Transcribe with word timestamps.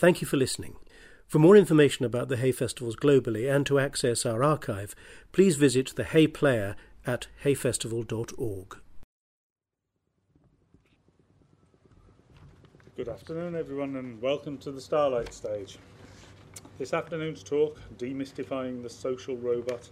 Thank 0.00 0.22
you 0.22 0.26
for 0.26 0.38
listening. 0.38 0.76
For 1.26 1.38
more 1.38 1.58
information 1.58 2.06
about 2.06 2.30
the 2.30 2.38
Hay 2.38 2.52
Festivals 2.52 2.96
globally 2.96 3.54
and 3.54 3.66
to 3.66 3.78
access 3.78 4.24
our 4.24 4.42
archive, 4.42 4.94
please 5.30 5.56
visit 5.56 5.92
the 5.94 6.04
Hay 6.04 6.26
Player 6.26 6.74
at 7.06 7.26
hayfestival.org. 7.44 8.78
Good 12.96 13.08
afternoon, 13.10 13.54
everyone, 13.54 13.96
and 13.96 14.22
welcome 14.22 14.56
to 14.60 14.72
the 14.72 14.80
Starlight 14.80 15.34
Stage. 15.34 15.76
This 16.78 16.94
afternoon's 16.94 17.42
talk, 17.42 17.78
Demystifying 17.98 18.82
the 18.82 18.88
Social 18.88 19.36
Robot, 19.36 19.86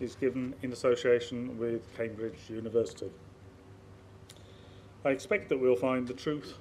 is 0.00 0.14
given 0.14 0.54
in 0.62 0.72
association 0.72 1.58
with 1.58 1.82
Cambridge 1.98 2.48
University. 2.48 3.10
I 5.04 5.10
expect 5.10 5.50
that 5.50 5.60
we'll 5.60 5.76
find 5.76 6.08
the 6.08 6.14
truth 6.14 6.54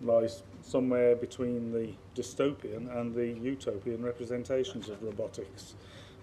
lies 0.00 0.44
somewhere 0.64 1.14
between 1.14 1.72
the 1.72 1.92
dystopian 2.14 2.90
and 2.98 3.14
the 3.14 3.26
utopian 3.26 4.02
representations 4.02 4.88
of 4.88 5.02
robotics 5.02 5.74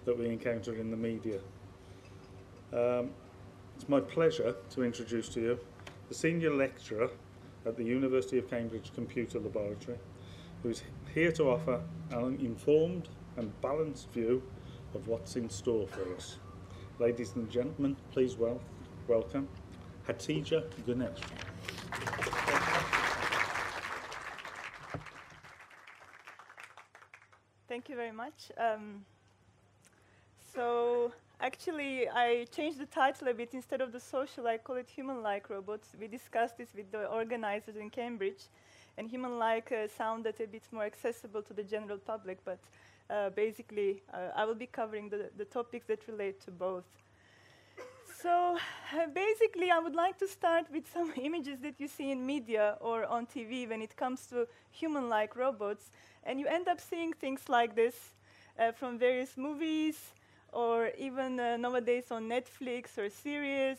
that 0.04 0.18
we 0.18 0.26
encounter 0.26 0.74
in 0.74 0.90
the 0.90 0.96
media. 0.96 1.38
Um, 2.72 3.10
it's 3.76 3.88
my 3.88 4.00
pleasure 4.00 4.56
to 4.70 4.82
introduce 4.82 5.28
to 5.30 5.40
you 5.40 5.58
the 6.08 6.14
senior 6.14 6.52
lecturer 6.54 7.10
at 7.64 7.76
the 7.76 7.84
University 7.84 8.38
of 8.38 8.50
Cambridge 8.50 8.90
Computer 8.94 9.38
Laboratory, 9.38 9.98
who 10.62 10.70
is 10.70 10.82
here 11.14 11.32
to 11.32 11.44
offer 11.44 11.80
an 12.10 12.38
informed 12.40 13.08
and 13.36 13.58
balanced 13.60 14.10
view 14.10 14.42
of 14.94 15.06
what's 15.06 15.36
in 15.36 15.48
store 15.48 15.86
for 15.86 16.14
us. 16.14 16.38
Ladies 16.98 17.32
and 17.36 17.48
gentlemen, 17.50 17.96
please 18.10 18.36
well, 18.36 18.60
welcome 19.06 19.48
Hatice 20.06 20.64
Gunes. 20.84 21.18
Thank 27.72 27.88
you 27.88 27.96
very 27.96 28.12
much. 28.12 28.52
Um, 28.58 29.02
so 30.54 31.10
actually, 31.40 32.06
I 32.06 32.44
changed 32.54 32.78
the 32.78 32.84
title 32.84 33.28
a 33.28 33.32
bit. 33.32 33.54
Instead 33.54 33.80
of 33.80 33.92
the 33.92 33.98
social, 33.98 34.46
I 34.46 34.58
call 34.58 34.76
it 34.76 34.90
human-like 34.94 35.48
robots. 35.48 35.88
We 35.98 36.06
discussed 36.06 36.58
this 36.58 36.68
with 36.76 36.92
the 36.92 37.06
organizers 37.06 37.76
in 37.76 37.88
Cambridge, 37.88 38.42
and 38.98 39.08
human-like 39.08 39.72
uh, 39.72 39.88
sounded 39.88 40.38
a 40.38 40.46
bit 40.46 40.64
more 40.70 40.84
accessible 40.84 41.40
to 41.40 41.54
the 41.54 41.62
general 41.62 41.96
public. 41.96 42.44
But 42.44 42.58
uh, 43.08 43.30
basically, 43.30 44.02
uh, 44.12 44.36
I 44.36 44.44
will 44.44 44.54
be 44.66 44.66
covering 44.66 45.08
the, 45.08 45.30
the 45.38 45.46
topics 45.46 45.86
that 45.86 46.06
relate 46.06 46.42
to 46.44 46.50
both. 46.50 46.84
So 48.22 48.56
uh, 48.56 49.06
basically, 49.14 49.70
I 49.70 49.78
would 49.80 49.94
like 49.96 50.18
to 50.18 50.28
start 50.28 50.66
with 50.72 50.84
some 50.92 51.12
images 51.20 51.58
that 51.60 51.80
you 51.80 51.88
see 51.88 52.12
in 52.12 52.24
media 52.24 52.76
or 52.80 53.04
on 53.06 53.26
TV 53.26 53.66
when 53.66 53.82
it 53.82 53.96
comes 53.96 54.26
to 54.26 54.46
human-like 54.70 55.34
robots. 55.34 55.90
And 56.24 56.38
you 56.38 56.46
end 56.46 56.68
up 56.68 56.80
seeing 56.80 57.12
things 57.12 57.48
like 57.48 57.74
this 57.74 57.96
uh, 58.58 58.70
from 58.72 58.98
various 58.98 59.36
movies 59.36 59.98
or 60.52 60.90
even 60.98 61.40
uh, 61.40 61.56
nowadays 61.56 62.10
on 62.10 62.28
Netflix 62.28 62.96
or 62.96 63.10
series. 63.10 63.78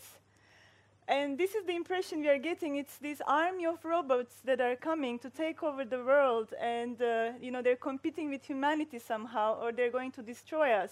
And 1.07 1.37
this 1.37 1.53
is 1.55 1.65
the 1.65 1.75
impression 1.75 2.21
we 2.21 2.29
are 2.29 2.37
getting. 2.37 2.77
It's 2.77 2.97
this 2.97 3.21
army 3.27 3.65
of 3.65 3.83
robots 3.85 4.35
that 4.45 4.61
are 4.61 4.75
coming 4.75 5.19
to 5.19 5.29
take 5.29 5.61
over 5.61 5.83
the 5.83 6.03
world, 6.03 6.53
and 6.59 7.01
uh, 7.01 7.31
you 7.41 7.51
know 7.51 7.61
they're 7.61 7.75
competing 7.75 8.29
with 8.29 8.43
humanity 8.45 8.99
somehow, 8.99 9.59
or 9.61 9.73
they're 9.73 9.91
going 9.91 10.11
to 10.13 10.21
destroy 10.21 10.71
us. 10.71 10.91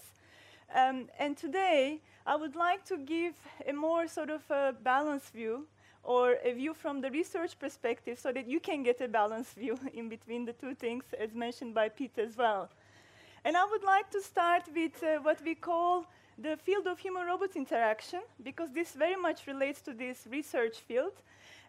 Um, 0.74 1.10
and 1.20 1.36
today, 1.36 2.00
I 2.26 2.36
would 2.36 2.56
like 2.56 2.86
to 2.86 2.98
give 2.98 3.34
a 3.68 3.74
more 3.74 4.08
sort 4.08 4.30
of 4.30 4.42
a 4.50 4.74
balanced 4.84 5.34
view 5.34 5.66
or 6.04 6.38
a 6.44 6.54
view 6.54 6.74
from 6.74 7.02
the 7.02 7.12
research 7.12 7.60
perspective 7.60 8.18
so 8.18 8.32
that 8.32 8.48
you 8.48 8.60
can 8.60 8.84
get 8.84 9.02
a 9.02 9.08
balanced 9.08 9.56
view 9.56 9.78
in 9.94 10.10
between 10.10 10.46
the 10.46 10.54
two 10.54 10.74
things, 10.74 11.04
as 11.20 11.34
mentioned 11.34 11.74
by 11.74 11.90
Pete 11.90 12.18
as 12.18 12.38
well. 12.38 12.70
And 13.44 13.58
I 13.58 13.66
would 13.66 13.84
like 13.84 14.10
to 14.12 14.22
start 14.22 14.64
with 14.74 15.04
uh, 15.04 15.20
what 15.22 15.44
we 15.44 15.56
call 15.56 16.06
the 16.38 16.58
field 16.58 16.88
of 16.88 17.00
human 17.00 17.26
robot 17.26 17.56
interaction, 17.56 18.22
because 18.44 18.72
this 18.72 18.94
very 18.94 19.16
much 19.16 19.48
relates 19.48 19.82
to 19.82 19.94
this 19.94 20.28
research 20.30 20.78
field. 20.78 21.14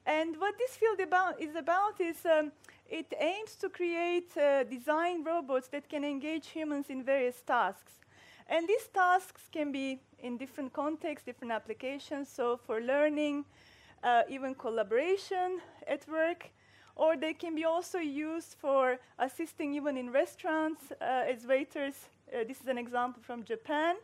And 0.06 0.38
what 0.38 0.56
this 0.58 0.76
field 0.76 1.00
about 1.00 1.40
is 1.40 1.56
about 1.56 2.00
is 2.00 2.24
um, 2.26 2.52
it 2.90 3.12
aims 3.18 3.56
to 3.56 3.68
create 3.68 4.36
uh, 4.36 4.64
design 4.64 5.24
robots 5.24 5.68
that 5.68 5.88
can 5.88 6.04
engage 6.04 6.48
humans 6.48 6.86
in 6.88 7.02
various 7.02 7.40
tasks. 7.40 8.01
And 8.48 8.68
these 8.68 8.88
tasks 8.88 9.42
can 9.50 9.72
be 9.72 10.00
in 10.18 10.36
different 10.36 10.72
contexts, 10.72 11.24
different 11.24 11.52
applications. 11.52 12.28
So 12.28 12.56
for 12.56 12.80
learning, 12.80 13.44
uh, 14.02 14.22
even 14.28 14.54
collaboration 14.54 15.60
at 15.86 16.06
work, 16.08 16.50
or 16.96 17.16
they 17.16 17.32
can 17.32 17.54
be 17.54 17.64
also 17.64 17.98
used 17.98 18.56
for 18.60 18.98
assisting 19.18 19.74
even 19.74 19.96
in 19.96 20.10
restaurants 20.10 20.92
uh, 21.00 21.24
as 21.26 21.46
waiters. 21.46 22.08
Uh, 22.32 22.44
this 22.46 22.60
is 22.60 22.66
an 22.66 22.78
example 22.78 23.22
from 23.22 23.44
Japan. 23.44 23.96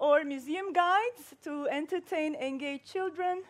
Or 0.00 0.24
museum 0.24 0.72
guides 0.72 1.34
to 1.42 1.68
entertain 1.68 2.36
engage 2.36 2.84
children. 2.84 3.42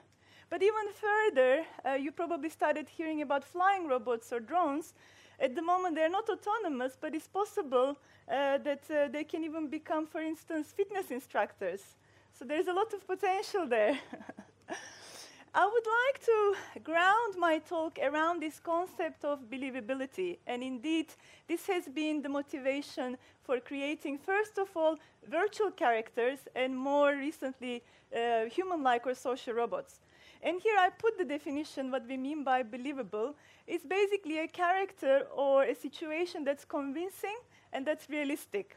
But 0.51 0.63
even 0.63 0.89
further, 0.95 1.65
uh, 1.85 1.93
you 1.93 2.11
probably 2.11 2.49
started 2.49 2.89
hearing 2.89 3.21
about 3.21 3.45
flying 3.45 3.87
robots 3.87 4.33
or 4.33 4.41
drones. 4.41 4.95
At 5.41 5.55
the 5.55 5.63
moment, 5.63 5.95
they're 5.95 6.11
not 6.11 6.29
autonomous, 6.29 6.97
but 7.01 7.15
it's 7.15 7.29
possible 7.29 7.97
uh, 8.29 8.59
that 8.59 8.83
uh, 8.91 9.09
they 9.09 9.25
can 9.25 9.45
even 9.45 9.69
become, 9.69 10.07
for 10.07 10.21
instance, 10.21 10.73
fitness 10.73 11.11
instructors. 11.11 11.97
So 12.33 12.45
there's 12.45 12.67
a 12.67 12.73
lot 12.73 12.93
of 12.93 13.07
potential 13.07 13.67
there. 13.67 13.99
I 15.55 15.65
would 15.65 15.87
like 15.87 16.25
to 16.27 16.81
ground 16.85 17.35
my 17.39 17.59
talk 17.59 17.99
around 18.03 18.43
this 18.43 18.61
concept 18.61 19.25
of 19.25 19.41
believability. 19.51 20.39
And 20.47 20.63
indeed, 20.63 21.07
this 21.49 21.67
has 21.67 21.89
been 21.89 22.21
the 22.23 22.29
motivation 22.29 23.17
for 23.43 23.59
creating, 23.59 24.19
first 24.19 24.59
of 24.59 24.69
all, 24.77 24.99
virtual 25.27 25.71
characters 25.71 26.41
and 26.55 26.79
more 26.79 27.17
recently, 27.17 27.83
uh, 28.15 28.45
human 28.45 28.83
like 28.83 29.07
or 29.07 29.15
social 29.15 29.55
robots. 29.55 30.01
And 30.43 30.61
here 30.61 30.77
I 30.79 30.91
put 30.91 31.19
the 31.19 31.25
definition 31.25 31.91
what 31.91 32.07
we 32.07 32.17
mean 32.17 32.45
by 32.45 32.63
believable. 32.63 33.35
It's 33.67 33.85
basically 33.85 34.39
a 34.39 34.49
character 34.49 35.27
or 35.35 35.65
a 35.65 35.75
situation 35.75 36.45
that's 36.45 36.65
convincing 36.65 37.37
and 37.73 37.87
that's 37.87 38.09
realistic. 38.09 38.77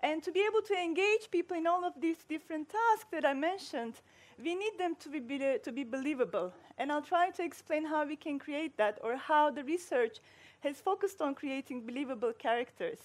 And 0.00 0.22
to 0.22 0.30
be 0.30 0.44
able 0.46 0.62
to 0.62 0.74
engage 0.74 1.30
people 1.30 1.56
in 1.56 1.66
all 1.66 1.84
of 1.84 1.94
these 2.00 2.24
different 2.28 2.68
tasks 2.68 3.06
that 3.10 3.24
I 3.24 3.34
mentioned, 3.34 3.94
we 4.42 4.54
need 4.54 4.78
them 4.78 4.96
to 5.00 5.08
be, 5.08 5.58
to 5.62 5.72
be 5.72 5.84
believable. 5.84 6.52
And 6.78 6.92
I'll 6.92 7.02
try 7.02 7.30
to 7.30 7.44
explain 7.44 7.86
how 7.86 8.06
we 8.06 8.16
can 8.16 8.38
create 8.38 8.76
that 8.76 8.98
or 9.02 9.16
how 9.16 9.50
the 9.50 9.64
research 9.64 10.18
has 10.60 10.76
focused 10.80 11.20
on 11.20 11.34
creating 11.34 11.86
believable 11.86 12.32
characters. 12.32 12.98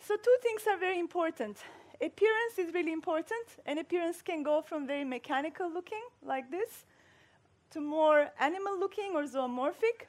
So, 0.00 0.16
two 0.16 0.36
things 0.42 0.62
are 0.66 0.78
very 0.78 0.98
important. 0.98 1.58
Appearance 2.00 2.58
is 2.58 2.74
really 2.74 2.92
important, 2.92 3.46
and 3.66 3.78
appearance 3.78 4.20
can 4.20 4.42
go 4.42 4.60
from 4.60 4.86
very 4.86 5.04
mechanical 5.04 5.72
looking, 5.72 6.02
like 6.22 6.50
this, 6.50 6.84
to 7.70 7.80
more 7.80 8.30
animal 8.40 8.78
looking 8.78 9.12
or 9.14 9.22
zoomorphic, 9.24 10.06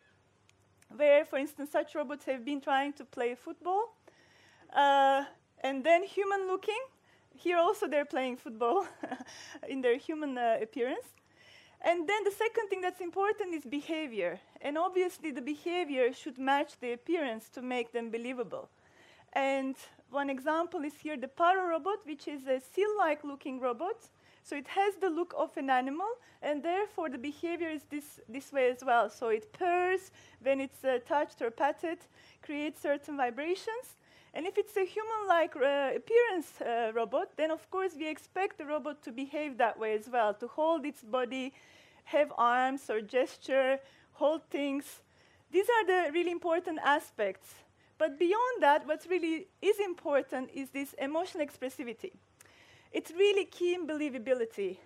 where, 0.96 1.26
for 1.26 1.38
instance, 1.38 1.72
such 1.72 1.94
robots 1.96 2.26
have 2.26 2.44
been 2.44 2.60
trying 2.60 2.94
to 2.94 3.06
play 3.06 3.36
football. 3.36 3.96
Uh, 4.76 5.26
and 5.62 5.84
then 5.84 6.04
human 6.04 6.48
looking, 6.48 6.80
here 7.36 7.58
also 7.58 7.88
they're 7.88 8.06
playing 8.06 8.38
football 8.38 8.88
in 9.70 9.82
their 9.82 9.98
human 9.98 10.38
uh, 10.38 10.58
appearance. 10.62 11.06
And 11.82 12.10
then 12.10 12.24
the 12.24 12.32
second 12.32 12.68
thing 12.70 12.82
that's 12.82 13.02
important 13.02 13.54
is 13.54 13.64
behavior. 13.64 14.40
And 14.62 14.78
obviously, 14.78 15.32
the 15.32 15.42
behavior 15.42 16.12
should 16.14 16.40
match 16.40 16.80
the 16.80 16.94
appearance 16.94 17.48
to 17.50 17.62
make 17.62 17.92
them 17.92 18.10
believable. 18.10 18.70
And 19.34 19.76
one 20.16 20.30
example 20.30 20.84
is 20.86 20.94
here 21.04 21.18
the 21.18 21.28
Paro 21.28 21.68
robot, 21.70 22.00
which 22.06 22.28
is 22.28 22.48
a 22.48 22.60
seal 22.60 22.98
like 22.98 23.24
looking 23.24 23.60
robot. 23.60 23.98
So 24.44 24.56
it 24.56 24.68
has 24.68 24.96
the 24.96 25.10
look 25.10 25.34
of 25.38 25.58
an 25.58 25.70
animal, 25.70 26.08
and 26.42 26.64
therefore 26.64 27.10
the 27.10 27.18
behavior 27.18 27.70
is 27.70 27.84
this, 27.90 28.20
this 28.30 28.54
way 28.54 28.70
as 28.70 28.84
well. 28.84 29.10
So 29.10 29.30
it 29.30 29.52
purrs 29.52 30.12
when 30.42 30.62
it's 30.62 30.84
uh, 30.84 31.00
touched 31.06 31.42
or 31.42 31.52
patted, 31.52 31.98
creates 32.42 32.82
certain 32.82 33.18
vibrations. 33.18 33.98
And 34.34 34.46
if 34.46 34.58
it's 34.58 34.78
a 34.78 34.86
human-like 34.86 35.56
uh, 35.56 35.92
appearance 35.96 36.62
uh, 36.62 36.92
robot, 36.94 37.32
then 37.38 37.52
of 37.52 37.70
course 37.72 37.94
we 37.98 38.08
expect 38.08 38.58
the 38.58 38.66
robot 38.66 39.02
to 39.04 39.12
behave 39.12 39.58
that 39.58 39.78
way 39.80 39.94
as 39.94 40.08
well, 40.08 40.34
to 40.36 40.48
hold 40.48 40.86
its 40.86 41.02
body, 41.04 41.54
have 42.06 42.32
arms 42.38 42.90
or 42.90 43.02
gesture, 43.02 43.80
hold 44.14 44.42
things. 44.50 45.02
These 45.52 45.68
are 45.70 45.86
the 45.88 46.12
really 46.14 46.32
important 46.32 46.80
aspects. 46.84 47.65
But 47.98 48.20
beyond 48.20 48.62
that, 48.62 48.86
what 48.86 49.06
really 49.10 49.48
is 49.62 49.80
important 49.80 50.50
is 50.54 50.70
this 50.70 50.94
emotional 50.94 51.46
expressivity. 51.46 52.12
It's 52.92 53.12
really 53.12 53.46
key 53.46 53.74
in 53.74 53.88
believability. 53.88 54.78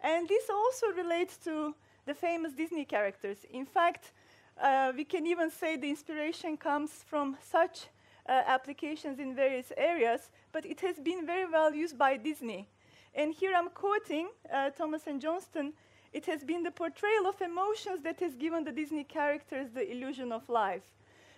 And 0.00 0.28
this 0.28 0.50
also 0.50 0.88
relates 0.88 1.36
to 1.38 1.74
the 2.06 2.14
famous 2.14 2.52
Disney 2.52 2.84
characters. 2.84 3.38
In 3.50 3.64
fact, 3.64 4.12
uh, 4.60 4.92
we 4.94 5.04
can 5.04 5.26
even 5.26 5.50
say 5.50 5.76
the 5.76 5.88
inspiration 5.88 6.56
comes 6.56 6.90
from 7.06 7.36
such 7.40 7.86
uh, 8.28 8.42
applications 8.46 9.18
in 9.18 9.34
various 9.34 9.72
areas, 9.76 10.30
but 10.52 10.66
it 10.66 10.80
has 10.80 10.98
been 10.98 11.26
very 11.26 11.50
well 11.50 11.74
used 11.74 11.96
by 11.96 12.16
Disney. 12.16 12.68
And 13.14 13.32
here 13.32 13.52
I'm 13.54 13.70
quoting 13.70 14.28
uh, 14.52 14.70
Thomas 14.70 15.06
and 15.06 15.20
Johnston. 15.20 15.72
It 16.12 16.26
has 16.26 16.44
been 16.44 16.62
the 16.62 16.70
portrayal 16.70 17.26
of 17.26 17.40
emotions 17.40 18.02
that 18.02 18.20
has 18.20 18.34
given 18.34 18.64
the 18.64 18.72
Disney 18.72 19.04
characters 19.04 19.70
the 19.70 19.90
illusion 19.90 20.32
of 20.32 20.48
life. 20.48 20.92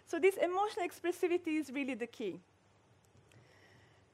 So 0.06 0.18
this 0.18 0.36
emotional 0.36 0.86
expressivity 0.86 1.58
is 1.60 1.70
really 1.70 1.94
the 1.94 2.06
key. 2.06 2.40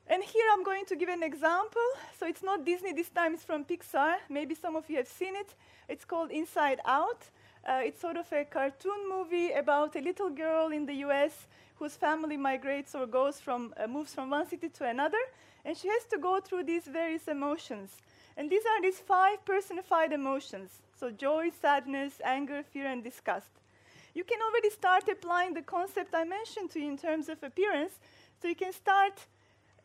And 0.07 0.25
here 0.25 0.45
I'm 0.53 0.65
going 0.65 0.85
to 0.87 0.97
give 0.97 1.09
an 1.09 1.23
example. 1.23 1.89
So 2.19 2.27
it's 2.27 2.43
not 2.43 2.65
Disney 2.65 2.93
this 2.93 3.11
time, 3.11 3.35
it's 3.35 3.45
from 3.45 3.65
Pixar. 3.65 4.17
Maybe 4.29 4.57
some 4.57 4.75
of 4.75 4.91
you 4.91 4.97
have 4.97 5.07
seen 5.07 5.37
it. 5.37 5.55
It's 5.89 6.05
called 6.05 6.33
Inside 6.33 6.81
Out. 6.85 7.31
Uh, 7.65 7.81
it's 7.85 8.01
sort 8.01 8.17
of 8.17 8.27
a 8.33 8.45
cartoon 8.45 9.09
movie 9.09 9.53
about 9.53 9.95
a 9.95 10.01
little 10.01 10.31
girl 10.31 10.73
in 10.73 10.87
the 10.87 10.95
US 11.07 11.47
whose 11.77 11.95
family 11.95 12.37
migrates 12.37 12.95
or 12.95 13.07
goes 13.07 13.41
from, 13.41 13.73
uh, 13.77 13.87
moves 13.87 14.13
from 14.13 14.31
one 14.31 14.49
city 14.49 14.69
to 14.69 14.85
another. 14.85 15.23
And 15.65 15.77
she 15.77 15.89
has 15.89 16.05
to 16.07 16.19
go 16.19 16.41
through 16.41 16.65
these 16.65 16.87
various 16.87 17.29
emotions. 17.29 17.97
And 18.37 18.51
these 18.51 18.65
are 18.65 18.83
these 18.83 18.99
five 18.99 19.45
personified 19.45 20.13
emotions. 20.13 20.83
So 20.99 21.11
joy, 21.11 21.51
sadness, 21.63 22.21
anger, 22.25 22.63
fear, 22.63 22.87
and 22.87 23.05
disgust. 23.05 23.60
You 24.15 24.25
can 24.25 24.39
already 24.43 24.71
start 24.71 25.09
applying 25.09 25.55
the 25.55 25.63
concept 25.63 26.15
I 26.15 26.25
mentioned 26.25 26.71
to 26.73 26.81
you 26.81 26.91
in 26.91 26.99
terms 26.99 27.29
of 27.29 27.43
appearance. 27.43 27.93
So 28.41 28.49
you 28.49 28.57
can 28.57 28.73
start 28.73 29.27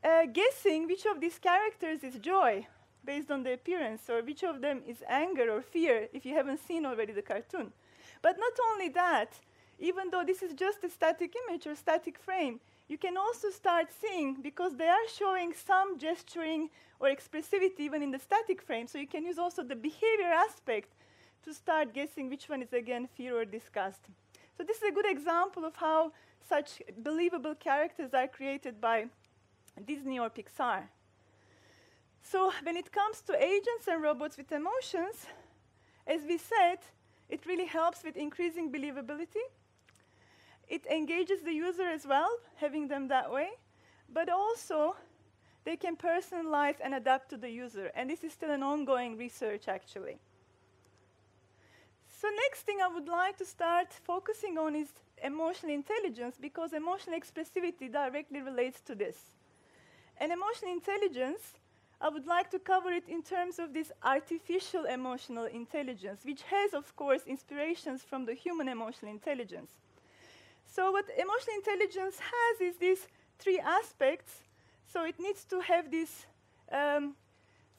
uh, 0.03 0.25
guessing 0.25 0.87
which 0.87 1.05
of 1.05 1.21
these 1.21 1.37
characters 1.37 2.03
is 2.03 2.15
joy 2.15 2.67
based 3.03 3.29
on 3.29 3.43
the 3.43 3.53
appearance, 3.53 4.09
or 4.09 4.23
which 4.23 4.43
of 4.43 4.61
them 4.61 4.81
is 4.87 5.03
anger 5.07 5.51
or 5.51 5.61
fear 5.61 6.07
if 6.11 6.25
you 6.25 6.33
haven't 6.33 6.65
seen 6.65 6.85
already 6.85 7.13
the 7.13 7.21
cartoon. 7.21 7.71
But 8.23 8.37
not 8.39 8.53
only 8.71 8.89
that, 8.89 9.39
even 9.77 10.09
though 10.09 10.23
this 10.23 10.41
is 10.41 10.53
just 10.53 10.83
a 10.83 10.89
static 10.89 11.35
image 11.47 11.67
or 11.67 11.75
static 11.75 12.17
frame, 12.17 12.59
you 12.87 12.97
can 12.97 13.17
also 13.17 13.49
start 13.49 13.87
seeing, 13.91 14.41
because 14.41 14.75
they 14.75 14.87
are 14.87 15.07
showing 15.13 15.53
some 15.53 15.99
gesturing 15.99 16.69
or 16.99 17.09
expressivity 17.09 17.79
even 17.79 18.01
in 18.01 18.11
the 18.11 18.19
static 18.19 18.61
frame, 18.61 18.87
so 18.87 18.97
you 18.97 19.07
can 19.07 19.25
use 19.25 19.37
also 19.37 19.61
the 19.63 19.75
behavior 19.75 20.31
aspect 20.33 20.93
to 21.45 21.53
start 21.53 21.93
guessing 21.93 22.29
which 22.29 22.49
one 22.49 22.61
is 22.61 22.73
again 22.73 23.07
fear 23.15 23.39
or 23.39 23.45
disgust. 23.45 24.01
So 24.57 24.63
this 24.63 24.77
is 24.77 24.83
a 24.89 24.91
good 24.91 25.05
example 25.05 25.63
of 25.63 25.75
how 25.75 26.11
such 26.49 26.81
believable 26.97 27.55
characters 27.55 28.13
are 28.13 28.27
created 28.27 28.81
by 28.81 29.05
Disney 29.85 30.19
or 30.19 30.29
Pixar. 30.29 30.83
So 32.23 32.51
when 32.63 32.75
it 32.75 32.91
comes 32.91 33.21
to 33.21 33.43
agents 33.43 33.87
and 33.87 34.01
robots 34.01 34.37
with 34.37 34.51
emotions, 34.51 35.27
as 36.07 36.21
we 36.27 36.37
said, 36.37 36.79
it 37.29 37.45
really 37.45 37.65
helps 37.65 38.03
with 38.03 38.17
increasing 38.17 38.71
believability. 38.71 39.45
It 40.67 40.85
engages 40.87 41.41
the 41.41 41.53
user 41.53 41.87
as 41.87 42.07
well, 42.07 42.29
having 42.55 42.87
them 42.87 43.07
that 43.09 43.31
way, 43.31 43.49
but 44.11 44.29
also 44.29 44.95
they 45.63 45.75
can 45.75 45.95
personalize 45.95 46.75
and 46.83 46.95
adapt 46.95 47.29
to 47.29 47.37
the 47.37 47.49
user. 47.49 47.91
And 47.95 48.09
this 48.09 48.23
is 48.23 48.33
still 48.33 48.51
an 48.51 48.63
ongoing 48.63 49.17
research, 49.17 49.67
actually. 49.67 50.17
So 52.21 52.29
next 52.29 52.61
thing 52.61 52.77
I 52.81 52.87
would 52.87 53.07
like 53.07 53.37
to 53.37 53.45
start 53.45 53.87
focusing 53.91 54.57
on 54.57 54.75
is 54.75 54.87
emotional 55.23 55.73
intelligence, 55.73 56.35
because 56.39 56.73
emotional 56.73 57.19
expressivity 57.19 57.91
directly 57.91 58.41
relates 58.41 58.79
to 58.81 58.95
this. 58.95 59.17
And 60.17 60.31
emotional 60.31 60.71
intelligence 60.71 61.53
I 62.01 62.09
would 62.09 62.25
like 62.27 62.51
to 62.51 62.59
cover 62.59 62.91
it 62.91 63.07
in 63.07 63.23
terms 63.23 63.57
of 63.57 63.73
this 63.73 63.91
artificial 64.03 64.85
emotional 64.85 65.45
intelligence, 65.45 66.21
which 66.25 66.41
has, 66.43 66.73
of 66.73 66.95
course, 66.95 67.21
inspirations 67.25 68.01
from 68.03 68.25
the 68.25 68.33
human 68.33 68.67
emotional 68.67 69.11
intelligence. 69.11 69.71
So, 70.67 70.91
what 70.91 71.05
emotional 71.17 71.55
intelligence 71.55 72.19
has 72.19 72.61
is 72.61 72.77
these 72.77 73.07
three 73.39 73.59
aspects. 73.59 74.43
So, 74.87 75.05
it 75.05 75.19
needs 75.19 75.45
to 75.45 75.61
have 75.61 75.89
these 75.89 76.25
um, 76.71 77.15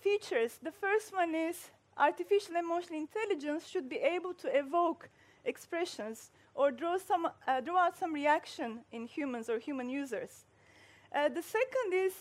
features. 0.01 0.59
The 0.63 0.73
first 0.73 1.13
one 1.13 1.35
is 1.35 1.71
artificial 1.97 2.57
emotional 2.57 2.99
intelligence 2.99 3.67
should 3.67 3.89
be 3.89 3.97
able 3.97 4.35
to 4.35 4.49
evoke 4.57 5.09
expressions 5.45 6.31
or 6.55 6.71
draw, 6.71 6.99
some, 6.99 7.29
uh, 7.47 7.61
draw 7.61 7.79
out 7.79 7.97
some 7.97 8.13
reaction 8.13 8.81
in 8.93 9.07
humans 9.07 9.49
or 9.49 9.59
human 9.59 9.89
users. 9.89 10.45
Uh, 11.15 11.29
the 11.29 11.43
second 11.43 11.93
is 11.93 12.13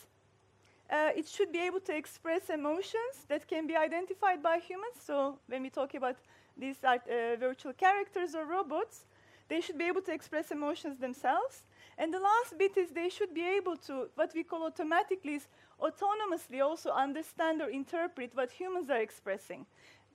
uh, 0.89 1.09
it 1.15 1.27
should 1.27 1.51
be 1.51 1.59
able 1.59 1.79
to 1.79 1.95
express 1.95 2.49
emotions 2.49 3.25
that 3.27 3.47
can 3.47 3.65
be 3.67 3.75
identified 3.75 4.43
by 4.43 4.59
humans. 4.59 4.97
So 5.03 5.39
when 5.47 5.63
we 5.63 5.69
talk 5.69 5.93
about 5.95 6.17
these 6.57 6.77
uh, 6.83 6.97
virtual 7.39 7.73
characters 7.73 8.35
or 8.35 8.45
robots, 8.45 9.05
they 9.47 9.61
should 9.61 9.77
be 9.77 9.85
able 9.85 10.01
to 10.01 10.13
express 10.13 10.51
emotions 10.51 10.99
themselves. 10.99 11.65
And 11.97 12.13
the 12.13 12.19
last 12.19 12.57
bit 12.57 12.77
is 12.77 12.89
they 12.91 13.09
should 13.09 13.33
be 13.33 13.43
able 13.57 13.77
to, 13.87 14.09
what 14.15 14.31
we 14.35 14.43
call 14.43 14.63
automatically, 14.63 15.35
is 15.35 15.47
autonomously 15.81 16.61
also 16.61 16.91
understand 16.91 17.61
or 17.61 17.69
interpret 17.69 18.31
what 18.33 18.51
humans 18.51 18.89
are 18.89 19.01
expressing. 19.01 19.65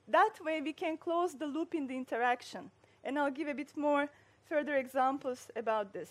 That 0.09 0.35
way 0.45 0.61
we 0.61 0.73
can 0.73 0.97
close 0.97 1.35
the 1.35 1.47
loop 1.47 1.75
in 1.75 1.87
the 1.87 1.97
interaction. 1.97 2.71
And 3.05 3.19
I'll 3.19 3.31
give 3.31 3.49
a 3.49 3.55
bit 3.55 3.77
more 3.77 4.09
further 4.49 4.77
examples 4.77 5.49
about 5.57 5.93
this. 5.93 6.11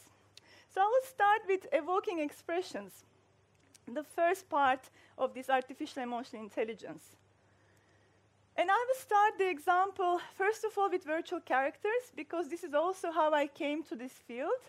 So 0.73 0.81
I 0.81 0.85
will 0.85 1.07
start 1.07 1.41
with 1.47 1.67
evoking 1.73 2.19
expressions 2.19 3.03
the 3.93 4.03
first 4.03 4.49
part 4.49 4.89
of 5.17 5.33
this 5.33 5.49
artificial 5.49 6.03
emotional 6.03 6.43
intelligence. 6.43 7.15
And 8.55 8.69
I 8.69 8.85
will 8.87 8.99
start 8.99 9.37
the 9.37 9.49
example, 9.49 10.19
first 10.37 10.63
of 10.63 10.77
all, 10.77 10.89
with 10.89 11.03
virtual 11.03 11.39
characters, 11.39 12.11
because 12.15 12.49
this 12.49 12.63
is 12.63 12.73
also 12.73 13.11
how 13.11 13.33
I 13.33 13.47
came 13.47 13.83
to 13.83 13.95
this 13.95 14.11
field. 14.11 14.63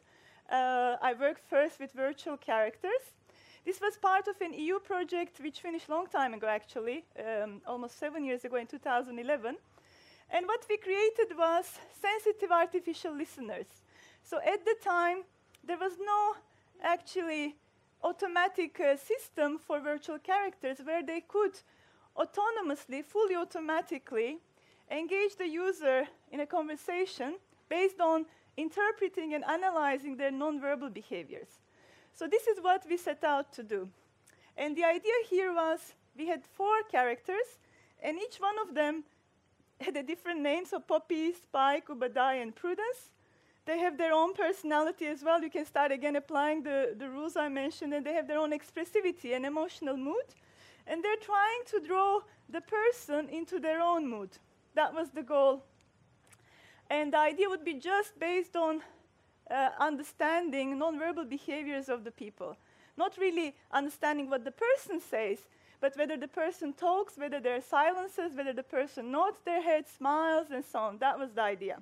Uh, 0.51 0.97
I 1.03 1.15
worked 1.15 1.43
first 1.49 1.81
with 1.81 1.93
virtual 1.93 2.37
characters. 2.37 3.15
This 3.65 3.81
was 3.81 3.97
part 3.99 4.27
of 4.27 4.41
an 4.41 4.55
EU 4.55 4.79
project 4.79 5.39
which 5.41 5.61
finished 5.61 5.89
long 5.89 6.07
time 6.07 6.33
ago, 6.33 6.47
actually, 6.47 7.05
um, 7.19 7.61
almost 7.67 7.99
seven 7.99 8.25
years 8.25 8.45
ago 8.45 8.57
in 8.57 8.67
2011. 8.67 9.57
And 10.31 10.47
what 10.47 10.65
we 10.69 10.79
created 10.79 11.37
was 11.37 11.79
sensitive 12.01 12.51
artificial 12.51 13.15
listeners. 13.15 13.67
So 14.23 14.39
at 14.39 14.65
the 14.65 14.77
time, 14.83 15.25
there 15.63 15.77
was 15.79 15.93
no 16.01 16.35
actually 16.83 17.57
automatic 18.03 18.81
uh, 18.81 18.97
system 18.97 19.59
for 19.59 19.81
virtual 19.81 20.19
characters 20.19 20.79
where 20.83 21.03
they 21.03 21.21
could 21.21 21.59
autonomously, 22.17 23.05
fully 23.05 23.37
automatically 23.37 24.39
engage 24.91 25.37
the 25.37 25.47
user 25.47 26.09
in 26.33 26.41
a 26.41 26.47
conversation 26.47 27.35
based 27.69 28.01
on 28.01 28.25
interpreting 28.57 29.35
and 29.35 29.45
analyzing 29.45 30.17
their 30.17 30.31
nonverbal 30.33 30.93
behaviors. 30.93 31.61
So 32.15 32.27
this 32.27 32.47
is 32.47 32.63
what 32.63 32.85
we 32.89 32.97
set 32.97 33.25
out 33.25 33.53
to 33.55 33.63
do. 33.63 33.89
And 34.57 34.77
the 34.77 34.85
idea 34.85 35.13
here 35.29 35.53
was 35.55 35.95
we 36.17 36.27
had 36.27 36.45
four 36.45 36.83
characters, 36.91 37.59
and 38.03 38.19
each 38.19 38.37
one 38.37 38.57
of 38.59 38.75
them 38.75 39.05
had 39.81 39.97
a 39.97 40.03
different 40.03 40.41
name, 40.41 40.67
so 40.67 40.79
Poppy, 40.79 41.33
Spike, 41.33 41.89
Obadiah, 41.89 42.43
and 42.43 42.55
Prudence. 42.55 43.13
They 43.65 43.79
have 43.79 43.97
their 43.97 44.13
own 44.13 44.35
personality 44.35 45.07
as 45.07 45.23
well. 45.23 45.43
You 45.43 45.51
can 45.51 45.65
start 45.65 45.93
again 45.93 46.17
applying 46.17 46.63
the, 46.63 46.95
the 46.99 47.09
rules 47.09 47.37
I 47.37 47.49
mentioned, 47.49 47.95
and 47.95 48.05
they 48.05 48.15
have 48.15 48.27
their 48.27 48.39
own 48.39 48.53
expressivity 48.53 49.35
and 49.35 49.47
emotional 49.47 49.97
mood. 49.97 50.35
And 50.87 51.05
they're 51.05 51.17
trying 51.17 51.63
to 51.67 51.81
draw 51.87 52.21
the 52.49 52.61
person 52.61 53.29
into 53.29 53.61
their 53.61 53.81
own 53.81 54.09
mood. 54.09 54.31
That 54.75 54.93
was 54.93 55.11
the 55.11 55.23
goal. 55.23 55.63
And 56.89 57.13
the 57.13 57.19
idea 57.19 57.49
would 57.49 57.65
be 57.65 57.75
just 57.75 58.19
based 58.19 58.57
on 58.57 58.83
uh, 59.51 59.71
understanding 59.79 60.79
nonverbal 60.79 61.29
behaviors 61.29 61.89
of 61.89 62.05
the 62.05 62.11
people. 62.11 62.57
Not 62.97 63.17
really 63.19 63.55
understanding 63.73 64.31
what 64.31 64.45
the 64.45 64.53
person 64.53 65.01
says, 65.01 65.39
but 65.81 65.97
whether 65.97 66.17
the 66.17 66.29
person 66.29 66.73
talks, 66.73 67.17
whether 67.17 67.41
there 67.41 67.57
are 67.57 67.61
silences, 67.61 68.35
whether 68.35 68.53
the 68.53 68.63
person 68.63 69.11
nods 69.11 69.39
their 69.45 69.63
head, 69.63 69.87
smiles, 69.89 70.49
and 70.51 70.65
so 70.65 70.79
on. 70.79 70.99
That 70.99 71.19
was 71.19 71.31
the 71.33 71.43
idea. 71.43 71.79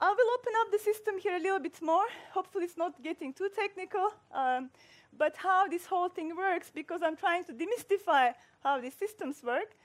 I 0.00 0.10
will 0.10 0.30
open 0.38 0.52
up 0.60 0.70
the 0.70 0.78
system 0.78 1.18
here 1.18 1.36
a 1.36 1.40
little 1.40 1.60
bit 1.60 1.80
more. 1.80 2.06
Hopefully, 2.32 2.64
it's 2.64 2.76
not 2.76 3.02
getting 3.02 3.32
too 3.32 3.48
technical, 3.54 4.12
um, 4.32 4.70
but 5.16 5.36
how 5.36 5.68
this 5.68 5.86
whole 5.86 6.08
thing 6.08 6.36
works, 6.36 6.70
because 6.74 7.00
I'm 7.02 7.16
trying 7.16 7.44
to 7.44 7.52
demystify 7.52 8.34
how 8.62 8.80
these 8.80 8.94
systems 8.94 9.42
work. 9.42 9.76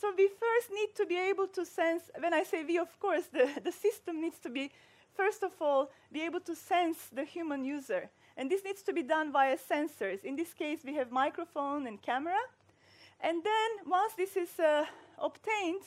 So, 0.00 0.12
we 0.16 0.28
first 0.28 0.70
need 0.72 0.94
to 0.96 1.06
be 1.06 1.16
able 1.16 1.46
to 1.48 1.64
sense, 1.64 2.02
when 2.18 2.34
I 2.34 2.42
say 2.42 2.64
we, 2.64 2.78
of 2.78 2.98
course, 2.98 3.26
the, 3.32 3.48
the 3.62 3.72
system 3.72 4.20
needs 4.20 4.38
to 4.40 4.50
be, 4.50 4.70
first 5.16 5.42
of 5.42 5.52
all, 5.60 5.90
be 6.12 6.22
able 6.22 6.40
to 6.40 6.54
sense 6.54 7.08
the 7.12 7.24
human 7.24 7.64
user. 7.64 8.10
And 8.36 8.50
this 8.50 8.64
needs 8.64 8.82
to 8.82 8.92
be 8.92 9.02
done 9.02 9.32
via 9.32 9.56
sensors. 9.56 10.24
In 10.24 10.36
this 10.36 10.52
case, 10.52 10.80
we 10.84 10.94
have 10.94 11.10
microphone 11.12 11.86
and 11.86 12.00
camera. 12.02 12.42
And 13.20 13.42
then, 13.42 13.70
once 13.90 14.14
this 14.14 14.36
is 14.36 14.58
uh, 14.58 14.84
obtained, 15.18 15.82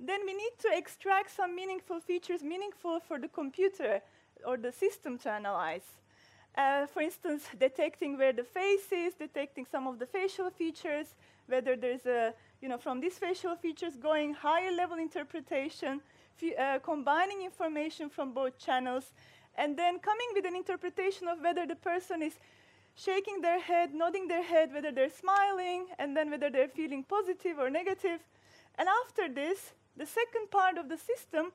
then 0.00 0.20
we 0.26 0.34
need 0.34 0.52
to 0.60 0.68
extract 0.76 1.34
some 1.34 1.54
meaningful 1.54 2.00
features, 2.00 2.42
meaningful 2.42 3.00
for 3.00 3.18
the 3.18 3.28
computer 3.28 4.00
or 4.46 4.56
the 4.56 4.72
system 4.72 5.18
to 5.18 5.30
analyze. 5.30 5.86
Uh, 6.56 6.86
for 6.86 7.02
instance, 7.02 7.44
detecting 7.58 8.18
where 8.18 8.32
the 8.32 8.42
face 8.42 8.90
is, 8.90 9.14
detecting 9.14 9.64
some 9.70 9.86
of 9.86 9.98
the 9.98 10.06
facial 10.06 10.50
features, 10.50 11.14
whether 11.46 11.76
there's 11.76 12.06
a, 12.06 12.34
you 12.60 12.68
know, 12.68 12.78
from 12.78 13.00
these 13.00 13.18
facial 13.18 13.54
features 13.54 13.96
going 13.96 14.34
higher 14.34 14.72
level 14.72 14.98
interpretation, 14.98 16.00
uh, 16.58 16.78
combining 16.80 17.42
information 17.42 18.08
from 18.08 18.32
both 18.32 18.58
channels, 18.58 19.12
and 19.56 19.76
then 19.76 19.98
coming 19.98 20.28
with 20.34 20.46
an 20.46 20.56
interpretation 20.56 21.28
of 21.28 21.40
whether 21.40 21.66
the 21.66 21.76
person 21.76 22.22
is 22.22 22.34
shaking 22.94 23.40
their 23.40 23.60
head, 23.60 23.94
nodding 23.94 24.28
their 24.28 24.42
head, 24.42 24.72
whether 24.72 24.90
they're 24.90 25.10
smiling, 25.10 25.86
and 25.98 26.16
then 26.16 26.30
whether 26.30 26.50
they're 26.50 26.68
feeling 26.68 27.04
positive 27.04 27.58
or 27.58 27.70
negative. 27.70 28.20
And 28.76 28.88
after 29.04 29.28
this, 29.28 29.72
the 29.96 30.06
second 30.06 30.50
part 30.50 30.78
of 30.78 30.88
the 30.88 30.96
system 30.96 31.52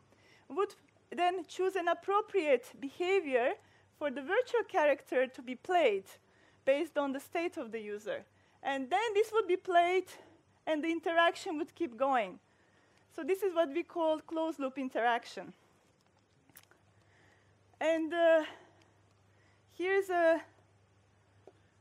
would 0.49 0.75
then 1.11 1.45
choose 1.47 1.75
an 1.75 1.87
appropriate 1.87 2.71
behavior 2.79 3.53
for 3.97 4.11
the 4.11 4.21
virtual 4.21 4.63
character 4.67 5.27
to 5.27 5.41
be 5.41 5.55
played 5.55 6.05
based 6.65 6.97
on 6.97 7.11
the 7.11 7.19
state 7.19 7.57
of 7.57 7.71
the 7.71 7.79
user. 7.79 8.23
And 8.61 8.89
then 8.89 9.13
this 9.13 9.31
would 9.33 9.47
be 9.47 9.57
played 9.57 10.05
and 10.65 10.83
the 10.83 10.91
interaction 10.91 11.57
would 11.57 11.75
keep 11.75 11.97
going. 11.97 12.39
So 13.15 13.23
this 13.23 13.43
is 13.43 13.53
what 13.53 13.69
we 13.73 13.83
call 13.83 14.19
closed 14.19 14.59
loop 14.59 14.77
interaction. 14.77 15.53
And 17.79 18.13
uh, 18.13 18.43
here's 19.77 20.09
a, 20.09 20.41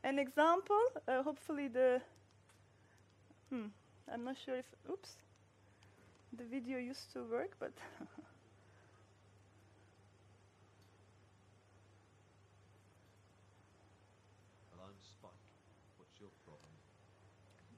an 0.04 0.18
example. 0.18 0.80
Uh, 1.08 1.22
hopefully 1.22 1.68
the, 1.68 2.00
hmm, 3.50 3.66
I'm 4.12 4.24
not 4.24 4.36
sure 4.44 4.56
if, 4.56 4.66
oops, 4.90 5.16
the 6.36 6.44
video 6.44 6.78
used 6.78 7.12
to 7.14 7.22
work, 7.24 7.52
but 7.58 7.72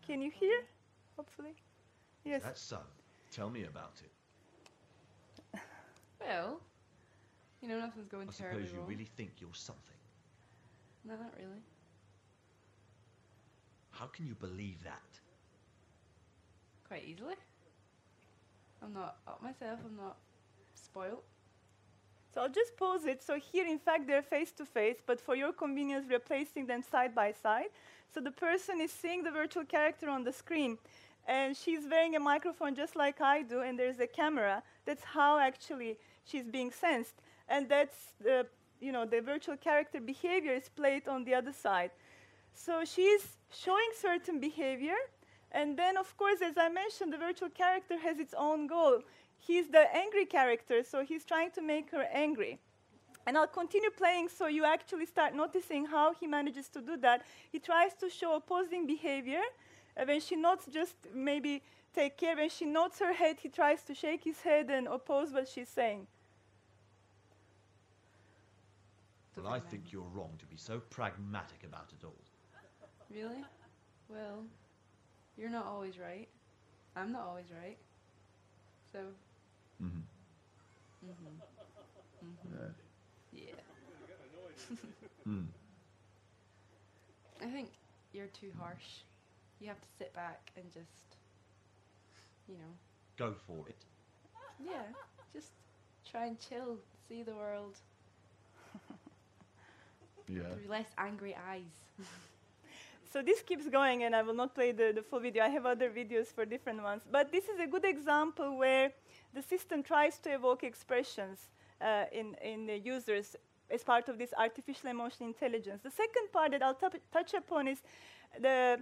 Can 0.06 0.20
you 0.20 0.30
hear? 0.30 0.60
Hopefully. 1.16 1.54
Yes. 2.24 2.42
That's 2.42 2.60
so. 2.60 2.78
Tell 3.34 3.50
me 3.50 3.64
about 3.64 4.00
it. 4.04 5.60
Well, 6.20 6.60
you 7.60 7.68
know, 7.68 7.80
nothing's 7.80 8.06
going 8.06 8.28
I 8.28 8.32
terribly 8.32 8.62
suppose 8.62 8.72
you 8.72 8.78
wrong. 8.78 8.88
really 8.88 9.08
think 9.16 9.32
you're 9.40 9.50
something. 9.52 9.98
No, 11.04 11.14
not 11.14 11.32
really. 11.36 11.62
How 13.90 14.06
can 14.06 14.26
you 14.26 14.34
believe 14.34 14.84
that? 14.84 15.02
Quite 16.86 17.04
easily. 17.06 17.34
I'm 18.82 18.92
not 18.94 19.16
up 19.26 19.42
myself. 19.42 19.80
I'm 19.84 19.96
not 19.96 20.16
spoilt. 20.74 21.24
So 22.32 22.40
I'll 22.42 22.48
just 22.48 22.76
pause 22.76 23.04
it. 23.04 23.22
So 23.22 23.38
here, 23.38 23.66
in 23.66 23.78
fact, 23.78 24.06
they're 24.06 24.22
face 24.22 24.52
to 24.52 24.64
face, 24.64 24.96
but 25.04 25.20
for 25.20 25.34
your 25.34 25.52
convenience, 25.52 26.06
we're 26.08 26.18
placing 26.18 26.66
them 26.66 26.82
side 26.82 27.14
by 27.14 27.32
side. 27.32 27.70
So 28.12 28.20
the 28.20 28.30
person 28.30 28.80
is 28.80 28.92
seeing 28.92 29.22
the 29.24 29.30
virtual 29.30 29.64
character 29.64 30.08
on 30.08 30.24
the 30.24 30.32
screen, 30.32 30.78
and 31.26 31.56
she's 31.56 31.80
wearing 31.90 32.16
a 32.16 32.20
microphone 32.20 32.74
just 32.74 32.96
like 32.96 33.20
I 33.20 33.42
do, 33.42 33.60
and 33.60 33.78
there's 33.78 34.00
a 34.00 34.06
camera. 34.06 34.62
That's 34.84 35.04
how 35.04 35.38
actually 35.38 35.98
she's 36.24 36.46
being 36.46 36.70
sensed, 36.70 37.14
and 37.48 37.68
that's 37.68 38.12
the 38.20 38.46
you 38.80 38.92
know 38.92 39.04
the 39.04 39.20
virtual 39.20 39.56
character 39.56 40.00
behavior 40.00 40.52
is 40.52 40.68
played 40.68 41.08
on 41.08 41.24
the 41.24 41.34
other 41.34 41.52
side. 41.52 41.90
So 42.54 42.84
she's 42.84 43.36
showing 43.50 43.90
certain 43.98 44.40
behavior, 44.40 44.96
and 45.52 45.76
then 45.76 45.96
of 45.96 46.16
course, 46.16 46.40
as 46.42 46.56
I 46.56 46.68
mentioned, 46.68 47.12
the 47.12 47.18
virtual 47.18 47.50
character 47.50 47.98
has 47.98 48.18
its 48.18 48.34
own 48.36 48.66
goal. 48.66 49.00
He's 49.38 49.68
the 49.68 49.94
angry 49.94 50.24
character, 50.26 50.82
so 50.82 51.04
he's 51.04 51.24
trying 51.24 51.50
to 51.52 51.62
make 51.62 51.90
her 51.90 52.06
angry. 52.12 52.58
And 53.26 53.38
I'll 53.38 53.46
continue 53.46 53.90
playing 53.90 54.28
so 54.28 54.46
you 54.46 54.64
actually 54.64 55.06
start 55.06 55.34
noticing 55.34 55.86
how 55.86 56.12
he 56.12 56.26
manages 56.26 56.68
to 56.70 56.80
do 56.80 56.96
that. 56.98 57.22
He 57.50 57.58
tries 57.58 57.94
to 57.94 58.10
show 58.10 58.36
opposing 58.36 58.86
behavior. 58.86 59.42
Uh, 59.96 60.04
when 60.06 60.20
she 60.20 60.36
nods, 60.36 60.66
just 60.72 60.96
maybe 61.14 61.62
take 61.94 62.16
care. 62.16 62.36
When 62.36 62.48
she 62.50 62.64
nods 62.64 62.98
her 62.98 63.12
head, 63.12 63.36
he 63.40 63.48
tries 63.48 63.82
to 63.82 63.94
shake 63.94 64.24
his 64.24 64.40
head 64.40 64.70
and 64.70 64.88
oppose 64.88 65.32
what 65.32 65.48
she's 65.48 65.68
saying. 65.68 66.06
Well, 69.36 69.52
I 69.52 69.58
think 69.58 69.92
you're 69.92 70.02
wrong 70.14 70.30
to 70.38 70.46
be 70.46 70.56
so 70.56 70.80
pragmatic 70.90 71.64
about 71.64 71.92
it 71.92 72.04
all. 72.04 72.14
Really? 73.12 73.44
Well, 74.08 74.44
you're 75.36 75.50
not 75.50 75.66
always 75.66 75.98
right. 75.98 76.28
I'm 76.96 77.10
not 77.12 77.26
always 77.26 77.46
right. 77.62 77.76
So, 78.92 78.98
Mm-hmm. 79.82 79.98
mm-hmm 81.06 82.56
Yeah. 83.32 83.42
yeah. 83.42 83.54
Mm. 85.28 85.46
I 87.42 87.46
think 87.46 87.70
you're 88.12 88.28
too 88.28 88.52
harsh. 88.58 89.02
You 89.64 89.70
have 89.70 89.80
to 89.80 89.88
sit 89.98 90.12
back 90.12 90.52
and 90.58 90.64
just, 90.74 91.16
you 92.46 92.56
know, 92.56 92.72
Go 93.16 93.32
for 93.46 93.66
it. 93.66 93.78
yeah, 94.62 94.82
just 95.32 95.52
try 96.10 96.26
and 96.26 96.36
chill, 96.38 96.76
see 97.08 97.22
the 97.22 97.32
world 97.34 97.74
Yeah. 100.28 100.42
through 100.54 100.68
less 100.70 100.88
angry 100.98 101.34
eyes. 101.50 101.78
So 103.10 103.22
this 103.22 103.42
keeps 103.42 103.68
going, 103.68 104.02
and 104.02 104.14
I 104.14 104.22
will 104.22 104.34
not 104.34 104.54
play 104.56 104.72
the, 104.72 104.92
the 104.92 105.00
full 105.00 105.20
video. 105.20 105.44
I 105.44 105.48
have 105.48 105.64
other 105.66 105.88
videos 105.88 106.26
for 106.34 106.44
different 106.44 106.82
ones. 106.82 107.02
But 107.10 107.30
this 107.30 107.44
is 107.44 107.60
a 107.60 107.66
good 107.68 107.84
example 107.84 108.58
where 108.58 108.90
the 109.32 109.40
system 109.40 109.84
tries 109.84 110.18
to 110.24 110.34
evoke 110.34 110.64
expressions 110.64 111.38
uh, 111.80 112.06
in, 112.12 112.34
in 112.42 112.66
the 112.66 112.76
users 112.76 113.36
as 113.70 113.84
part 113.84 114.08
of 114.08 114.18
this 114.18 114.34
artificial 114.36 114.90
emotional 114.90 115.28
intelligence. 115.28 115.80
The 115.84 115.92
second 115.92 116.32
part 116.32 116.50
that 116.50 116.62
I'll 116.64 116.74
tou- 116.74 116.98
touch 117.12 117.34
upon 117.34 117.68
is 117.68 117.78
the 118.40 118.80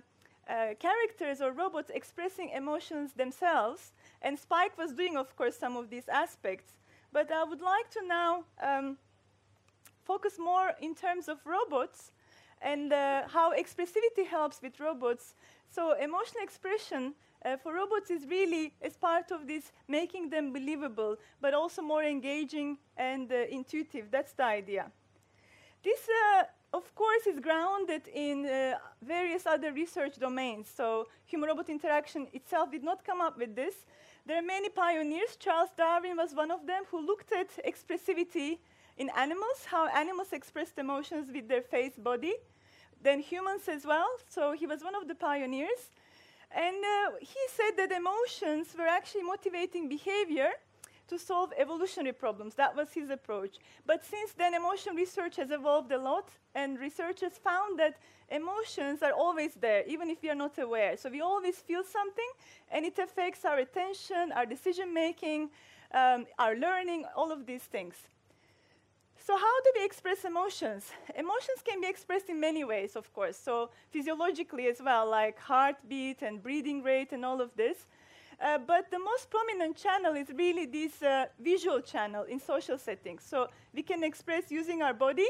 uh, 0.48 0.74
characters 0.78 1.40
or 1.40 1.52
robots 1.52 1.90
expressing 1.94 2.50
emotions 2.50 3.12
themselves. 3.12 3.92
And 4.22 4.38
Spike 4.38 4.76
was 4.76 4.92
doing, 4.92 5.16
of 5.16 5.34
course, 5.36 5.56
some 5.56 5.76
of 5.76 5.90
these 5.90 6.08
aspects. 6.08 6.72
But 7.12 7.30
I 7.30 7.44
would 7.44 7.60
like 7.60 7.90
to 7.90 8.06
now 8.06 8.44
um, 8.62 8.96
focus 10.04 10.38
more 10.38 10.72
in 10.80 10.94
terms 10.94 11.28
of 11.28 11.38
robots 11.44 12.10
and 12.60 12.92
uh, 12.92 13.22
how 13.28 13.52
expressivity 13.52 14.26
helps 14.26 14.62
with 14.62 14.78
robots. 14.80 15.34
So 15.68 15.92
emotional 15.98 16.42
expression 16.42 17.14
uh, 17.44 17.56
for 17.56 17.74
robots 17.74 18.10
is 18.10 18.26
really 18.26 18.72
as 18.82 18.96
part 18.96 19.30
of 19.30 19.46
this 19.46 19.72
making 19.88 20.30
them 20.30 20.52
believable, 20.52 21.16
but 21.40 21.54
also 21.54 21.82
more 21.82 22.04
engaging 22.04 22.78
and 22.96 23.30
uh, 23.32 23.44
intuitive. 23.50 24.10
That's 24.10 24.32
the 24.32 24.44
idea. 24.44 24.90
This, 25.82 26.08
uh, 26.08 26.44
of 26.72 26.94
course, 26.94 27.26
is 27.26 27.38
grounded 27.40 28.08
in 28.08 28.46
uh, 28.46 28.78
various 29.02 29.46
other 29.46 29.72
research 29.72 30.18
domains. 30.18 30.68
So 30.74 31.08
human-robot 31.26 31.68
interaction 31.68 32.28
itself 32.32 32.70
did 32.70 32.82
not 32.82 33.04
come 33.04 33.20
up 33.20 33.38
with 33.38 33.54
this. 33.54 33.74
There 34.26 34.38
are 34.38 34.42
many 34.42 34.68
pioneers. 34.68 35.36
Charles 35.36 35.70
Darwin 35.76 36.16
was 36.16 36.34
one 36.34 36.50
of 36.50 36.66
them 36.66 36.84
who 36.90 37.04
looked 37.04 37.32
at 37.32 37.48
expressivity 37.64 38.58
in 38.96 39.10
animals, 39.16 39.66
how 39.66 39.88
animals 39.88 40.32
expressed 40.32 40.78
emotions 40.78 41.30
with 41.32 41.48
their 41.48 41.62
face 41.62 41.96
body 41.96 42.34
then 43.02 43.20
humans 43.20 43.68
as 43.68 43.84
well. 43.84 44.08
So 44.28 44.52
he 44.52 44.66
was 44.66 44.82
one 44.82 44.94
of 44.94 45.08
the 45.08 45.14
pioneers. 45.14 45.90
And 46.54 46.76
uh, 46.76 47.16
he 47.20 47.40
said 47.48 47.72
that 47.78 47.92
emotions 47.92 48.74
were 48.78 48.86
actually 48.86 49.22
motivating 49.22 49.88
behavior 49.88 50.50
to 51.12 51.18
solve 51.18 51.52
evolutionary 51.58 52.14
problems. 52.14 52.54
That 52.54 52.74
was 52.74 52.88
his 52.92 53.10
approach. 53.10 53.58
But 53.84 54.02
since 54.04 54.32
then, 54.32 54.54
emotion 54.54 54.96
research 54.96 55.36
has 55.36 55.50
evolved 55.50 55.92
a 55.92 55.98
lot, 55.98 56.30
and 56.54 56.78
researchers 56.80 57.34
found 57.36 57.78
that 57.78 57.98
emotions 58.30 59.02
are 59.02 59.12
always 59.12 59.52
there, 59.54 59.84
even 59.86 60.08
if 60.08 60.22
we 60.22 60.30
are 60.30 60.40
not 60.46 60.58
aware. 60.58 60.96
So 60.96 61.10
we 61.10 61.20
always 61.20 61.56
feel 61.56 61.84
something, 61.84 62.30
and 62.70 62.86
it 62.86 62.98
affects 62.98 63.44
our 63.44 63.58
attention, 63.58 64.32
our 64.32 64.46
decision 64.46 64.94
making, 64.94 65.50
um, 65.92 66.24
our 66.38 66.56
learning, 66.56 67.04
all 67.14 67.30
of 67.30 67.44
these 67.44 67.64
things. 67.64 67.96
So, 69.24 69.36
how 69.36 69.56
do 69.64 69.70
we 69.76 69.84
express 69.84 70.24
emotions? 70.24 70.90
Emotions 71.14 71.60
can 71.64 71.80
be 71.80 71.88
expressed 71.88 72.28
in 72.28 72.40
many 72.40 72.64
ways, 72.64 72.96
of 72.96 73.12
course. 73.12 73.36
So, 73.36 73.70
physiologically 73.90 74.66
as 74.66 74.80
well, 74.82 75.08
like 75.08 75.38
heartbeat 75.38 76.22
and 76.22 76.42
breathing 76.42 76.82
rate 76.82 77.12
and 77.12 77.24
all 77.24 77.40
of 77.40 77.54
this. 77.54 77.86
Uh, 78.40 78.58
but 78.58 78.90
the 78.90 78.98
most 78.98 79.30
prominent 79.30 79.76
channel 79.76 80.14
is 80.14 80.28
really 80.34 80.66
this 80.66 81.02
uh, 81.02 81.26
visual 81.40 81.80
channel 81.80 82.24
in 82.24 82.40
social 82.40 82.78
settings. 82.78 83.22
So, 83.22 83.48
we 83.74 83.82
can 83.82 84.02
express 84.02 84.50
using 84.50 84.82
our 84.82 84.94
body, 84.94 85.28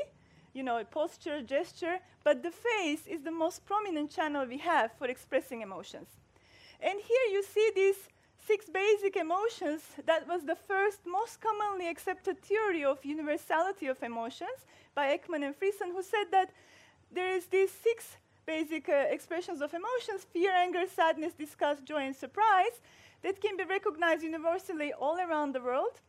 you 0.52 0.62
know, 0.62 0.82
posture, 0.84 1.42
gesture, 1.42 1.98
but 2.24 2.42
the 2.42 2.50
face 2.50 3.06
is 3.06 3.22
the 3.22 3.30
most 3.30 3.64
prominent 3.66 4.10
channel 4.10 4.46
we 4.46 4.58
have 4.58 4.92
for 4.98 5.06
expressing 5.06 5.62
emotions. 5.62 6.08
And 6.80 6.98
here 7.00 7.26
you 7.32 7.42
see 7.42 7.70
these 7.74 8.08
six 8.46 8.68
basic 8.68 9.16
emotions 9.16 9.82
that 10.04 10.26
was 10.26 10.44
the 10.44 10.56
first 10.56 11.00
most 11.06 11.40
commonly 11.40 11.88
accepted 11.88 12.40
theory 12.40 12.84
of 12.84 13.04
universality 13.04 13.86
of 13.86 14.02
emotions 14.02 14.66
by 14.94 15.16
Ekman 15.16 15.44
and 15.46 15.54
Friesen 15.54 15.92
who 15.92 16.02
said 16.02 16.26
that 16.32 16.50
there 17.10 17.36
is 17.36 17.46
these 17.46 17.70
six 17.70 18.16
basic 18.46 18.88
uh, 18.88 19.06
expressions 19.10 19.60
of 19.60 19.72
emotions 19.74 20.24
fear 20.32 20.52
anger 20.52 20.84
sadness 20.86 21.32
disgust 21.34 21.84
joy 21.84 22.02
and 22.06 22.16
surprise 22.16 22.80
that 23.22 23.40
can 23.40 23.56
be 23.56 23.64
recognized 23.64 24.22
universally 24.22 24.92
all 24.92 25.18
around 25.18 25.54
the 25.54 25.60
world 25.60 26.00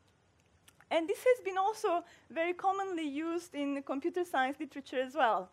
and 0.91 1.07
this 1.07 1.23
has 1.23 1.43
been 1.43 1.57
also 1.57 2.03
very 2.29 2.53
commonly 2.53 3.07
used 3.07 3.55
in 3.55 3.81
computer 3.83 4.23
science 4.25 4.57
literature 4.59 5.01
as 5.01 5.15
well 5.15 5.49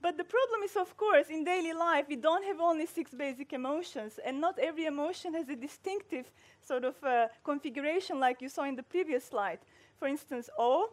but 0.00 0.16
the 0.16 0.24
problem 0.24 0.62
is, 0.62 0.76
of 0.76 0.96
course, 0.96 1.28
in 1.28 1.42
daily 1.44 1.72
life, 1.72 2.06
we 2.08 2.14
don't 2.14 2.44
have 2.44 2.60
only 2.60 2.86
six 2.86 3.12
basic 3.12 3.52
emotions, 3.52 4.20
and 4.24 4.40
not 4.40 4.58
every 4.58 4.86
emotion 4.86 5.34
has 5.34 5.48
a 5.48 5.56
distinctive 5.56 6.30
sort 6.62 6.84
of 6.84 7.02
uh, 7.02 7.26
configuration 7.42 8.20
like 8.20 8.40
you 8.40 8.48
saw 8.48 8.62
in 8.62 8.76
the 8.76 8.82
previous 8.84 9.24
slide. 9.24 9.58
For 9.98 10.06
instance, 10.06 10.48
awe, 10.56 10.86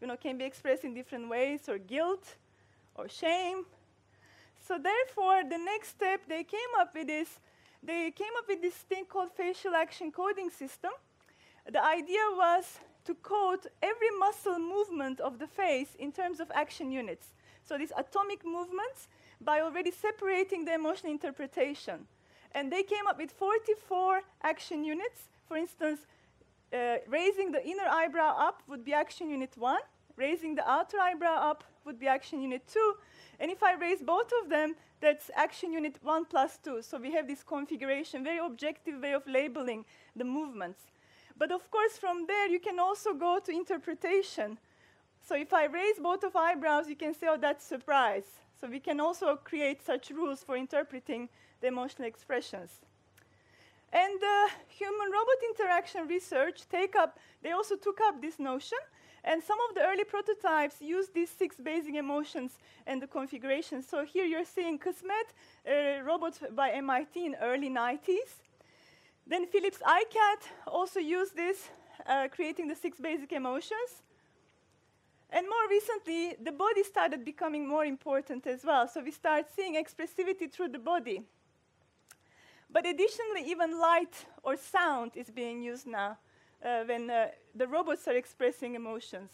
you 0.00 0.06
know, 0.06 0.16
can 0.16 0.36
be 0.36 0.44
expressed 0.44 0.84
in 0.84 0.92
different 0.92 1.30
ways, 1.30 1.70
or 1.70 1.78
guilt, 1.78 2.36
or 2.96 3.08
shame. 3.08 3.64
So 4.66 4.78
therefore, 4.78 5.42
the 5.48 5.58
next 5.58 5.88
step 5.88 6.20
they 6.26 6.42
came 6.42 6.72
up 6.78 6.94
with 6.94 7.10
is 7.10 7.28
they 7.82 8.10
came 8.10 8.32
up 8.38 8.48
with 8.48 8.62
this 8.62 8.74
thing 8.74 9.04
called 9.04 9.30
facial 9.36 9.74
action 9.74 10.10
coding 10.10 10.48
system. 10.48 10.92
The 11.70 11.84
idea 11.84 12.24
was 12.32 12.78
to 13.04 13.14
code 13.16 13.66
every 13.82 14.10
muscle 14.18 14.58
movement 14.58 15.20
of 15.20 15.38
the 15.38 15.46
face 15.46 15.94
in 15.98 16.12
terms 16.12 16.40
of 16.40 16.50
action 16.54 16.90
units. 16.90 17.26
So 17.62 17.76
these 17.76 17.92
atomic 17.96 18.44
movements 18.44 19.08
by 19.40 19.60
already 19.60 19.90
separating 19.90 20.64
the 20.64 20.74
emotional 20.74 21.12
interpretation. 21.12 22.06
And 22.52 22.72
they 22.72 22.82
came 22.82 23.06
up 23.06 23.18
with 23.18 23.32
44 23.32 24.22
action 24.42 24.84
units. 24.84 25.28
For 25.46 25.58
instance, 25.58 26.06
uh, 26.72 26.96
raising 27.06 27.52
the 27.52 27.62
inner 27.66 27.88
eyebrow 27.90 28.34
up 28.38 28.62
would 28.68 28.84
be 28.84 28.94
action 28.94 29.28
unit 29.28 29.52
one, 29.56 29.82
raising 30.16 30.54
the 30.54 30.68
outer 30.68 30.98
eyebrow 30.98 31.36
up 31.50 31.64
would 31.84 31.98
be 31.98 32.06
action 32.06 32.40
unit 32.40 32.62
two, 32.66 32.94
and 33.40 33.50
if 33.50 33.62
I 33.62 33.74
raise 33.74 34.02
both 34.02 34.30
of 34.42 34.50
them, 34.50 34.74
that's 35.00 35.30
action 35.34 35.72
unit 35.72 35.98
one 36.02 36.24
plus 36.24 36.58
two. 36.58 36.82
So 36.82 36.98
we 36.98 37.12
have 37.12 37.26
this 37.26 37.42
configuration, 37.42 38.24
very 38.24 38.38
objective 38.38 39.00
way 39.00 39.12
of 39.12 39.26
labeling 39.26 39.84
the 40.16 40.24
movements. 40.24 40.80
But 41.36 41.50
of 41.50 41.70
course, 41.70 41.98
from 41.98 42.26
there, 42.26 42.48
you 42.48 42.60
can 42.60 42.78
also 42.78 43.12
go 43.12 43.40
to 43.44 43.52
interpretation. 43.52 44.58
So 45.26 45.34
if 45.34 45.52
I 45.52 45.64
raise 45.64 45.98
both 45.98 46.22
of 46.22 46.36
eyebrows, 46.36 46.88
you 46.88 46.96
can 46.96 47.14
say, 47.14 47.26
oh, 47.28 47.36
that's 47.36 47.64
surprise. 47.64 48.26
So 48.60 48.68
we 48.68 48.80
can 48.80 49.00
also 49.00 49.36
create 49.36 49.84
such 49.84 50.10
rules 50.10 50.42
for 50.42 50.56
interpreting 50.56 51.28
the 51.60 51.66
emotional 51.66 52.06
expressions. 52.06 52.80
And 53.92 54.22
uh, 54.22 54.48
human-robot 54.68 55.36
interaction 55.50 56.08
research 56.08 56.68
take 56.68 56.96
up, 56.96 57.18
they 57.42 57.52
also 57.52 57.76
took 57.76 58.00
up 58.00 58.20
this 58.20 58.38
notion, 58.38 58.78
and 59.24 59.42
some 59.42 59.58
of 59.68 59.74
the 59.74 59.80
early 59.80 60.04
prototypes 60.04 60.82
use 60.82 61.08
these 61.08 61.30
six 61.30 61.56
basic 61.56 61.94
emotions 61.94 62.58
and 62.86 63.00
the 63.00 63.06
configurations. 63.06 63.88
So 63.88 64.04
here 64.04 64.24
you're 64.26 64.44
seeing 64.44 64.78
Kismet, 64.78 65.32
a 65.66 66.02
robot 66.02 66.38
by 66.54 66.70
MIT 66.70 67.24
in 67.24 67.34
early 67.40 67.70
90s. 67.70 68.42
Then 69.26 69.46
Philips 69.46 69.78
iCat 69.78 70.42
also 70.66 71.00
used 71.00 71.34
this, 71.34 71.70
uh, 72.06 72.28
creating 72.30 72.68
the 72.68 72.74
six 72.74 73.00
basic 73.00 73.32
emotions. 73.32 74.02
And 75.30 75.46
more 75.48 75.68
recently, 75.70 76.36
the 76.44 76.52
body 76.52 76.84
started 76.84 77.24
becoming 77.24 77.66
more 77.66 77.86
important 77.86 78.46
as 78.46 78.62
well. 78.62 78.86
So 78.86 79.02
we 79.02 79.10
start 79.10 79.46
seeing 79.56 79.74
expressivity 79.74 80.52
through 80.52 80.68
the 80.68 80.78
body. 80.78 81.22
But 82.70 82.86
additionally, 82.86 83.42
even 83.46 83.80
light 83.80 84.26
or 84.42 84.56
sound 84.58 85.12
is 85.14 85.30
being 85.30 85.62
used 85.62 85.86
now 85.86 86.18
when 86.86 87.10
uh, 87.10 87.28
the 87.54 87.66
robots 87.66 88.08
are 88.08 88.16
expressing 88.16 88.74
emotions. 88.74 89.30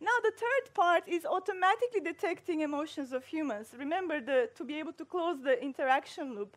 Now, 0.00 0.16
the 0.22 0.32
third 0.32 0.74
part 0.74 1.08
is 1.08 1.24
automatically 1.24 2.00
detecting 2.00 2.60
emotions 2.60 3.12
of 3.12 3.24
humans. 3.24 3.68
Remember, 3.78 4.20
the, 4.20 4.50
to 4.56 4.64
be 4.64 4.78
able 4.78 4.92
to 4.92 5.04
close 5.04 5.40
the 5.42 5.62
interaction 5.62 6.34
loop, 6.34 6.56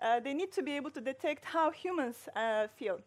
uh, 0.00 0.20
they 0.20 0.32
need 0.32 0.52
to 0.52 0.62
be 0.62 0.76
able 0.76 0.90
to 0.92 1.00
detect 1.00 1.44
how 1.44 1.70
humans 1.70 2.28
uh, 2.34 2.68
feel. 2.76 3.00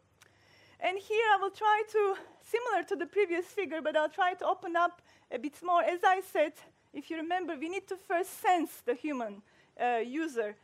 And 0.79 0.97
here 0.97 1.25
I 1.33 1.37
will 1.37 1.51
try 1.51 1.83
to, 1.91 2.15
similar 2.41 2.83
to 2.83 2.95
the 2.95 3.05
previous 3.05 3.45
figure, 3.45 3.81
but 3.81 3.95
I'll 3.95 4.09
try 4.09 4.33
to 4.33 4.45
open 4.45 4.75
up 4.75 5.01
a 5.31 5.39
bit 5.39 5.55
more. 5.63 5.83
As 5.83 6.01
I 6.03 6.21
said, 6.21 6.53
if 6.93 7.09
you 7.09 7.17
remember, 7.17 7.55
we 7.55 7.69
need 7.69 7.87
to 7.87 7.95
first 7.95 8.41
sense 8.41 8.81
the 8.85 8.93
human 8.93 9.41
uh, 9.79 9.97
user. 9.97 10.55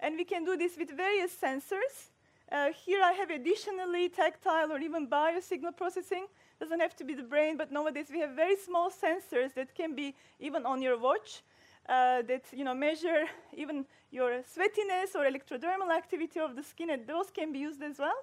And 0.00 0.16
we 0.16 0.24
can 0.24 0.44
do 0.44 0.56
this 0.56 0.76
with 0.76 0.90
various 0.90 1.32
sensors. 1.34 2.10
Uh, 2.50 2.68
here 2.72 3.02
I 3.02 3.12
have 3.12 3.30
additionally 3.30 4.08
tactile 4.08 4.70
or 4.70 4.78
even 4.78 5.08
biosignal 5.08 5.76
processing. 5.76 6.26
Doesn't 6.60 6.80
have 6.80 6.94
to 6.96 7.04
be 7.04 7.14
the 7.14 7.24
brain, 7.24 7.56
but 7.56 7.72
nowadays 7.72 8.06
we 8.10 8.20
have 8.20 8.30
very 8.30 8.56
small 8.56 8.88
sensors 8.88 9.52
that 9.54 9.74
can 9.74 9.96
be 9.96 10.14
even 10.38 10.64
on 10.64 10.80
your 10.80 10.96
watch 10.96 11.42
uh, 11.88 12.22
that 12.22 12.44
you 12.52 12.64
know 12.64 12.74
measure 12.74 13.24
even 13.56 13.84
your 14.10 14.42
sweatiness 14.42 15.14
or 15.14 15.24
electrodermal 15.24 15.90
activity 15.94 16.38
of 16.38 16.54
the 16.54 16.62
skin, 16.62 16.90
and 16.90 17.06
those 17.06 17.30
can 17.30 17.52
be 17.52 17.58
used 17.58 17.82
as 17.82 17.98
well. 17.98 18.16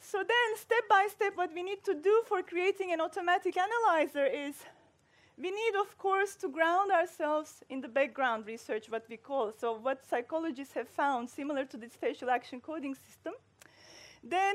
So 0.00 0.18
then, 0.18 0.56
step 0.56 0.88
by 0.88 1.08
step, 1.10 1.36
what 1.36 1.52
we 1.54 1.62
need 1.62 1.82
to 1.84 1.94
do 1.94 2.22
for 2.26 2.42
creating 2.42 2.92
an 2.92 3.00
automatic 3.00 3.56
analyzer 3.56 4.26
is 4.26 4.54
we 5.38 5.50
need, 5.50 5.74
of 5.78 5.98
course, 5.98 6.34
to 6.36 6.48
ground 6.48 6.90
ourselves 6.90 7.62
in 7.68 7.80
the 7.80 7.88
background 7.88 8.46
research, 8.46 8.88
what 8.88 9.04
we 9.08 9.18
call. 9.18 9.52
So, 9.58 9.78
what 9.78 10.06
psychologists 10.06 10.72
have 10.74 10.88
found, 10.88 11.28
similar 11.28 11.66
to 11.66 11.76
this 11.76 11.92
facial 11.92 12.30
action 12.30 12.60
coding 12.60 12.94
system. 12.94 13.34
Then 14.24 14.54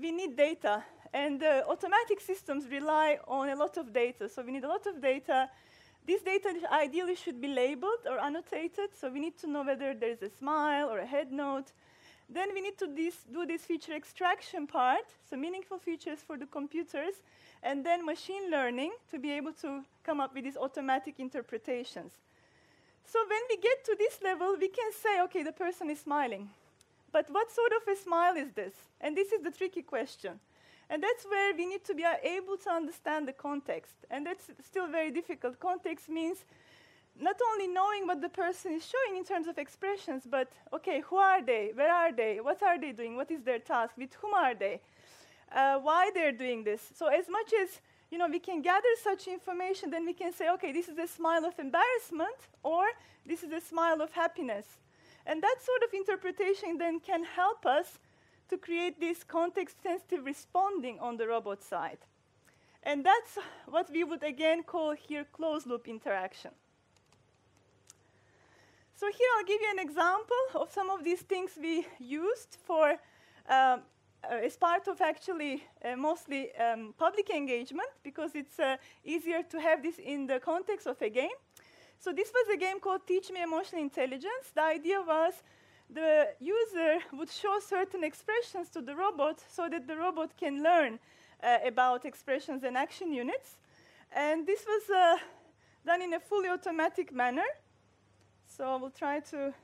we 0.00 0.10
need 0.10 0.36
data, 0.36 0.82
and 1.14 1.42
uh, 1.42 1.62
automatic 1.68 2.20
systems 2.20 2.68
rely 2.68 3.18
on 3.28 3.50
a 3.50 3.56
lot 3.56 3.76
of 3.76 3.92
data. 3.92 4.28
So, 4.28 4.42
we 4.42 4.50
need 4.50 4.64
a 4.64 4.68
lot 4.68 4.86
of 4.86 5.00
data. 5.00 5.48
This 6.04 6.22
data 6.22 6.54
ideally 6.72 7.14
should 7.14 7.40
be 7.40 7.48
labeled 7.48 8.06
or 8.08 8.18
annotated, 8.18 8.90
so 8.98 9.08
we 9.08 9.20
need 9.20 9.38
to 9.38 9.46
know 9.46 9.62
whether 9.62 9.94
there's 9.94 10.22
a 10.22 10.30
smile 10.30 10.88
or 10.88 10.98
a 10.98 11.06
head 11.06 11.30
nod. 11.30 11.64
Then 12.28 12.52
we 12.52 12.60
need 12.60 12.78
to 12.78 12.88
do 12.88 13.46
this 13.46 13.62
feature 13.62 13.92
extraction 13.92 14.66
part, 14.66 15.06
so 15.30 15.36
meaningful 15.36 15.78
features 15.78 16.18
for 16.26 16.36
the 16.36 16.46
computers, 16.46 17.14
and 17.66 17.84
then 17.84 18.06
machine 18.06 18.48
learning 18.48 18.92
to 19.10 19.18
be 19.18 19.32
able 19.32 19.52
to 19.52 19.84
come 20.04 20.20
up 20.20 20.32
with 20.32 20.44
these 20.44 20.56
automatic 20.56 21.18
interpretations. 21.18 22.12
So 23.04 23.18
when 23.28 23.40
we 23.50 23.56
get 23.56 23.84
to 23.86 23.96
this 23.98 24.20
level, 24.22 24.56
we 24.58 24.68
can 24.68 24.92
say, 24.92 25.20
okay, 25.22 25.42
the 25.42 25.52
person 25.52 25.90
is 25.90 25.98
smiling. 26.00 26.48
But 27.10 27.26
what 27.28 27.50
sort 27.50 27.72
of 27.72 27.92
a 27.92 27.96
smile 27.96 28.36
is 28.36 28.52
this? 28.52 28.74
And 29.00 29.16
this 29.16 29.32
is 29.32 29.42
the 29.42 29.50
tricky 29.50 29.82
question. 29.82 30.38
And 30.88 31.02
that's 31.02 31.24
where 31.24 31.54
we 31.56 31.66
need 31.66 31.84
to 31.86 31.94
be 31.94 32.04
able 32.22 32.56
to 32.58 32.70
understand 32.70 33.26
the 33.26 33.32
context. 33.32 33.96
And 34.12 34.24
that's 34.24 34.44
still 34.64 34.86
very 34.86 35.10
difficult. 35.10 35.58
Context 35.58 36.08
means 36.08 36.44
not 37.18 37.36
only 37.50 37.66
knowing 37.66 38.06
what 38.06 38.20
the 38.20 38.28
person 38.28 38.74
is 38.74 38.86
showing 38.86 39.18
in 39.18 39.24
terms 39.24 39.48
of 39.48 39.58
expressions, 39.58 40.22
but 40.30 40.52
okay, 40.72 41.00
who 41.00 41.16
are 41.16 41.42
they? 41.42 41.72
Where 41.74 41.92
are 41.92 42.12
they? 42.12 42.38
What 42.40 42.62
are 42.62 42.78
they 42.78 42.92
doing? 42.92 43.16
What 43.16 43.30
is 43.32 43.42
their 43.42 43.58
task? 43.58 43.94
With 43.96 44.14
whom 44.14 44.34
are 44.34 44.54
they? 44.54 44.80
Uh, 45.54 45.78
why 45.78 46.10
they're 46.14 46.32
doing 46.32 46.64
this. 46.64 46.82
So 46.94 47.06
as 47.06 47.26
much 47.28 47.52
as 47.62 47.80
you 48.10 48.18
know, 48.18 48.28
we 48.28 48.38
can 48.38 48.62
gather 48.62 48.88
such 49.02 49.26
information, 49.26 49.90
then 49.90 50.06
we 50.06 50.12
can 50.12 50.32
say, 50.32 50.48
okay, 50.50 50.72
this 50.72 50.88
is 50.88 50.96
a 50.98 51.08
smile 51.08 51.44
of 51.44 51.58
embarrassment, 51.58 52.36
or 52.62 52.86
this 53.24 53.42
is 53.42 53.52
a 53.52 53.60
smile 53.60 54.00
of 54.00 54.12
happiness. 54.12 54.66
And 55.26 55.42
that 55.42 55.56
sort 55.60 55.82
of 55.82 55.92
interpretation 55.92 56.78
then 56.78 57.00
can 57.00 57.24
help 57.24 57.66
us 57.66 57.98
to 58.48 58.56
create 58.56 59.00
this 59.00 59.24
context-sensitive 59.24 60.24
responding 60.24 61.00
on 61.00 61.16
the 61.16 61.26
robot 61.26 61.64
side. 61.64 61.98
And 62.84 63.04
that's 63.04 63.38
what 63.66 63.90
we 63.90 64.04
would 64.04 64.22
again 64.22 64.62
call 64.62 64.92
here 64.92 65.24
closed-loop 65.32 65.88
interaction. 65.88 66.52
So 68.94 69.06
here 69.08 69.28
I'll 69.36 69.44
give 69.44 69.60
you 69.60 69.70
an 69.72 69.80
example 69.80 70.44
of 70.54 70.72
some 70.72 70.90
of 70.90 71.02
these 71.02 71.22
things 71.22 71.50
we 71.60 71.86
used 71.98 72.56
for 72.64 72.94
um, 73.48 73.80
uh, 74.30 74.44
as 74.44 74.56
part 74.56 74.88
of 74.88 75.00
actually 75.00 75.62
uh, 75.84 75.96
mostly 75.96 76.54
um, 76.56 76.94
public 76.98 77.30
engagement 77.30 77.88
because 78.02 78.34
it's 78.34 78.58
uh, 78.58 78.76
easier 79.04 79.42
to 79.42 79.60
have 79.60 79.82
this 79.82 79.98
in 79.98 80.26
the 80.26 80.40
context 80.40 80.86
of 80.86 81.00
a 81.02 81.10
game. 81.10 81.36
So 81.98 82.12
this 82.12 82.30
was 82.32 82.54
a 82.54 82.56
game 82.58 82.80
called 82.80 83.06
Teach 83.06 83.30
Me 83.30 83.42
Emotional 83.42 83.82
Intelligence. 83.82 84.52
The 84.54 84.62
idea 84.62 85.00
was 85.00 85.34
the 85.88 86.28
user 86.40 86.98
would 87.12 87.30
show 87.30 87.58
certain 87.60 88.04
expressions 88.04 88.68
to 88.70 88.80
the 88.80 88.94
robot 88.94 89.42
so 89.48 89.68
that 89.68 89.86
the 89.86 89.96
robot 89.96 90.36
can 90.36 90.62
learn 90.62 90.98
uh, 91.42 91.58
about 91.64 92.04
expressions 92.04 92.64
and 92.64 92.76
action 92.76 93.12
units. 93.12 93.56
And 94.12 94.46
this 94.46 94.64
was 94.66 94.90
uh, 94.90 95.16
done 95.84 96.02
in 96.02 96.14
a 96.14 96.20
fully 96.20 96.48
automatic 96.48 97.12
manner. 97.12 97.48
So 98.46 98.64
I 98.64 98.76
will 98.76 98.90
try 98.90 99.20
to 99.20 99.54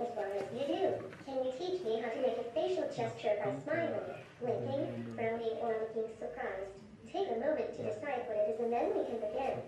as 0.00 0.08
far 0.14 0.26
as 0.32 0.46
you 0.52 0.66
do. 0.66 0.94
Can 1.26 1.44
you 1.44 1.52
teach 1.58 1.84
me 1.84 2.00
how 2.00 2.08
to 2.10 2.20
make 2.22 2.38
a 2.38 2.44
facial 2.54 2.88
gesture 2.94 3.36
by 3.44 3.52
smiling, 3.62 4.00
blinking, 4.40 5.14
frowning, 5.14 5.56
or 5.60 5.76
looking 5.80 6.08
surprised? 6.18 6.72
Take 7.12 7.28
a 7.28 7.38
moment 7.38 7.76
to 7.76 7.82
decide 7.82 8.24
what 8.26 8.36
it 8.36 8.54
is 8.54 8.60
and 8.60 8.72
then 8.72 8.88
we 8.96 9.04
can 9.04 9.20
begin. 9.20 9.60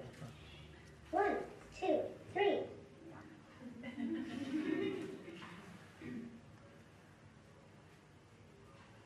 One, 1.11 1.37
two, 1.79 2.01
three. 2.33 2.61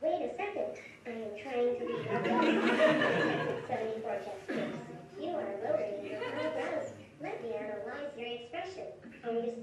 Wait 0.02 0.22
a 0.22 0.36
second. 0.36 0.72
I 1.06 1.10
am 1.10 1.34
trying 1.42 1.78
to 1.78 1.84
be 1.86 1.92
74 3.68 4.16
gestures. 4.24 4.72
You 5.20 5.28
are 5.28 5.54
lowering 5.64 6.06
your 6.06 6.20
eyebrows. 6.24 6.92
Let 7.20 7.42
me 7.42 7.52
analyze 7.52 8.12
your 8.16 8.28
expression. 8.28 8.86
Are 9.24 9.32
you? 9.32 9.60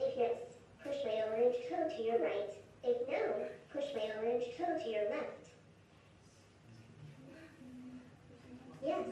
If 0.00 0.14
yes, 0.16 0.36
push 0.82 0.96
my 1.04 1.22
orange 1.30 1.56
toe 1.68 1.88
to 1.96 2.02
your 2.02 2.18
right. 2.20 2.54
If 2.84 3.08
no, 3.08 3.46
push 3.72 3.84
my 3.94 4.10
orange 4.18 4.44
toe 4.56 4.78
to 4.82 4.88
your 4.88 5.10
left. 5.10 5.48
Yes, 8.84 9.04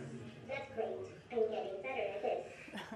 that's 0.49 0.75
great. 0.75 1.07
I'm 1.33 1.39
getting 1.51 1.83
better 1.83 2.07
at 2.15 2.23
this. 2.23 2.81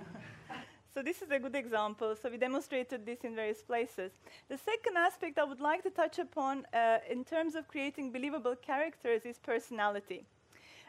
So 0.92 1.02
this 1.02 1.22
is 1.22 1.30
a 1.30 1.38
good 1.38 1.54
example. 1.54 2.16
So 2.20 2.28
we 2.28 2.36
demonstrated 2.36 3.06
this 3.06 3.20
in 3.20 3.36
various 3.36 3.62
places. 3.62 4.10
The 4.48 4.58
second 4.58 4.96
aspect 4.98 5.38
I 5.38 5.44
would 5.44 5.60
like 5.60 5.82
to 5.84 5.90
touch 5.90 6.18
upon 6.18 6.66
uh, 6.74 6.98
in 7.08 7.24
terms 7.24 7.54
of 7.54 7.68
creating 7.68 8.10
believable 8.10 8.56
characters 8.56 9.22
is 9.24 9.38
personality. 9.38 10.26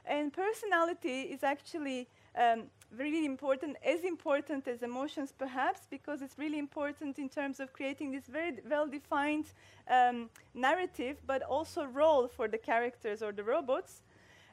And 0.05 0.33
personality 0.33 1.21
is 1.21 1.43
actually 1.43 2.07
um, 2.35 2.63
really 2.97 3.25
important, 3.25 3.77
as 3.85 4.03
important 4.03 4.67
as 4.67 4.83
emotions 4.83 5.33
perhaps, 5.37 5.81
because 5.89 6.21
it's 6.21 6.37
really 6.37 6.59
important 6.59 7.19
in 7.19 7.29
terms 7.29 7.59
of 7.59 7.73
creating 7.73 8.11
this 8.11 8.25
very 8.27 8.59
well-defined 8.69 9.45
um, 9.89 10.29
narrative, 10.53 11.17
but 11.25 11.41
also 11.43 11.85
role 11.85 12.27
for 12.27 12.47
the 12.47 12.57
characters 12.57 13.21
or 13.21 13.31
the 13.31 13.43
robots. 13.43 14.01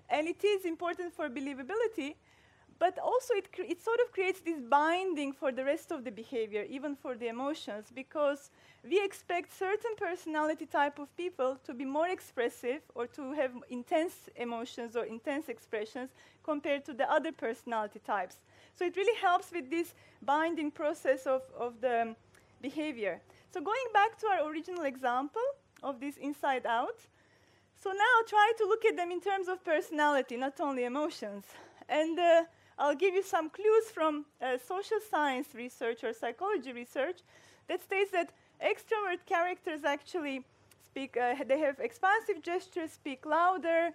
And 0.09 0.27
it 0.27 0.43
is 0.43 0.65
important 0.65 1.13
for 1.13 1.29
believability, 1.29 2.15
but 2.79 2.99
also 2.99 3.35
it, 3.35 3.49
it 3.59 3.83
sort 3.83 3.99
of 4.05 4.13
creates 4.13 4.41
this 4.41 4.61
binding 4.61 5.33
for 5.33 5.51
the 5.51 5.65
rest 5.65 5.91
of 5.91 6.05
the 6.05 6.11
behavior, 6.11 6.65
even 6.69 6.95
for 6.95 7.17
the 7.17 7.29
emotions, 7.29 7.87
because 7.95 8.51
we 8.89 9.03
expect 9.05 9.57
certain 9.57 9.95
personality 9.97 10.67
type 10.67 10.99
of 10.99 11.15
people 11.17 11.59
to 11.65 11.75
be 11.75 11.85
more 11.85 12.09
expressive 12.09 12.81
or 12.95 13.07
to 13.07 13.33
have 13.33 13.51
intense 13.69 14.29
emotions 14.37 14.97
or 14.97 15.05
intense 15.05 15.49
expressions 15.49 16.11
compared 16.45 16.85
to 16.85 16.93
the 16.93 17.11
other 17.11 17.33
personality 17.33 18.01
types. 18.07 18.37
So 18.77 18.85
it 18.85 18.97
really 18.97 19.19
helps 19.21 19.51
with 19.51 19.71
this 19.71 19.95
binding 20.23 20.71
process 20.71 21.27
of, 21.27 21.43
of 21.59 21.81
the 21.81 22.15
behavior. 22.63 23.21
So 23.53 23.61
going 23.61 23.89
back 23.93 24.19
to 24.21 24.27
our 24.29 24.49
original 24.49 24.85
example 24.85 25.43
of 25.83 25.99
this 25.99 26.17
inside 26.17 26.65
out, 26.65 27.01
so 27.81 27.91
now 27.91 28.27
try 28.27 28.53
to 28.59 28.65
look 28.65 28.85
at 28.85 28.97
them 28.97 29.11
in 29.11 29.21
terms 29.21 29.49
of 29.49 29.65
personality, 29.65 30.37
not 30.37 30.61
only 30.61 30.85
emotions. 30.85 31.45
And 31.89 32.19
uh, 32.19 32.45
I'll 32.79 32.95
give 32.95 33.15
you 33.15 33.25
some 33.25 33.51
clues 33.51 33.91
from 33.93 34.25
uh, 34.41 34.57
social 34.57 34.99
science 35.11 35.49
research 35.55 36.05
or 36.05 36.13
psychology 36.13 36.73
research 36.73 37.19
that 37.67 37.83
states 37.83 38.13
that 38.13 38.31
extrovert 38.65 39.27
characters 39.27 39.85
actually 39.85 40.45
speak, 40.85 41.17
uh, 41.17 41.35
they 41.47 41.59
have 41.59 41.81
expansive 41.81 42.43
gestures, 42.43 42.93
speak 42.93 43.27
louder 43.27 43.91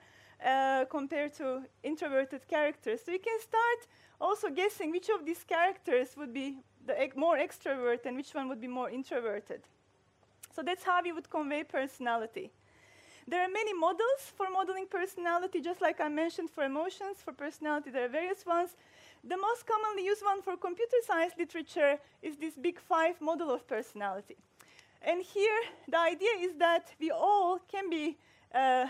uh, 0.45 0.85
compared 0.85 1.33
to 1.35 1.63
introverted 1.83 2.47
characters. 2.47 2.99
So 3.05 3.11
you 3.11 3.19
can 3.19 3.39
start 3.39 3.87
also 4.19 4.49
guessing 4.49 4.91
which 4.91 5.09
of 5.09 5.25
these 5.25 5.43
characters 5.43 6.15
would 6.17 6.33
be 6.33 6.57
the 6.85 7.09
more 7.15 7.37
extrovert 7.37 8.05
and 8.05 8.17
which 8.17 8.33
one 8.33 8.49
would 8.49 8.59
be 8.59 8.67
more 8.67 8.89
introverted. 8.89 9.61
So 10.53 10.61
that's 10.61 10.83
how 10.83 11.01
we 11.01 11.11
would 11.11 11.29
convey 11.29 11.63
personality. 11.63 12.51
There 13.27 13.41
are 13.41 13.49
many 13.49 13.73
models 13.73 14.31
for 14.35 14.49
modeling 14.49 14.87
personality, 14.87 15.61
just 15.61 15.81
like 15.81 16.01
I 16.01 16.09
mentioned 16.09 16.49
for 16.49 16.63
emotions. 16.63 17.17
For 17.23 17.31
personality, 17.31 17.89
there 17.89 18.05
are 18.05 18.09
various 18.09 18.45
ones. 18.45 18.75
The 19.23 19.37
most 19.37 19.65
commonly 19.65 20.03
used 20.03 20.23
one 20.23 20.41
for 20.41 20.57
computer 20.57 20.97
science 21.07 21.33
literature 21.37 21.99
is 22.21 22.35
this 22.35 22.55
big 22.55 22.79
five 22.79 23.21
model 23.21 23.51
of 23.51 23.65
personality. 23.65 24.35
And 25.01 25.21
here, 25.21 25.59
the 25.87 25.99
idea 25.99 26.31
is 26.39 26.55
that 26.55 26.93
we 26.99 27.11
all 27.11 27.59
can 27.71 27.89
be 27.89 28.17
uh, 28.53 28.87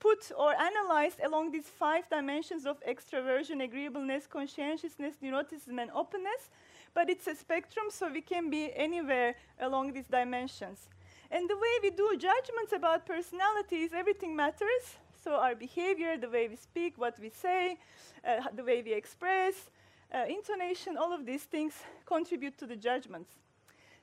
put 0.00 0.32
or 0.36 0.54
analyzed 0.54 1.20
along 1.24 1.52
these 1.52 1.66
five 1.66 2.08
dimensions 2.10 2.66
of 2.66 2.82
extroversion, 2.84 3.62
agreeableness, 3.62 4.26
conscientiousness, 4.26 5.14
neuroticism, 5.22 5.80
and 5.80 5.90
openness. 5.92 6.50
But 6.94 7.08
it's 7.08 7.28
a 7.28 7.36
spectrum, 7.36 7.86
so 7.90 8.10
we 8.12 8.20
can 8.20 8.50
be 8.50 8.72
anywhere 8.74 9.36
along 9.60 9.92
these 9.92 10.08
dimensions. 10.08 10.88
And 11.32 11.48
the 11.48 11.56
way 11.56 11.74
we 11.82 11.90
do 11.90 12.14
judgments 12.18 12.72
about 12.74 13.06
personalities, 13.06 13.90
everything 13.94 14.36
matters. 14.36 14.84
So 15.24 15.36
our 15.36 15.54
behavior, 15.54 16.18
the 16.18 16.28
way 16.28 16.46
we 16.46 16.56
speak, 16.56 16.98
what 16.98 17.18
we 17.18 17.30
say, 17.30 17.78
uh, 18.22 18.42
the 18.54 18.62
way 18.62 18.82
we 18.82 18.92
express, 18.92 19.70
uh, 20.14 20.24
intonation, 20.28 20.98
all 20.98 21.10
of 21.10 21.24
these 21.24 21.44
things 21.44 21.72
contribute 22.04 22.58
to 22.58 22.66
the 22.66 22.76
judgments. 22.76 23.30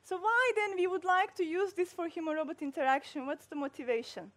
So 0.04 0.18
why 0.18 0.52
then 0.56 0.76
we 0.76 0.88
would 0.88 1.06
like 1.06 1.36
to 1.36 1.44
use 1.44 1.74
this 1.74 1.94
for 1.94 2.08
human-robot 2.08 2.64
interaction? 2.64 3.28
What's 3.28 3.46
the 3.46 3.56
motivation? 3.56 4.32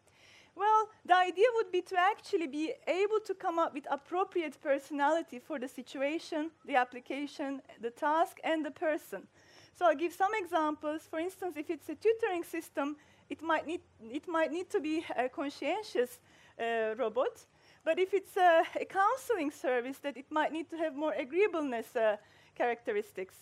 Well, 0.54 0.90
the 1.06 1.16
idea 1.16 1.46
would 1.54 1.72
be 1.72 1.80
to 1.80 1.96
actually 1.98 2.46
be 2.46 2.74
able 2.86 3.20
to 3.24 3.32
come 3.32 3.58
up 3.58 3.72
with 3.72 3.86
appropriate 3.90 4.60
personality 4.60 5.38
for 5.38 5.58
the 5.58 5.68
situation, 5.68 6.50
the 6.66 6.76
application, 6.76 7.62
the 7.80 7.90
task, 7.90 8.38
and 8.44 8.62
the 8.62 8.70
person. 8.70 9.28
So 9.74 9.86
I'll 9.86 9.96
give 9.96 10.12
some 10.12 10.32
examples. 10.34 11.02
For 11.08 11.18
instance, 11.18 11.56
if 11.56 11.70
it's 11.70 11.88
a 11.88 11.94
tutoring 11.94 12.44
system, 12.44 12.96
it 13.30 13.42
might 13.42 13.66
need, 13.66 13.80
it 14.10 14.28
might 14.28 14.52
need 14.52 14.68
to 14.70 14.80
be 14.80 15.04
a 15.16 15.28
conscientious 15.28 16.18
uh, 16.60 16.94
robot. 16.96 17.46
But 17.84 17.98
if 17.98 18.14
it's 18.14 18.36
a, 18.36 18.62
a, 18.80 18.84
counseling 18.84 19.50
service, 19.50 19.98
that 19.98 20.16
it 20.16 20.26
might 20.30 20.52
need 20.52 20.70
to 20.70 20.76
have 20.76 20.94
more 20.94 21.12
agreeableness 21.12 21.96
uh, 21.96 22.16
characteristics. 22.54 23.34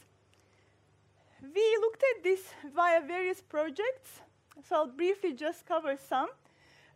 We 1.43 1.79
looked 1.81 2.03
at 2.17 2.23
this 2.23 2.41
via 2.75 3.01
various 3.03 3.41
projects, 3.43 4.21
so 4.67 4.77
I'll 4.77 4.87
briefly 4.87 5.35
just 5.35 5.67
cover 5.67 5.97
some. 6.09 6.29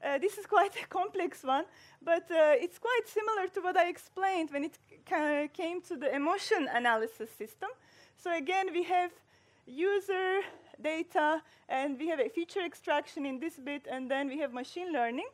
Uh, 0.03 0.18
this 0.18 0.38
is 0.38 0.47
quite 0.57 0.75
a 0.83 0.87
complex 0.87 1.42
one, 1.42 1.64
but 2.03 2.31
uh, 2.31 2.55
it's 2.64 2.79
quite 2.79 3.07
similar 3.07 3.49
to 3.49 3.61
what 3.61 3.77
I 3.77 3.88
explained 3.88 4.51
when 4.51 4.64
it 4.64 4.79
came 5.53 5.83
to 5.83 5.97
the 5.97 6.14
emotion 6.14 6.68
analysis 6.73 7.31
system. 7.31 7.70
So 8.16 8.35
again, 8.35 8.73
we 8.73 8.85
have 8.85 9.11
user 9.66 10.40
data, 10.81 11.42
and 11.68 11.98
we 11.98 12.09
have 12.09 12.20
a 12.20 12.29
feature 12.29 12.64
extraction 12.64 13.27
in 13.27 13.38
this 13.38 13.57
bit, 13.57 13.87
and 13.90 14.11
then 14.11 14.29
we 14.29 14.38
have 14.38 14.53
machine 14.53 14.92
learning 14.92 15.29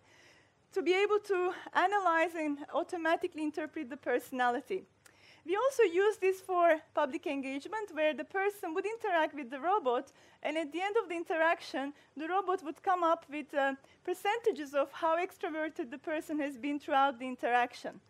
to 0.73 0.83
be 0.83 0.95
able 0.95 1.19
to 1.19 1.53
analyze 1.75 2.35
and 2.37 2.59
automatically 2.75 3.43
interpret 3.43 3.91
the 3.91 3.97
personality. 3.97 4.85
We 5.47 5.57
also 5.57 5.83
use 5.83 6.19
this 6.19 6.41
for 6.41 6.81
public 6.95 7.27
engagement, 7.27 7.91
where 7.93 8.13
the 8.13 8.25
person 8.25 8.75
would 8.75 8.85
interact 8.85 9.35
with 9.35 9.51
the 9.51 9.59
robot, 9.59 10.13
and 10.43 10.57
at 10.57 10.71
the 10.71 10.81
end 10.81 10.97
of 11.03 11.09
the 11.09 11.17
interaction, 11.17 11.93
the 12.17 12.29
robot 12.29 12.63
would 12.63 12.83
come 12.83 13.03
up 13.03 13.25
with 13.31 13.53
uh, 13.55 13.75
percentages 14.05 14.75
of 14.75 14.93
how 14.93 15.17
extroverted 15.17 15.91
the 15.91 15.99
person 15.99 16.39
has 16.39 16.57
been 16.59 16.79
throughout 16.79 17.19
the 17.19 17.27
interaction. 17.27 18.01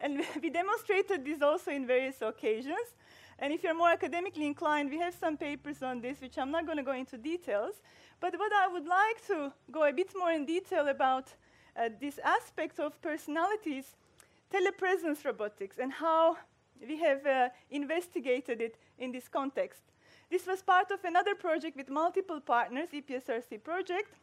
And 0.00 0.22
we 0.42 0.50
demonstrated 0.50 1.24
this 1.24 1.40
also 1.40 1.70
in 1.70 1.86
various 1.86 2.20
occasions. 2.20 2.94
And 3.42 3.52
if 3.52 3.64
you're 3.64 3.74
more 3.74 3.90
academically 3.90 4.46
inclined, 4.46 4.88
we 4.88 5.00
have 5.00 5.14
some 5.14 5.36
papers 5.36 5.82
on 5.82 6.00
this, 6.00 6.20
which 6.20 6.38
I'm 6.38 6.52
not 6.52 6.64
going 6.64 6.78
to 6.78 6.84
go 6.84 6.92
into 6.92 7.18
details. 7.18 7.74
But 8.20 8.38
what 8.38 8.52
I 8.52 8.68
would 8.68 8.86
like 8.86 9.26
to 9.26 9.52
go 9.72 9.82
a 9.82 9.92
bit 9.92 10.12
more 10.16 10.30
in 10.30 10.46
detail 10.46 10.86
about 10.86 11.34
uh, 11.76 11.88
this 12.00 12.20
aspect 12.22 12.78
of 12.78 13.02
personalities, 13.02 13.96
telepresence 14.54 15.24
robotics, 15.24 15.78
and 15.78 15.92
how 15.92 16.36
we 16.86 16.98
have 16.98 17.26
uh, 17.26 17.48
investigated 17.72 18.60
it 18.60 18.76
in 18.96 19.10
this 19.10 19.26
context. 19.26 19.82
This 20.30 20.46
was 20.46 20.62
part 20.62 20.92
of 20.92 21.04
another 21.04 21.34
project 21.34 21.76
with 21.76 21.90
multiple 21.90 22.40
partners, 22.40 22.90
EPSRC 22.94 23.64
project, 23.64 24.14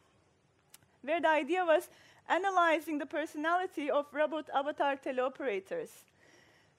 where 1.02 1.20
the 1.20 1.28
idea 1.28 1.62
was 1.62 1.90
analyzing 2.26 2.96
the 2.96 3.06
personality 3.06 3.90
of 3.90 4.06
robot 4.14 4.48
avatar 4.54 4.96
teleoperators. 4.96 5.90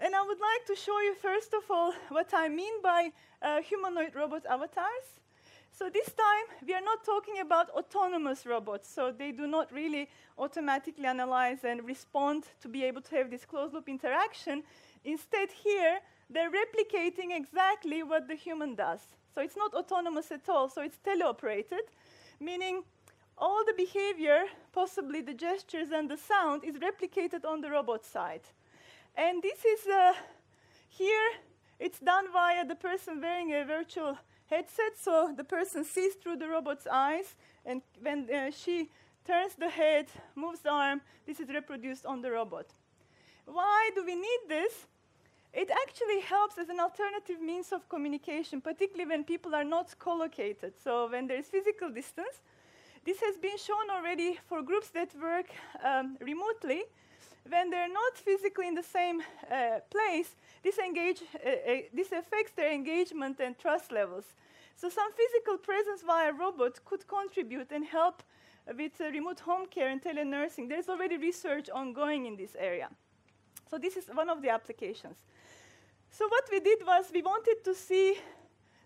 And 0.04 0.16
I 0.16 0.22
would 0.24 0.40
like 0.40 0.66
to 0.66 0.76
show 0.76 1.00
you, 1.02 1.14
first 1.14 1.54
of 1.54 1.70
all, 1.70 1.94
what 2.10 2.34
I 2.34 2.50
mean 2.50 2.82
by 2.82 3.12
uh, 3.40 3.62
humanoid 3.62 4.16
robot 4.16 4.48
avatars. 4.50 5.08
So 5.72 5.92
this 5.92 6.08
time, 6.08 6.46
we 6.66 6.74
are 6.74 6.82
not 6.82 7.06
talking 7.06 7.40
about 7.40 7.70
autonomous 7.70 8.48
robots, 8.48 8.92
so 8.92 9.12
they 9.12 9.32
do 9.32 9.46
not 9.46 9.72
really 9.72 10.10
automatically 10.40 11.06
analyze 11.06 11.64
and 11.64 11.86
respond 11.86 12.46
to 12.62 12.68
be 12.68 12.84
able 12.84 13.02
to 13.02 13.16
have 13.16 13.30
this 13.30 13.46
closed-loop 13.46 13.88
interaction. 13.88 14.64
Instead, 15.06 15.50
here, 15.52 16.00
they're 16.32 16.50
replicating 16.50 17.30
exactly 17.36 18.02
what 18.02 18.28
the 18.28 18.36
human 18.36 18.74
does. 18.74 19.02
So 19.36 19.42
it's 19.42 19.56
not 19.56 19.76
autonomous 19.76 20.32
at 20.32 20.50
all, 20.50 20.68
so 20.68 20.82
it's 20.82 20.98
teleoperated, 21.06 21.86
meaning 22.40 22.84
all 23.38 23.64
the 23.64 23.74
behavior, 23.78 24.46
possibly 24.74 25.22
the 25.22 25.36
gestures 25.36 25.92
and 25.92 26.10
the 26.10 26.18
sound, 26.18 26.64
is 26.64 26.78
replicated 26.78 27.46
on 27.46 27.62
the 27.62 27.70
robot 27.70 28.04
side. 28.04 28.42
And 29.16 29.42
this 29.44 29.66
is 29.66 29.88
uh, 29.88 30.14
here, 30.90 31.30
it's 31.80 32.00
done 32.00 32.32
via 32.32 32.66
the 32.66 32.76
person 32.76 33.22
wearing 33.22 33.54
a 33.54 33.66
virtual 33.66 34.18
headset, 34.50 34.98
so 34.98 35.34
the 35.36 35.44
person 35.44 35.84
sees 35.84 36.16
through 36.16 36.38
the 36.38 36.48
robot's 36.48 36.88
eyes, 36.92 37.36
and 37.66 37.82
when 38.02 38.30
uh, 38.30 38.52
she 38.52 38.90
turns 39.26 39.56
the 39.56 39.70
head, 39.70 40.08
moves 40.36 40.60
the 40.60 40.70
arm, 40.70 41.02
this 41.26 41.40
is 41.40 41.50
reproduced 41.50 42.06
on 42.06 42.22
the 42.22 42.32
robot. 42.32 42.66
Why 43.46 43.90
do 43.96 44.06
we 44.06 44.16
need 44.16 44.40
this? 44.48 44.88
It 45.54 45.70
actually 45.70 46.22
helps 46.22 46.58
as 46.58 46.70
an 46.70 46.80
alternative 46.80 47.42
means 47.42 47.72
of 47.72 47.88
communication, 47.90 48.62
particularly 48.62 49.10
when 49.10 49.24
people 49.24 49.54
are 49.54 49.66
not 49.66 49.98
collocated. 50.00 50.74
So 50.82 51.10
when 51.10 51.28
there 51.28 51.38
is 51.38 51.48
physical 51.48 51.90
distance, 51.90 52.42
this 53.04 53.20
has 53.20 53.38
been 53.38 53.58
shown 53.58 53.90
already 53.90 54.40
for 54.48 54.62
groups 54.62 54.90
that 54.92 55.10
work 55.22 55.48
um, 55.84 56.18
remotely. 56.22 56.84
When 57.48 57.70
they're 57.70 57.92
not 57.92 58.18
physically 58.18 58.68
in 58.68 58.76
the 58.76 58.84
same 58.84 59.22
uh, 59.22 59.80
place, 59.90 60.36
this, 60.64 60.78
engage, 60.78 61.22
uh, 61.22 61.50
uh, 61.50 61.76
this 61.94 62.12
affects 62.12 62.54
their 62.56 62.72
engagement 62.72 63.40
and 63.40 63.58
trust 63.58 63.92
levels. 63.92 64.26
So 64.76 64.90
some 64.90 65.12
physical 65.12 65.58
presence 65.58 66.02
via 66.02 66.32
robot 66.34 66.84
could 66.86 67.08
contribute 67.08 67.72
and 67.72 67.86
help 67.86 68.24
with 68.78 69.00
uh, 69.02 69.06
remote 69.06 69.40
home 69.40 69.68
care 69.68 69.90
and 69.90 70.02
telenursing. 70.02 70.70
There's 70.70 70.90
already 70.90 71.18
research 71.18 71.70
ongoing 71.70 72.26
in 72.26 72.36
this 72.36 72.56
area. 72.58 72.90
So 73.70 73.78
this 73.78 73.98
is 73.98 74.06
one 74.14 74.30
of 74.30 74.42
the 74.42 74.50
applications. 74.50 75.18
So 76.12 76.28
what 76.28 76.44
we 76.52 76.60
did 76.60 76.86
was 76.86 77.06
we 77.14 77.22
wanted 77.22 77.64
to 77.64 77.74
see 77.74 78.18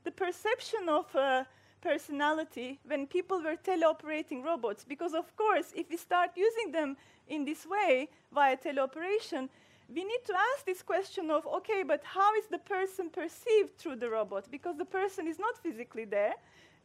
the 0.04 0.12
perception 0.12 0.88
of 0.88 1.14
uh, 1.16 1.44
personality 1.82 2.80
when 2.86 3.08
people 3.08 3.42
were 3.42 3.56
teleoperating 3.56 4.44
robots. 4.44 4.86
Because, 4.86 5.14
of 5.14 5.36
course, 5.36 5.74
if 5.76 5.90
we 5.90 5.98
start 5.98 6.32
using 6.36 6.72
them 6.72 6.98
in 7.28 7.46
this 7.46 7.66
way 7.66 8.10
via 8.34 8.58
teleoperation, 8.58 9.50
we 9.94 10.04
need 10.04 10.24
to 10.26 10.34
ask 10.34 10.66
this 10.66 10.82
question 10.82 11.30
of 11.30 11.46
okay, 11.46 11.84
but 11.84 12.02
how 12.04 12.34
is 12.36 12.46
the 12.48 12.58
person 12.58 13.10
perceived 13.10 13.78
through 13.78 13.98
the 13.98 14.10
robot? 14.10 14.46
Because 14.50 14.78
the 14.78 14.86
person 14.86 15.28
is 15.28 15.38
not 15.38 15.58
physically 15.62 16.06
there. 16.06 16.34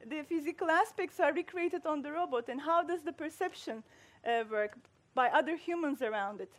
The 0.07 0.23
physical 0.23 0.71
aspects 0.71 1.21
are 1.21 1.33
recreated 1.33 1.87
on 1.87 2.03
the 2.03 2.13
robot, 2.13 2.49
and 2.49 2.61
how 2.61 2.83
does 2.83 3.03
the 3.03 3.13
perception 3.13 3.83
uh, 4.27 4.45
work 4.51 4.77
by 5.15 5.29
other 5.29 5.57
humans 5.57 6.03
around 6.03 6.41
it? 6.41 6.53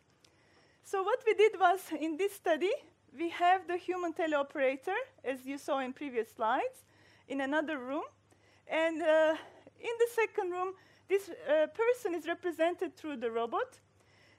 So, 0.84 1.04
what 1.04 1.20
we 1.26 1.34
did 1.34 1.60
was 1.60 1.80
in 2.00 2.18
this 2.18 2.34
study, 2.34 2.72
we 3.18 3.30
have 3.30 3.68
the 3.68 3.78
human 3.78 4.14
teleoperator, 4.14 4.98
as 5.24 5.46
you 5.46 5.58
saw 5.58 5.80
in 5.80 5.94
previous 5.94 6.30
slides, 6.32 6.86
in 7.28 7.42
another 7.42 7.78
room. 7.78 8.04
And 8.68 9.02
uh, 9.02 9.36
in 9.80 9.96
the 10.00 10.08
second 10.14 10.52
room, 10.52 10.74
this 11.12 11.30
uh, 11.30 11.68
person 11.68 12.16
is 12.16 12.26
represented 12.26 12.96
through 12.96 13.18
the 13.18 13.30
robot. 13.30 13.80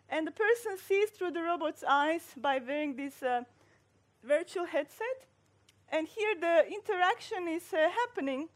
And 0.09 0.27
the 0.27 0.33
person 0.33 0.79
sees 0.89 1.11
through 1.11 1.33
the 1.33 1.43
robot's 1.43 1.85
eyes 1.87 2.25
by 2.37 2.61
wearing 2.67 2.97
this 2.97 3.23
uh, 3.23 3.43
virtual 4.25 4.65
headset. 4.65 5.19
And 5.91 6.09
here 6.09 6.35
the 6.41 6.57
interaction 6.79 7.47
is 7.49 7.65
uh, 7.75 7.89
happening. 8.01 8.49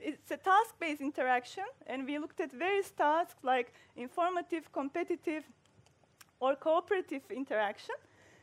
It's 0.00 0.30
a 0.32 0.36
task 0.36 0.74
based 0.80 1.00
interaction, 1.00 1.68
and 1.86 2.04
we 2.04 2.18
looked 2.18 2.40
at 2.40 2.50
various 2.50 2.90
tasks 2.90 3.38
like 3.44 3.72
informative, 3.94 4.64
competitive, 4.72 5.44
or 6.40 6.56
cooperative 6.56 7.22
interaction. 7.30 7.94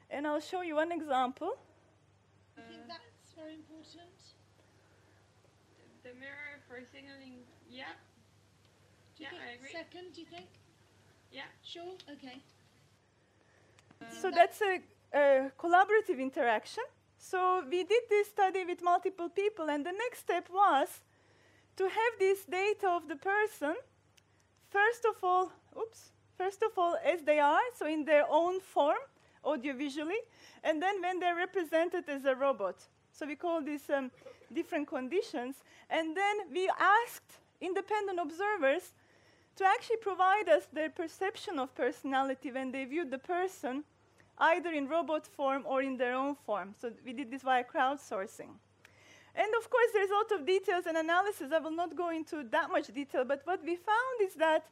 And 0.09 0.25
I'll 0.25 0.39
show 0.39 0.61
you 0.61 0.75
one 0.75 0.93
example. 0.93 1.51
I 2.57 2.61
think 2.69 2.87
that's 2.87 3.33
very 3.35 3.55
important. 3.55 4.15
The 6.03 6.13
mirror 6.15 6.63
for 6.69 6.79
signaling, 6.93 7.43
yeah. 7.69 7.99
Do 9.19 9.25
you 9.25 9.31
Yeah, 9.31 9.37
I 9.47 9.55
agree. 9.55 9.71
second, 9.71 10.13
do 10.13 10.21
you 10.21 10.27
think? 10.27 10.47
Yeah. 11.31 11.49
Sure? 11.63 11.93
Okay. 12.09 12.41
So 14.21 14.31
that's 14.31 14.61
a, 14.61 14.79
a 15.13 15.51
collaborative 15.59 16.19
interaction. 16.19 16.83
So 17.17 17.63
we 17.69 17.83
did 17.83 18.03
this 18.09 18.29
study 18.29 18.63
with 18.63 18.81
multiple 18.81 19.27
people, 19.27 19.69
and 19.69 19.85
the 19.85 19.91
next 19.91 20.19
step 20.19 20.47
was 20.49 20.87
to 21.75 21.83
have 21.83 22.13
this 22.17 22.45
data 22.45 22.87
of 22.89 23.09
the 23.09 23.17
person, 23.17 23.75
first 24.69 25.03
of 25.05 25.21
all, 25.21 25.51
oops, 25.77 26.11
first 26.37 26.63
of 26.63 26.71
all, 26.77 26.95
as 27.03 27.21
they 27.23 27.39
are, 27.39 27.59
so 27.75 27.85
in 27.85 28.05
their 28.05 28.25
own 28.29 28.61
form, 28.61 29.03
audiovisually, 29.45 30.21
and 30.63 30.81
then 30.81 31.01
when 31.01 31.19
they're 31.19 31.35
represented 31.35 32.07
as 32.07 32.23
a 32.23 32.35
robot. 32.35 32.75
So 33.11 33.25
we 33.25 33.35
call 33.35 33.61
these 33.61 33.89
um, 33.89 34.11
different 34.53 34.87
conditions. 34.87 35.55
And 35.89 36.15
then 36.15 36.35
we 36.53 36.69
asked 36.79 37.39
independent 37.59 38.19
observers 38.19 38.93
to 39.59 39.65
actually 39.65 39.97
provide 39.97 40.47
us 40.47 40.67
their 40.71 40.89
perception 40.89 41.59
of 41.59 41.75
personality 41.75 42.49
when 42.49 42.71
they 42.71 42.85
viewed 42.85 43.11
the 43.11 43.17
person 43.17 43.83
either 44.37 44.71
in 44.71 44.87
robot 44.87 45.27
form 45.27 45.63
or 45.65 45.81
in 45.81 45.97
their 45.97 46.13
own 46.13 46.33
form. 46.45 46.73
So 46.79 46.93
we 47.05 47.11
did 47.11 47.29
this 47.29 47.41
via 47.41 47.65
crowdsourcing. 47.65 48.51
And 49.35 49.49
of 49.59 49.69
course, 49.69 49.89
there's 49.93 50.09
a 50.09 50.13
lot 50.13 50.31
of 50.31 50.45
details 50.45 50.85
and 50.87 50.95
analysis. 50.95 51.51
I 51.53 51.59
will 51.59 51.75
not 51.75 51.93
go 51.93 52.09
into 52.09 52.45
that 52.51 52.71
much 52.71 52.87
detail, 52.87 53.25
but 53.25 53.41
what 53.43 53.61
we 53.61 53.75
found 53.75 54.15
is 54.23 54.33
that 54.35 54.65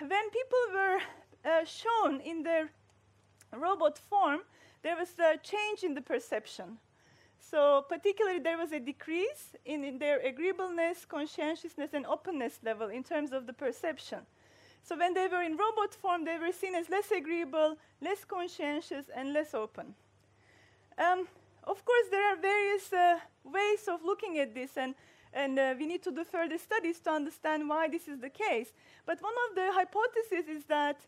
when 0.00 0.30
people 0.30 0.64
were 0.72 0.98
uh, 1.44 1.64
shown 1.66 2.20
in 2.20 2.42
their 2.42 2.70
robot 3.54 3.98
form, 3.98 4.40
there 4.82 4.96
was 4.96 5.10
a 5.18 5.36
change 5.36 5.82
in 5.82 5.92
the 5.92 6.00
perception. 6.00 6.78
So, 7.48 7.84
particularly, 7.88 8.40
there 8.40 8.58
was 8.58 8.72
a 8.72 8.80
decrease 8.80 9.54
in, 9.64 9.84
in 9.84 9.98
their 9.98 10.18
agreeableness, 10.18 11.04
conscientiousness, 11.04 11.90
and 11.92 12.04
openness 12.06 12.58
level 12.64 12.88
in 12.88 13.04
terms 13.04 13.30
of 13.30 13.46
the 13.46 13.52
perception. 13.52 14.18
So, 14.82 14.98
when 14.98 15.14
they 15.14 15.28
were 15.28 15.42
in 15.42 15.56
robot 15.56 15.94
form, 15.94 16.24
they 16.24 16.38
were 16.38 16.50
seen 16.50 16.74
as 16.74 16.88
less 16.88 17.12
agreeable, 17.12 17.76
less 18.00 18.24
conscientious, 18.24 19.06
and 19.14 19.32
less 19.32 19.54
open. 19.54 19.94
Um, 20.98 21.28
of 21.62 21.84
course, 21.84 22.06
there 22.10 22.32
are 22.32 22.36
various 22.36 22.92
uh, 22.92 23.18
ways 23.44 23.86
of 23.86 24.02
looking 24.04 24.38
at 24.38 24.52
this, 24.52 24.76
and, 24.76 24.96
and 25.32 25.56
uh, 25.56 25.74
we 25.78 25.86
need 25.86 26.02
to 26.02 26.10
do 26.10 26.24
further 26.24 26.58
studies 26.58 26.98
to 27.00 27.10
understand 27.10 27.68
why 27.68 27.86
this 27.86 28.08
is 28.08 28.18
the 28.18 28.30
case. 28.30 28.72
But 29.04 29.22
one 29.22 29.34
of 29.48 29.54
the 29.54 29.70
hypotheses 29.72 30.48
is 30.48 30.64
that 30.64 30.98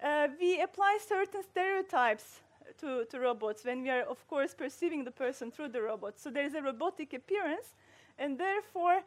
uh, 0.00 0.28
we 0.40 0.60
apply 0.62 0.98
certain 1.04 1.42
stereotypes 1.42 2.42
to, 2.80 3.04
to 3.06 3.20
robots 3.20 3.64
when 3.64 3.82
we 3.82 3.90
are, 3.90 4.02
of 4.02 4.26
course, 4.28 4.54
perceiving 4.54 5.04
the 5.04 5.10
person 5.10 5.50
through 5.50 5.68
the 5.68 5.82
robot. 5.82 6.18
So 6.18 6.30
there 6.30 6.44
is 6.44 6.54
a 6.54 6.62
robotic 6.62 7.12
appearance, 7.12 7.74
and 8.18 8.38
therefore 8.38 9.02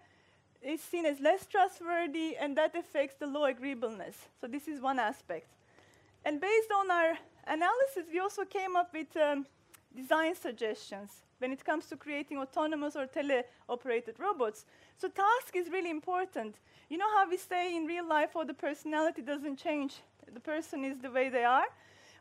is 0.62 0.82
seen 0.82 1.06
as 1.06 1.19
less 1.19 1.45
trustworthy, 1.45 2.36
and 2.36 2.58
that 2.58 2.75
affects 2.75 3.15
the 3.19 3.27
low 3.27 3.45
agreeableness. 3.45 4.15
So 4.41 4.47
this 4.47 4.67
is 4.67 4.82
one 4.82 4.99
aspect. 4.99 5.47
And 6.25 6.41
based 6.41 6.71
on 6.71 6.91
our 6.91 7.17
analysis, 7.45 8.06
we 8.12 8.19
also 8.19 8.43
came 8.43 8.75
up 8.75 8.93
with 8.93 9.15
um, 9.15 9.45
design 9.95 10.36
suggestions 10.36 11.21
when 11.39 11.51
it 11.51 11.63
comes 11.63 11.86
to 11.86 11.95
creating 11.95 12.38
autonomous 12.39 12.95
or 12.95 13.08
teleoperated 13.08 14.19
robots. 14.19 14.65
So 14.97 15.08
task 15.08 15.56
is 15.56 15.69
really 15.69 15.91
important. 15.91 16.56
You 16.89 16.97
know 16.97 17.10
how 17.15 17.30
we 17.30 17.38
say 17.38 17.75
in 17.75 17.86
real 17.86 18.08
life, 18.08 18.32
oh, 18.36 18.43
the 18.43 18.53
personality 18.53 19.21
doesn't 19.21 19.58
change. 19.58 19.97
The 20.34 20.39
person 20.39 20.84
is 20.84 20.97
the 20.99 21.12
way 21.12 21.30
they 21.30 21.43
are. 21.43 21.67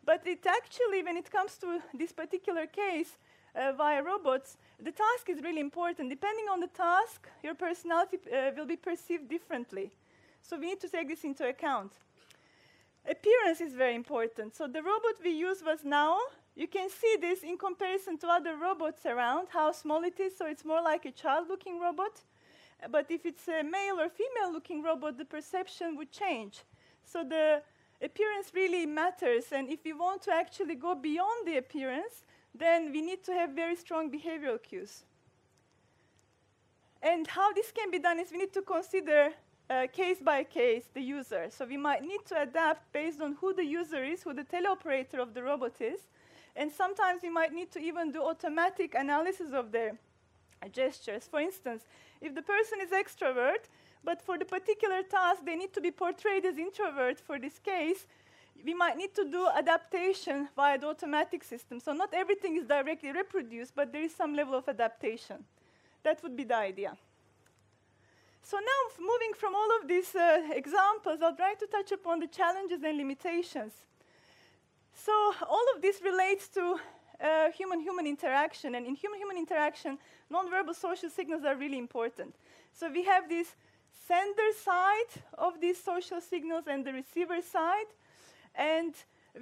But 0.06 0.24
it 0.24 0.46
actually, 0.46 1.02
when 1.02 1.16
it 1.16 1.30
comes 1.30 1.58
to 1.58 1.82
this 1.92 2.12
particular 2.12 2.66
case, 2.66 3.18
uh, 3.56 3.72
via 3.72 4.02
robots, 4.02 4.56
the 4.78 4.92
task 4.92 5.28
is 5.28 5.42
really 5.42 5.60
important. 5.60 6.10
Depending 6.10 6.46
on 6.48 6.60
the 6.60 6.68
task, 6.68 7.26
your 7.42 7.54
personality 7.54 8.18
uh, 8.32 8.50
will 8.56 8.66
be 8.66 8.76
perceived 8.76 9.28
differently. 9.28 9.90
So 10.42 10.58
we 10.58 10.66
need 10.66 10.80
to 10.80 10.88
take 10.88 11.08
this 11.08 11.24
into 11.24 11.48
account. 11.48 11.92
Appearance 13.08 13.60
is 13.60 13.74
very 13.74 13.94
important. 13.94 14.54
So 14.54 14.66
the 14.66 14.82
robot 14.82 15.14
we 15.24 15.30
use 15.30 15.62
was 15.64 15.84
NAO. 15.84 16.18
You 16.54 16.68
can 16.68 16.88
see 16.88 17.16
this 17.20 17.42
in 17.42 17.58
comparison 17.58 18.18
to 18.18 18.28
other 18.28 18.56
robots 18.56 19.06
around, 19.06 19.48
how 19.50 19.72
small 19.72 20.04
it 20.04 20.20
is. 20.20 20.36
So 20.36 20.46
it's 20.46 20.64
more 20.64 20.82
like 20.82 21.04
a 21.04 21.10
child-looking 21.10 21.80
robot. 21.80 22.20
But 22.90 23.06
if 23.10 23.24
it's 23.24 23.48
a 23.48 23.62
male 23.62 23.98
or 24.00 24.08
female-looking 24.08 24.82
robot, 24.82 25.18
the 25.18 25.24
perception 25.24 25.96
would 25.96 26.12
change. 26.12 26.62
So 27.04 27.24
the 27.24 27.62
appearance 28.02 28.52
really 28.54 28.86
matters. 28.86 29.46
And 29.52 29.68
if 29.68 29.84
we 29.84 29.92
want 29.92 30.22
to 30.22 30.32
actually 30.32 30.74
go 30.74 30.94
beyond 30.94 31.46
the 31.46 31.56
appearance, 31.58 32.24
then 32.54 32.92
we 32.92 33.00
need 33.00 33.22
to 33.24 33.32
have 33.32 33.50
very 33.50 33.76
strong 33.76 34.10
behavioral 34.10 34.62
cues. 34.62 35.04
And 37.02 37.26
how 37.26 37.52
this 37.52 37.70
can 37.70 37.90
be 37.90 37.98
done 37.98 38.18
is 38.18 38.30
we 38.32 38.38
need 38.38 38.52
to 38.54 38.62
consider 38.62 39.32
uh, 39.68 39.86
case 39.92 40.18
by 40.20 40.44
case 40.44 40.84
the 40.94 41.00
user. 41.00 41.48
So 41.50 41.66
we 41.66 41.76
might 41.76 42.02
need 42.02 42.24
to 42.26 42.42
adapt 42.42 42.92
based 42.92 43.20
on 43.20 43.36
who 43.40 43.52
the 43.52 43.64
user 43.64 44.02
is, 44.02 44.22
who 44.22 44.32
the 44.32 44.44
teleoperator 44.44 45.18
of 45.18 45.34
the 45.34 45.42
robot 45.42 45.80
is. 45.80 46.00
And 46.54 46.72
sometimes 46.72 47.22
we 47.22 47.30
might 47.30 47.52
need 47.52 47.70
to 47.72 47.78
even 47.78 48.12
do 48.12 48.22
automatic 48.22 48.94
analysis 48.94 49.52
of 49.52 49.72
their 49.72 49.98
uh, 50.62 50.68
gestures. 50.68 51.28
For 51.30 51.40
instance, 51.40 51.84
if 52.20 52.34
the 52.34 52.42
person 52.42 52.78
is 52.80 52.90
extrovert, 52.90 53.68
but 54.06 54.22
for 54.22 54.38
the 54.38 54.44
particular 54.56 55.02
task 55.02 55.38
they 55.44 55.56
need 55.56 55.72
to 55.74 55.80
be 55.80 55.90
portrayed 55.90 56.44
as 56.46 56.56
introvert 56.56 57.18
for 57.18 57.36
this 57.38 57.58
case, 57.58 58.06
we 58.64 58.72
might 58.72 58.96
need 58.96 59.12
to 59.14 59.24
do 59.36 59.42
adaptation 59.62 60.48
via 60.56 60.78
the 60.78 60.86
automatic 60.86 61.44
system. 61.44 61.80
So 61.80 61.92
not 61.92 62.14
everything 62.14 62.56
is 62.56 62.64
directly 62.64 63.12
reproduced, 63.12 63.72
but 63.74 63.92
there 63.92 64.04
is 64.08 64.14
some 64.14 64.32
level 64.34 64.54
of 64.54 64.68
adaptation. 64.68 65.44
That 66.04 66.22
would 66.22 66.36
be 66.36 66.44
the 66.44 66.56
idea. 66.56 66.96
So 68.42 68.56
now, 68.72 68.82
moving 69.12 69.32
from 69.36 69.52
all 69.56 69.70
of 69.80 69.88
these 69.88 70.14
uh, 70.14 70.38
examples, 70.62 71.18
I'll 71.20 71.34
try 71.34 71.54
to 71.54 71.66
touch 71.66 71.90
upon 71.90 72.20
the 72.20 72.28
challenges 72.28 72.80
and 72.84 72.96
limitations. 72.96 73.72
So 74.94 75.12
all 75.54 75.66
of 75.74 75.82
this 75.82 76.00
relates 76.00 76.48
to 76.50 76.62
uh, 77.20 77.50
human-human 77.58 78.06
interaction, 78.06 78.76
and 78.76 78.86
in 78.86 78.94
human-human 78.94 79.36
interaction, 79.36 79.98
nonverbal 80.32 80.76
social 80.76 81.10
signals 81.10 81.44
are 81.44 81.56
really 81.56 81.78
important. 81.86 82.34
So 82.72 82.88
we 82.88 83.02
have 83.04 83.28
this 83.28 83.56
sender 84.06 84.52
side 84.62 85.22
of 85.38 85.60
these 85.60 85.82
social 85.82 86.20
signals 86.20 86.64
and 86.66 86.84
the 86.84 86.92
receiver 86.92 87.40
side, 87.40 87.90
and 88.54 88.94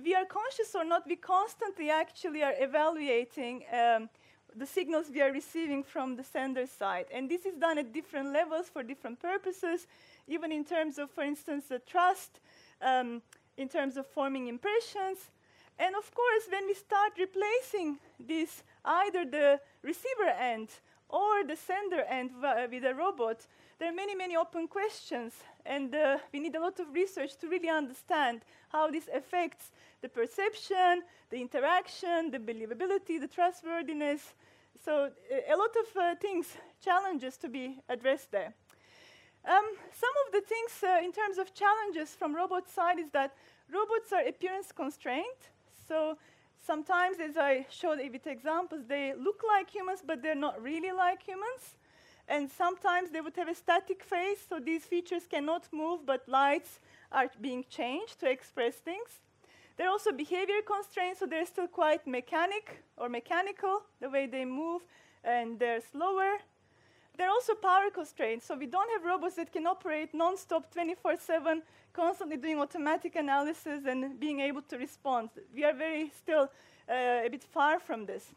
we 0.03 0.15
are 0.15 0.25
conscious 0.25 0.75
or 0.75 0.85
not, 0.85 1.07
we 1.07 1.17
constantly 1.17 1.91
actually 1.91 2.43
are 2.43 2.55
evaluating 2.59 3.65
um, 3.73 4.09
the 4.57 4.67
signals 4.67 5.07
we 5.13 5.21
are 5.21 5.33
receiving 5.33 5.83
from 5.83 6.17
the 6.17 6.25
sender 6.25 6.67
side. 6.67 7.07
And 7.13 7.29
this 7.29 7.45
is 7.45 7.55
done 7.57 7.79
at 7.79 7.93
different 7.93 8.33
levels 8.33 8.69
for 8.69 8.83
different 8.83 9.21
purposes, 9.21 9.87
even 10.27 10.53
in 10.53 10.65
terms 10.65 10.99
of, 10.99 11.11
for 11.11 11.23
instance, 11.23 11.67
the 11.69 11.81
trust, 11.81 12.41
um, 12.81 13.23
in 13.57 13.69
terms 13.69 13.97
of 13.97 14.07
forming 14.07 14.49
impressions. 14.49 15.31
And 15.79 15.95
of 15.97 16.13
course, 16.15 16.45
when 16.51 16.67
we 16.67 16.75
start 16.75 17.13
replacing 17.19 17.99
this, 18.19 18.63
either 18.85 19.25
the 19.25 19.61
receiver 19.83 20.31
end 20.39 20.69
or 21.09 21.45
the 21.45 21.57
sender 21.57 22.03
end 22.09 22.31
wi- 22.41 22.67
with 22.67 22.85
a 22.85 22.95
robot, 22.95 23.47
there 23.79 23.89
are 23.91 23.95
many, 23.95 24.15
many 24.15 24.37
open 24.37 24.69
questions, 24.69 25.33
and 25.67 25.95
uh, 25.95 26.19
we 26.33 26.41
need 26.41 26.55
a 26.55 26.61
lot 26.61 26.79
of 26.81 26.93
research 26.93 27.37
to 27.39 27.49
really 27.49 27.69
understand 27.69 28.43
how 28.69 28.91
this 28.91 29.09
affects 29.13 29.71
the 30.03 30.09
perception, 30.09 31.03
the 31.31 31.41
interaction, 31.41 32.31
the 32.31 32.39
believability, 32.39 33.21
the 33.21 33.29
trustworthiness, 33.29 34.35
So 34.85 35.11
a 35.49 35.57
lot 35.57 35.71
of 35.81 35.97
uh, 35.97 36.15
things, 36.17 36.47
challenges 36.85 37.39
to 37.39 37.49
be 37.49 37.79
addressed 37.89 38.31
there. 38.31 38.53
Um, 39.47 39.65
some 39.93 40.11
of 40.27 40.33
the 40.33 40.43
things 40.43 40.73
uh, 40.83 41.03
in 41.03 41.11
terms 41.11 41.39
of 41.39 41.55
challenges 41.55 42.11
from 42.11 42.35
robot 42.35 42.69
side 42.69 42.99
is 42.99 43.09
that 43.13 43.35
robots 43.73 44.13
are 44.13 44.27
appearance 44.27 44.73
constrained. 44.73 45.41
So 45.89 46.19
sometimes, 46.67 47.19
as 47.19 47.39
I 47.39 47.67
showed 47.71 47.99
with 47.99 48.27
examples, 48.27 48.83
they 48.87 49.15
look 49.19 49.43
like 49.47 49.71
humans, 49.71 50.03
but 50.07 50.23
they're 50.23 50.35
not 50.35 50.63
really 50.63 50.93
like 50.93 51.23
humans. 51.23 51.77
And 52.29 52.51
sometimes 52.51 53.11
they 53.11 53.21
would 53.21 53.37
have 53.37 53.49
a 53.49 53.55
static 53.55 54.03
face, 54.03 54.47
so 54.49 54.59
these 54.59 54.85
features 54.85 55.27
cannot 55.29 55.69
move, 55.73 56.07
but 56.07 56.29
lights 56.29 56.81
are 57.13 57.31
being 57.41 57.65
changed 57.69 58.21
to 58.21 58.31
express 58.31 58.77
things. 58.77 59.21
They're 59.77 59.91
also 59.91 60.13
behavior 60.13 60.63
constraints, 60.67 61.21
so 61.21 61.27
they're 61.27 61.47
still 61.47 61.67
quite 61.67 62.07
mechanic 62.07 62.83
or 62.97 63.09
mechanical, 63.09 63.83
the 64.01 64.09
way 64.09 64.27
they 64.27 64.45
move, 64.45 64.83
and 65.23 65.59
they're 65.59 65.81
slower. 65.81 66.39
They're 67.17 67.31
also 67.31 67.55
power 67.55 67.91
constraints, 67.91 68.47
so 68.47 68.57
we 68.57 68.67
don't 68.67 68.91
have 68.91 69.05
robots 69.05 69.37
that 69.37 69.53
can 69.53 69.67
operate 69.67 70.15
non-stop 70.15 70.75
24-7, 70.75 71.63
constantly 71.93 72.37
doing 72.37 72.59
automatic 72.61 73.17
analysis 73.17 73.85
and 73.87 74.19
being 74.19 74.41
able 74.41 74.63
to 74.63 74.79
respond. 74.79 75.31
We 75.55 75.65
are 75.65 75.75
very 75.75 76.11
still 76.17 76.51
uh, 76.89 77.27
a 77.27 77.29
bit 77.31 77.45
far 77.45 77.79
from 77.79 78.07
this. 78.07 78.35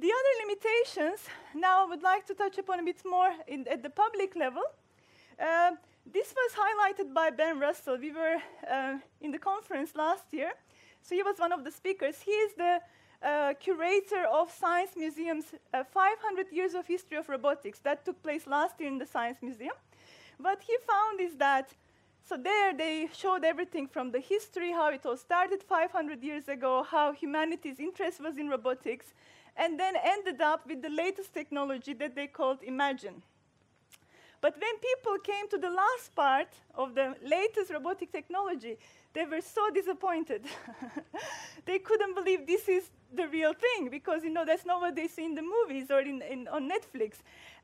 The 0.00 0.12
other 0.12 0.34
limitations, 0.46 1.26
now 1.56 1.84
I 1.84 1.88
would 1.88 2.04
like 2.04 2.24
to 2.26 2.34
touch 2.34 2.56
upon 2.56 2.78
a 2.78 2.84
bit 2.84 3.02
more 3.04 3.32
in, 3.48 3.66
at 3.66 3.82
the 3.82 3.90
public 3.90 4.36
level. 4.36 4.62
Uh, 5.40 5.72
this 6.06 6.32
was 6.36 6.52
highlighted 6.54 7.12
by 7.12 7.30
Ben 7.30 7.58
Russell. 7.58 7.98
We 7.98 8.12
were 8.12 8.36
uh, 8.70 8.98
in 9.20 9.32
the 9.32 9.40
conference 9.40 9.96
last 9.96 10.22
year, 10.30 10.52
so 11.02 11.16
he 11.16 11.24
was 11.24 11.40
one 11.40 11.50
of 11.50 11.64
the 11.64 11.72
speakers. 11.72 12.20
He 12.20 12.30
is 12.30 12.54
the 12.54 12.80
uh, 13.24 13.54
curator 13.58 14.24
of 14.32 14.52
Science 14.52 14.92
Museum's 14.96 15.46
uh, 15.74 15.82
500 15.82 16.46
years 16.52 16.74
of 16.74 16.86
history 16.86 17.16
of 17.16 17.28
robotics. 17.28 17.80
That 17.80 18.04
took 18.04 18.22
place 18.22 18.46
last 18.46 18.78
year 18.78 18.88
in 18.88 18.98
the 18.98 19.06
Science 19.06 19.38
Museum. 19.42 19.74
What 20.38 20.62
he 20.62 20.76
found 20.86 21.20
is 21.20 21.34
that, 21.38 21.74
so 22.24 22.36
there 22.36 22.72
they 22.72 23.08
showed 23.12 23.42
everything 23.42 23.88
from 23.88 24.12
the 24.12 24.20
history, 24.20 24.70
how 24.70 24.90
it 24.90 25.04
all 25.04 25.16
started 25.16 25.64
500 25.64 26.22
years 26.22 26.46
ago, 26.46 26.86
how 26.88 27.12
humanity's 27.12 27.80
interest 27.80 28.20
was 28.22 28.38
in 28.38 28.48
robotics, 28.48 29.06
and 29.58 29.78
then 29.78 29.94
ended 30.02 30.40
up 30.40 30.66
with 30.66 30.80
the 30.80 30.88
latest 30.88 31.34
technology 31.34 31.92
that 31.94 32.14
they 32.14 32.28
called 32.28 32.62
Imagine. 32.62 33.22
But 34.40 34.54
when 34.54 34.78
people 34.78 35.18
came 35.24 35.48
to 35.48 35.58
the 35.58 35.70
last 35.70 36.14
part 36.14 36.48
of 36.76 36.94
the 36.94 37.16
latest 37.24 37.72
robotic 37.72 38.12
technology, 38.12 38.78
they 39.12 39.24
were 39.24 39.40
so 39.40 39.68
disappointed. 39.70 40.44
they 41.66 41.80
couldn't 41.80 42.14
believe 42.14 42.46
this 42.46 42.68
is 42.68 42.84
the 43.12 43.26
real 43.26 43.52
thing 43.52 43.88
because 43.90 44.22
you 44.22 44.30
know 44.30 44.44
that's 44.44 44.64
not 44.64 44.80
what 44.80 44.94
they 44.94 45.08
see 45.08 45.24
in 45.24 45.34
the 45.34 45.42
movies 45.42 45.90
or 45.90 46.00
in, 46.00 46.22
in, 46.22 46.46
on 46.48 46.70
Netflix. 46.70 47.16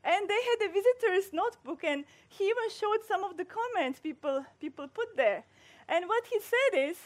And 0.03 0.27
they 0.27 0.41
had 0.49 0.69
a 0.69 0.73
visitor's 0.73 1.31
notebook, 1.31 1.83
and 1.85 2.03
he 2.27 2.43
even 2.43 2.69
showed 2.69 3.05
some 3.07 3.23
of 3.23 3.37
the 3.37 3.45
comments 3.45 3.99
people 4.01 4.45
people 4.59 4.87
put 4.89 5.15
there. 5.15 5.45
And 5.87 6.05
what 6.07 6.25
he 6.25 6.39
said 6.39 6.89
is, 6.89 6.97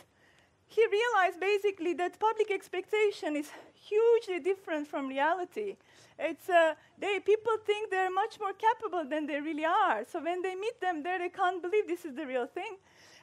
he 0.70 0.86
realized 0.86 1.40
basically 1.40 1.94
that 1.96 2.20
public 2.20 2.52
expectation 2.52 3.36
is 3.36 3.50
hugely 3.74 4.40
different 4.40 4.88
from 4.88 5.08
reality. 5.08 5.76
It's, 6.20 6.48
uh, 6.48 6.76
they, 7.00 7.20
people 7.20 7.54
think 7.66 7.90
they're 7.90 8.12
much 8.12 8.40
more 8.40 8.54
capable 8.54 9.04
than 9.10 9.26
they 9.26 9.40
really 9.42 9.66
are. 9.66 10.06
So 10.06 10.22
when 10.24 10.44
they 10.44 10.54
meet 10.54 10.80
them 10.80 11.02
there, 11.02 11.18
they 11.18 11.30
can't 11.30 11.62
believe 11.62 11.88
this 11.88 12.06
is 12.06 12.14
the 12.14 12.26
real 12.26 12.46
thing. 12.46 12.78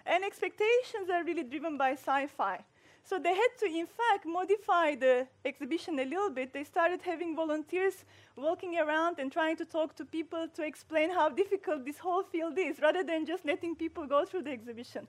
And 0.05 0.25
expectations 0.25 1.09
are 1.13 1.23
really 1.23 1.45
driven 1.45 1.79
by 1.79 1.93
sci 1.93 2.27
fi. 2.27 2.65
So 3.05 3.21
they 3.21 3.35
had 3.35 3.53
to, 3.61 3.67
in 3.67 3.87
fact, 3.87 4.27
modify 4.27 4.97
the 4.97 5.29
exhibition 5.45 6.01
a 6.01 6.05
little 6.05 6.31
bit. 6.31 6.53
They 6.53 6.65
started 6.65 7.01
having 7.03 7.37
volunteers 7.37 8.05
walking 8.35 8.77
around 8.77 9.21
and 9.21 9.31
trying 9.31 9.57
to 9.59 9.65
talk 9.65 9.95
to 9.97 10.05
people 10.05 10.49
to 10.55 10.63
explain 10.65 11.11
how 11.11 11.29
difficult 11.29 11.85
this 11.85 11.99
whole 11.99 12.25
field 12.25 12.59
is, 12.59 12.81
rather 12.81 13.05
than 13.05 13.25
just 13.25 13.45
letting 13.45 13.77
people 13.77 14.07
go 14.07 14.25
through 14.25 14.43
the 14.43 14.51
exhibition. 14.51 15.07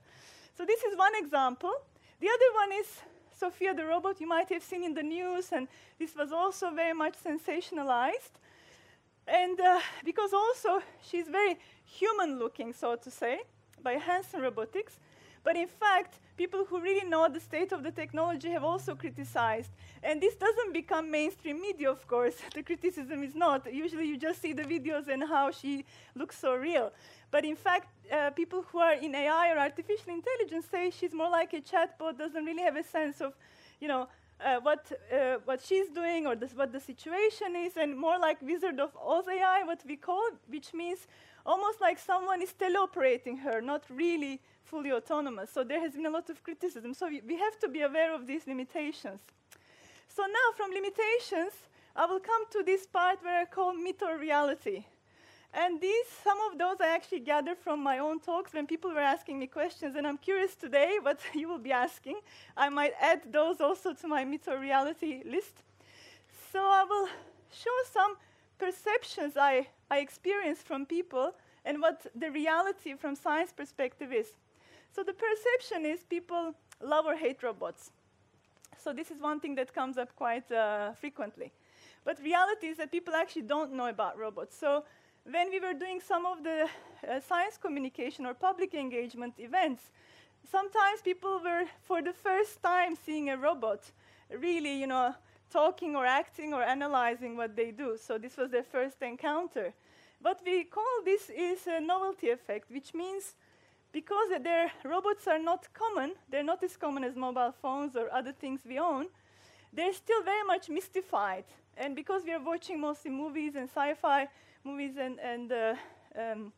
So 0.55 0.65
this 0.65 0.83
is 0.83 0.95
one 0.95 1.13
example. 1.15 1.73
The 2.19 2.27
other 2.27 2.53
one 2.55 2.71
is 2.79 2.87
Sophia 3.31 3.73
the 3.73 3.85
robot 3.85 4.19
you 4.19 4.27
might 4.27 4.49
have 4.49 4.63
seen 4.63 4.83
in 4.83 4.93
the 4.95 5.03
news, 5.03 5.51
and 5.51 5.67
this 5.99 6.15
was 6.15 6.31
also 6.31 6.71
very 6.71 6.93
much 6.93 7.15
sensationalized. 7.23 8.39
And 9.27 9.59
uh, 9.59 9.79
because 10.03 10.33
also 10.33 10.81
she's 11.03 11.27
very 11.27 11.59
human 11.85 12.39
looking, 12.39 12.73
so 12.73 12.95
to 12.95 13.11
say, 13.11 13.41
by 13.83 13.93
Hanson 13.93 14.41
Robotics. 14.41 14.99
But 15.43 15.55
in 15.55 15.67
fact, 15.67 16.19
people 16.37 16.65
who 16.65 16.79
really 16.79 17.07
know 17.07 17.27
the 17.27 17.39
state 17.39 17.71
of 17.71 17.83
the 17.83 17.91
technology 17.91 18.49
have 18.49 18.63
also 18.63 18.95
criticized. 18.95 19.71
And 20.03 20.21
this 20.21 20.35
doesn't 20.35 20.71
become 20.71 21.09
mainstream 21.09 21.59
media, 21.61 21.89
of 21.91 22.07
course. 22.07 22.35
the 22.53 22.63
criticism 22.63 23.23
is 23.23 23.35
not. 23.35 23.71
Usually 23.73 24.07
you 24.07 24.17
just 24.17 24.41
see 24.41 24.53
the 24.53 24.63
videos 24.63 25.07
and 25.07 25.23
how 25.23 25.51
she 25.51 25.83
looks 26.15 26.37
so 26.37 26.55
real. 26.55 26.91
But 27.31 27.43
in 27.43 27.55
fact, 27.55 27.89
uh, 28.11 28.29
people 28.29 28.63
who 28.71 28.79
are 28.79 28.93
in 28.93 29.13
AI 29.15 29.51
or 29.51 29.57
artificial 29.57 30.13
intelligence 30.13 30.67
say 30.71 30.91
she's 30.91 31.13
more 31.13 31.29
like 31.29 31.53
a 31.53 31.61
chatbot, 31.61 32.17
doesn't 32.17 32.45
really 32.45 32.63
have 32.63 32.77
a 32.77 32.83
sense 32.83 33.19
of, 33.19 33.33
you 33.81 33.87
know, 33.87 34.07
uh, 34.39 34.59
what, 34.61 34.91
uh, 35.11 35.37
what 35.45 35.59
she's 35.61 35.89
doing 35.89 36.27
or 36.27 36.35
this, 36.35 36.53
what 36.53 36.71
the 36.71 36.79
situation 36.79 37.55
is, 37.55 37.75
and 37.75 37.97
more 37.97 38.19
like 38.19 38.41
Wizard 38.41 38.79
of 38.79 38.95
Oz 38.95 39.25
AI, 39.27 39.63
what 39.63 39.81
we 39.87 39.95
call, 39.95 40.29
which 40.47 40.73
means 40.73 41.07
almost 41.47 41.79
like 41.81 41.97
someone 41.97 42.41
is 42.41 42.53
teleoperating 42.53 43.39
her, 43.39 43.61
not 43.61 43.83
really 43.89 44.41
fully 44.65 44.91
autonomous. 44.91 45.49
So 45.49 45.63
there 45.63 45.79
has 45.79 45.93
been 45.93 46.05
a 46.05 46.09
lot 46.09 46.29
of 46.29 46.43
criticism. 46.43 46.93
So 46.93 47.07
we, 47.07 47.21
we 47.25 47.37
have 47.37 47.57
to 47.59 47.69
be 47.69 47.81
aware 47.81 48.13
of 48.13 48.27
these 48.27 48.45
limitations. 48.45 49.21
So 50.09 50.23
now, 50.23 50.47
from 50.57 50.71
limitations, 50.71 51.53
I 51.95 52.05
will 52.05 52.19
come 52.19 52.43
to 52.51 52.63
this 52.63 52.85
part 52.85 53.23
where 53.23 53.41
I 53.41 53.45
call 53.45 53.73
myth 53.73 54.03
or 54.03 54.17
reality. 54.17 54.83
And 55.53 55.79
these, 55.79 56.05
some 56.23 56.37
of 56.51 56.59
those 56.59 56.77
I 56.81 56.93
actually 56.93 57.21
gathered 57.21 57.57
from 57.57 57.81
my 57.81 57.99
own 57.99 58.19
talks 58.19 58.53
when 58.53 58.67
people 58.67 58.91
were 58.93 58.99
asking 58.99 59.39
me 59.39 59.47
questions. 59.47 59.95
And 59.95 60.05
I'm 60.05 60.17
curious 60.17 60.53
today 60.55 60.97
what 61.01 61.19
you 61.33 61.47
will 61.47 61.57
be 61.59 61.71
asking. 61.71 62.19
I 62.57 62.69
might 62.69 62.93
add 62.99 63.21
those 63.31 63.61
also 63.61 63.93
to 63.93 64.07
my 64.07 64.25
myth 64.25 64.47
or 64.47 64.59
reality 64.59 65.23
list. 65.25 65.63
So 66.51 66.59
I 66.59 66.83
will 66.83 67.07
show 67.51 67.77
some 67.91 68.17
perceptions 68.59 69.37
I, 69.37 69.67
I 69.89 69.99
experience 69.99 70.61
from 70.61 70.85
people 70.85 71.33
and 71.65 71.81
what 71.81 72.05
the 72.15 72.31
reality 72.31 72.95
from 72.95 73.15
science 73.15 73.51
perspective 73.51 74.13
is. 74.13 74.27
So 74.95 75.03
the 75.03 75.13
perception 75.13 75.85
is 75.85 76.03
people 76.03 76.53
love 76.81 77.05
or 77.05 77.15
hate 77.15 77.43
robots. 77.43 77.91
So 78.77 78.93
this 78.93 79.11
is 79.11 79.21
one 79.21 79.39
thing 79.39 79.55
that 79.55 79.73
comes 79.73 79.97
up 79.97 80.15
quite 80.15 80.49
uh, 80.51 80.93
frequently. 80.93 81.51
But 82.05 82.19
reality 82.19 82.67
is 82.67 82.77
that 82.77 82.91
people 82.91 83.13
actually 83.15 83.41
don't 83.43 83.73
know 83.73 83.87
about 83.87 84.17
robots. 84.17 84.55
So 84.57 84.83
when 85.29 85.49
we 85.49 85.59
were 85.59 85.73
doing 85.73 85.99
some 85.99 86.25
of 86.25 86.43
the 86.43 86.69
uh, 87.07 87.19
science 87.19 87.57
communication 87.57 88.25
or 88.25 88.33
public 88.33 88.73
engagement 88.73 89.33
events, 89.39 89.83
sometimes 90.49 91.01
people 91.03 91.41
were, 91.43 91.65
for 91.81 92.01
the 92.01 92.13
first 92.13 92.63
time, 92.63 92.95
seeing 92.95 93.29
a 93.29 93.37
robot 93.37 93.91
really, 94.29 94.79
you 94.79 94.87
know, 94.87 95.13
talking 95.49 95.95
or 95.95 96.05
acting 96.05 96.53
or 96.53 96.63
analyzing 96.63 97.37
what 97.37 97.55
they 97.55 97.71
do. 97.71 97.97
So 97.99 98.17
this 98.17 98.37
was 98.37 98.51
their 98.51 98.63
first 98.63 99.01
encounter. 99.01 99.73
What 100.21 100.41
we 100.45 100.63
call 100.63 100.83
this 101.05 101.29
is 101.29 101.67
a 101.67 101.79
novelty 101.79 102.29
effect, 102.29 102.71
which 102.71 102.93
means 102.93 103.35
because 103.91 104.29
their 104.43 104.71
robots 104.83 105.27
are 105.27 105.39
not 105.39 105.67
common, 105.73 106.13
they're 106.29 106.43
not 106.43 106.63
as 106.63 106.75
common 106.75 107.03
as 107.03 107.15
mobile 107.15 107.53
phones 107.61 107.95
or 107.95 108.11
other 108.13 108.31
things 108.31 108.61
we 108.67 108.79
own, 108.79 109.07
they're 109.73 109.93
still 109.93 110.23
very 110.23 110.43
much 110.43 110.69
mystified. 110.69 111.45
And 111.77 111.95
because 111.95 112.23
we 112.25 112.33
are 112.33 112.43
watching 112.43 112.81
mostly 112.81 113.11
movies 113.11 113.55
and 113.55 113.69
sci-fi, 113.69 114.27
movies 114.63 114.97
and, 114.99 115.19
and 115.19 115.51
uh, 115.51 115.75
um, 116.19 116.51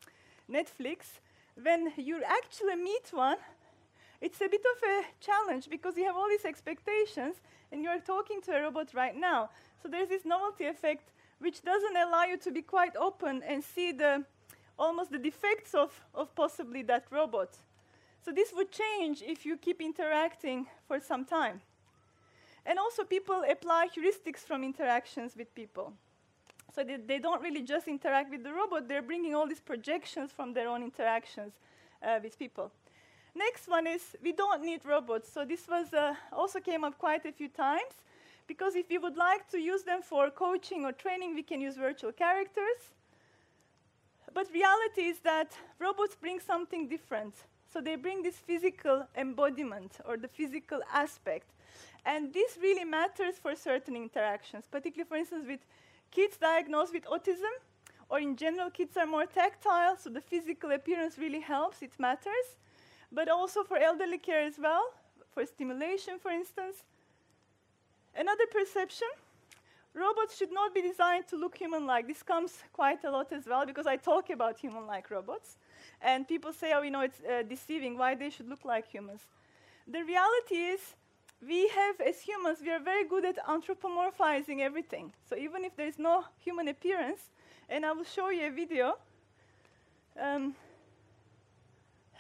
Netflix, 0.49 1.19
when 1.61 1.91
you 1.97 2.21
actually 2.25 2.75
meet 2.75 3.09
one, 3.11 3.37
it's 4.21 4.41
a 4.41 4.47
bit 4.47 4.61
of 4.75 4.89
a 4.89 5.03
challenge 5.19 5.69
because 5.69 5.95
you 5.97 6.05
have 6.05 6.15
all 6.15 6.27
these 6.27 6.45
expectations 6.45 7.35
and 7.71 7.83
you're 7.83 7.99
talking 7.99 8.41
to 8.41 8.51
a 8.51 8.61
robot 8.61 8.93
right 8.93 9.15
now. 9.15 9.49
So 9.81 9.87
there's 9.87 10.09
this 10.09 10.25
novelty 10.25 10.65
effect 10.65 11.11
which 11.39 11.61
doesn't 11.61 11.95
allow 11.95 12.25
you 12.25 12.37
to 12.37 12.51
be 12.51 12.61
quite 12.61 12.95
open 12.97 13.41
and 13.47 13.63
see 13.63 13.91
the 13.91 14.25
almost 14.77 15.11
the 15.11 15.17
defects 15.17 15.73
of, 15.73 15.91
of 16.15 16.33
possibly 16.35 16.81
that 16.83 17.05
robot. 17.11 17.57
So 18.23 18.31
this 18.31 18.51
would 18.53 18.71
change 18.71 19.21
if 19.21 19.45
you 19.45 19.57
keep 19.57 19.81
interacting 19.81 20.67
for 20.87 20.99
some 20.99 21.25
time. 21.25 21.61
And 22.65 22.77
also 22.77 23.03
people 23.03 23.43
apply 23.49 23.87
heuristics 23.95 24.39
from 24.39 24.63
interactions 24.63 25.35
with 25.35 25.53
people. 25.55 25.93
So 26.73 26.83
they, 26.83 26.97
they 26.97 27.19
don't 27.19 27.41
really 27.41 27.63
just 27.63 27.87
interact 27.87 28.31
with 28.31 28.43
the 28.43 28.53
robot, 28.53 28.87
they're 28.87 29.01
bringing 29.01 29.35
all 29.35 29.47
these 29.47 29.59
projections 29.59 30.31
from 30.31 30.53
their 30.53 30.67
own 30.67 30.83
interactions 30.83 31.53
uh, 32.03 32.19
with 32.21 32.37
people. 32.37 32.71
Next 33.35 33.67
one 33.67 33.87
is 33.87 34.17
we 34.23 34.31
don't 34.31 34.63
need 34.63 34.81
robots. 34.85 35.31
So 35.31 35.45
this 35.45 35.67
was 35.67 35.93
uh, 35.93 36.15
also 36.31 36.59
came 36.59 36.83
up 36.83 36.97
quite 36.97 37.25
a 37.25 37.31
few 37.31 37.47
times 37.47 37.93
because 38.47 38.75
if 38.75 38.89
we 38.89 38.97
would 38.97 39.17
like 39.17 39.49
to 39.51 39.59
use 39.59 39.83
them 39.83 40.01
for 40.01 40.29
coaching 40.29 40.85
or 40.85 40.91
training, 40.91 41.35
we 41.35 41.43
can 41.43 41.61
use 41.61 41.75
virtual 41.75 42.11
characters. 42.11 42.93
But 44.33 44.47
reality 44.53 45.03
is 45.03 45.19
that 45.19 45.57
robots 45.79 46.15
bring 46.15 46.39
something 46.39 46.87
different. 46.87 47.33
So 47.71 47.81
they 47.81 47.95
bring 47.95 48.23
this 48.23 48.37
physical 48.37 49.07
embodiment 49.15 49.97
or 50.07 50.17
the 50.17 50.27
physical 50.27 50.81
aspect. 50.91 51.47
And 52.05 52.33
this 52.33 52.57
really 52.61 52.85
matters 52.85 53.35
for 53.35 53.55
certain 53.55 53.95
interactions, 53.95 54.65
particularly, 54.69 55.07
for 55.07 55.17
instance, 55.17 55.45
with 55.47 55.59
kids 56.11 56.37
diagnosed 56.37 56.93
with 56.93 57.05
autism, 57.05 57.53
or 58.09 58.19
in 58.19 58.35
general, 58.35 58.71
kids 58.71 58.97
are 58.97 59.05
more 59.05 59.27
tactile, 59.27 59.95
so 59.97 60.09
the 60.09 60.21
physical 60.21 60.71
appearance 60.71 61.19
really 61.19 61.41
helps, 61.41 61.83
it 61.83 61.91
matters. 61.99 62.57
But 63.11 63.29
also 63.29 63.63
for 63.63 63.77
elderly 63.77 64.17
care 64.17 64.43
as 64.43 64.59
well, 64.59 64.93
for 65.33 65.45
stimulation, 65.45 66.19
for 66.19 66.31
instance. 66.31 66.83
Another 68.15 68.45
perception 68.51 69.07
robots 69.93 70.37
should 70.37 70.51
not 70.51 70.73
be 70.73 70.81
designed 70.81 71.27
to 71.27 71.35
look 71.35 71.57
human 71.57 71.85
like. 71.85 72.07
This 72.07 72.23
comes 72.23 72.59
quite 72.73 73.03
a 73.03 73.11
lot 73.11 73.31
as 73.31 73.45
well 73.45 73.65
because 73.65 73.87
I 73.87 73.97
talk 73.97 74.29
about 74.29 74.57
human 74.57 74.85
like 74.87 75.09
robots. 75.09 75.57
And 76.01 76.27
people 76.27 76.53
say, 76.53 76.73
oh, 76.73 76.81
you 76.81 76.91
know, 76.91 77.01
it's 77.01 77.21
uh, 77.21 77.43
deceiving, 77.43 77.97
why 77.97 78.15
they 78.15 78.29
should 78.29 78.47
look 78.47 78.63
like 78.63 78.87
humans. 78.87 79.21
The 79.87 80.03
reality 80.03 80.55
is, 80.55 80.79
we 81.45 81.67
have, 81.69 82.01
as 82.01 82.21
humans, 82.21 82.59
we 82.61 82.69
are 82.69 82.79
very 82.79 83.05
good 83.05 83.25
at 83.25 83.37
anthropomorphizing 83.45 84.59
everything. 84.59 85.13
So 85.29 85.35
even 85.37 85.63
if 85.63 85.75
there 85.75 85.87
is 85.87 85.97
no 85.97 86.25
human 86.37 86.67
appearance, 86.67 87.21
and 87.69 87.85
I 87.85 87.91
will 87.93 88.03
show 88.03 88.29
you 88.29 88.47
a 88.47 88.51
video, 88.51 88.97
um, 90.19 90.55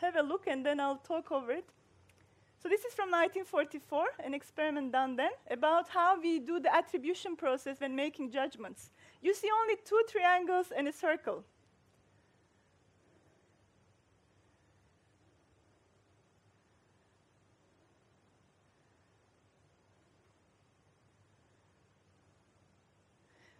have 0.01 0.15
a 0.15 0.21
look 0.21 0.47
and 0.47 0.65
then 0.65 0.79
I'll 0.79 0.97
talk 0.97 1.31
over 1.31 1.51
it. 1.51 1.65
So 2.61 2.67
this 2.67 2.83
is 2.83 2.93
from 2.93 3.09
1944, 3.09 4.05
an 4.25 4.33
experiment 4.33 4.91
done 4.91 5.15
then, 5.15 5.31
about 5.49 5.87
how 5.87 6.19
we 6.19 6.39
do 6.39 6.59
the 6.59 6.75
attribution 6.75 7.37
process 7.37 7.79
when 7.79 7.95
making 7.95 8.31
judgments. 8.31 8.91
You 9.21 9.33
see 9.33 9.49
only 9.61 9.75
two 9.85 10.01
triangles 10.09 10.67
and 10.75 10.87
a 10.87 10.91
circle. 10.91 11.45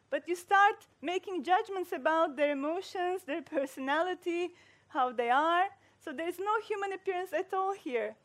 But 0.09 0.27
you 0.27 0.35
start 0.35 0.87
making 1.01 1.43
judgments 1.43 1.91
about 1.93 2.35
their 2.35 2.51
emotions, 2.51 3.21
their 3.25 3.43
personality, 3.43 4.49
how 4.89 5.11
they 5.11 5.29
are. 5.29 5.65
So 6.03 6.11
there's 6.13 6.39
no 6.39 6.59
human 6.67 6.93
appearance 6.93 7.33
at 7.33 7.53
all 7.53 7.73
here. 7.73 8.15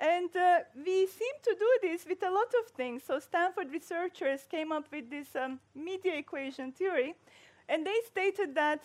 And 0.00 0.34
uh, 0.36 0.58
we 0.76 1.06
seem 1.06 1.34
to 1.42 1.56
do 1.58 1.70
this 1.82 2.06
with 2.06 2.22
a 2.22 2.30
lot 2.30 2.52
of 2.62 2.70
things. 2.70 3.02
So 3.04 3.18
Stanford 3.18 3.72
researchers 3.72 4.46
came 4.48 4.70
up 4.70 4.86
with 4.92 5.10
this 5.10 5.34
um, 5.34 5.58
media 5.74 6.16
equation 6.16 6.72
theory, 6.72 7.14
and 7.68 7.84
they 7.84 7.96
stated 8.06 8.54
that 8.54 8.84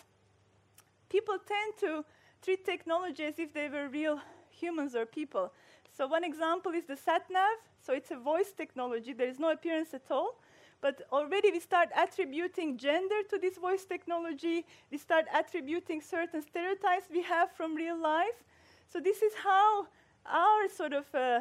people 1.10 1.36
tend 1.48 1.74
to 1.82 2.04
treat 2.42 2.66
technology 2.66 3.24
as 3.24 3.38
if 3.38 3.54
they 3.54 3.70
were 3.70 3.88
real 3.90 4.20
humans 4.50 4.96
or 4.96 5.06
people. 5.06 5.54
So 5.96 6.08
one 6.08 6.24
example 6.24 6.72
is 6.72 6.86
the 6.86 6.98
sat 6.98 7.30
nav. 7.30 7.58
So 7.86 7.94
it's 7.94 8.12
a 8.12 8.18
voice 8.18 8.52
technology. 8.56 9.14
There 9.14 9.28
is 9.28 9.40
no 9.40 9.52
appearance 9.52 9.94
at 9.94 10.10
all. 10.10 10.40
But 10.84 11.04
already 11.14 11.50
we 11.50 11.62
start 11.62 11.88
attributing 11.96 12.78
gender 12.78 13.24
to 13.30 13.38
this 13.40 13.58
voice 13.58 13.86
technology. 13.86 14.66
We 14.92 14.98
start 14.98 15.28
attributing 15.34 16.02
certain 16.02 16.42
stereotypes 16.42 17.06
we 17.10 17.22
have 17.24 17.54
from 17.54 17.74
real 17.74 17.98
life. 17.98 18.44
So 18.92 19.00
this 19.00 19.22
is 19.22 19.32
how 19.34 19.88
our 20.26 20.68
sort 20.68 20.92
of 20.92 21.06
uh, 21.16 21.40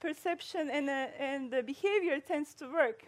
perception 0.00 0.68
and, 0.68 0.90
uh, 0.90 1.06
and 1.18 1.50
the 1.50 1.62
behavior 1.62 2.20
tends 2.20 2.52
to 2.56 2.70
work. 2.70 3.04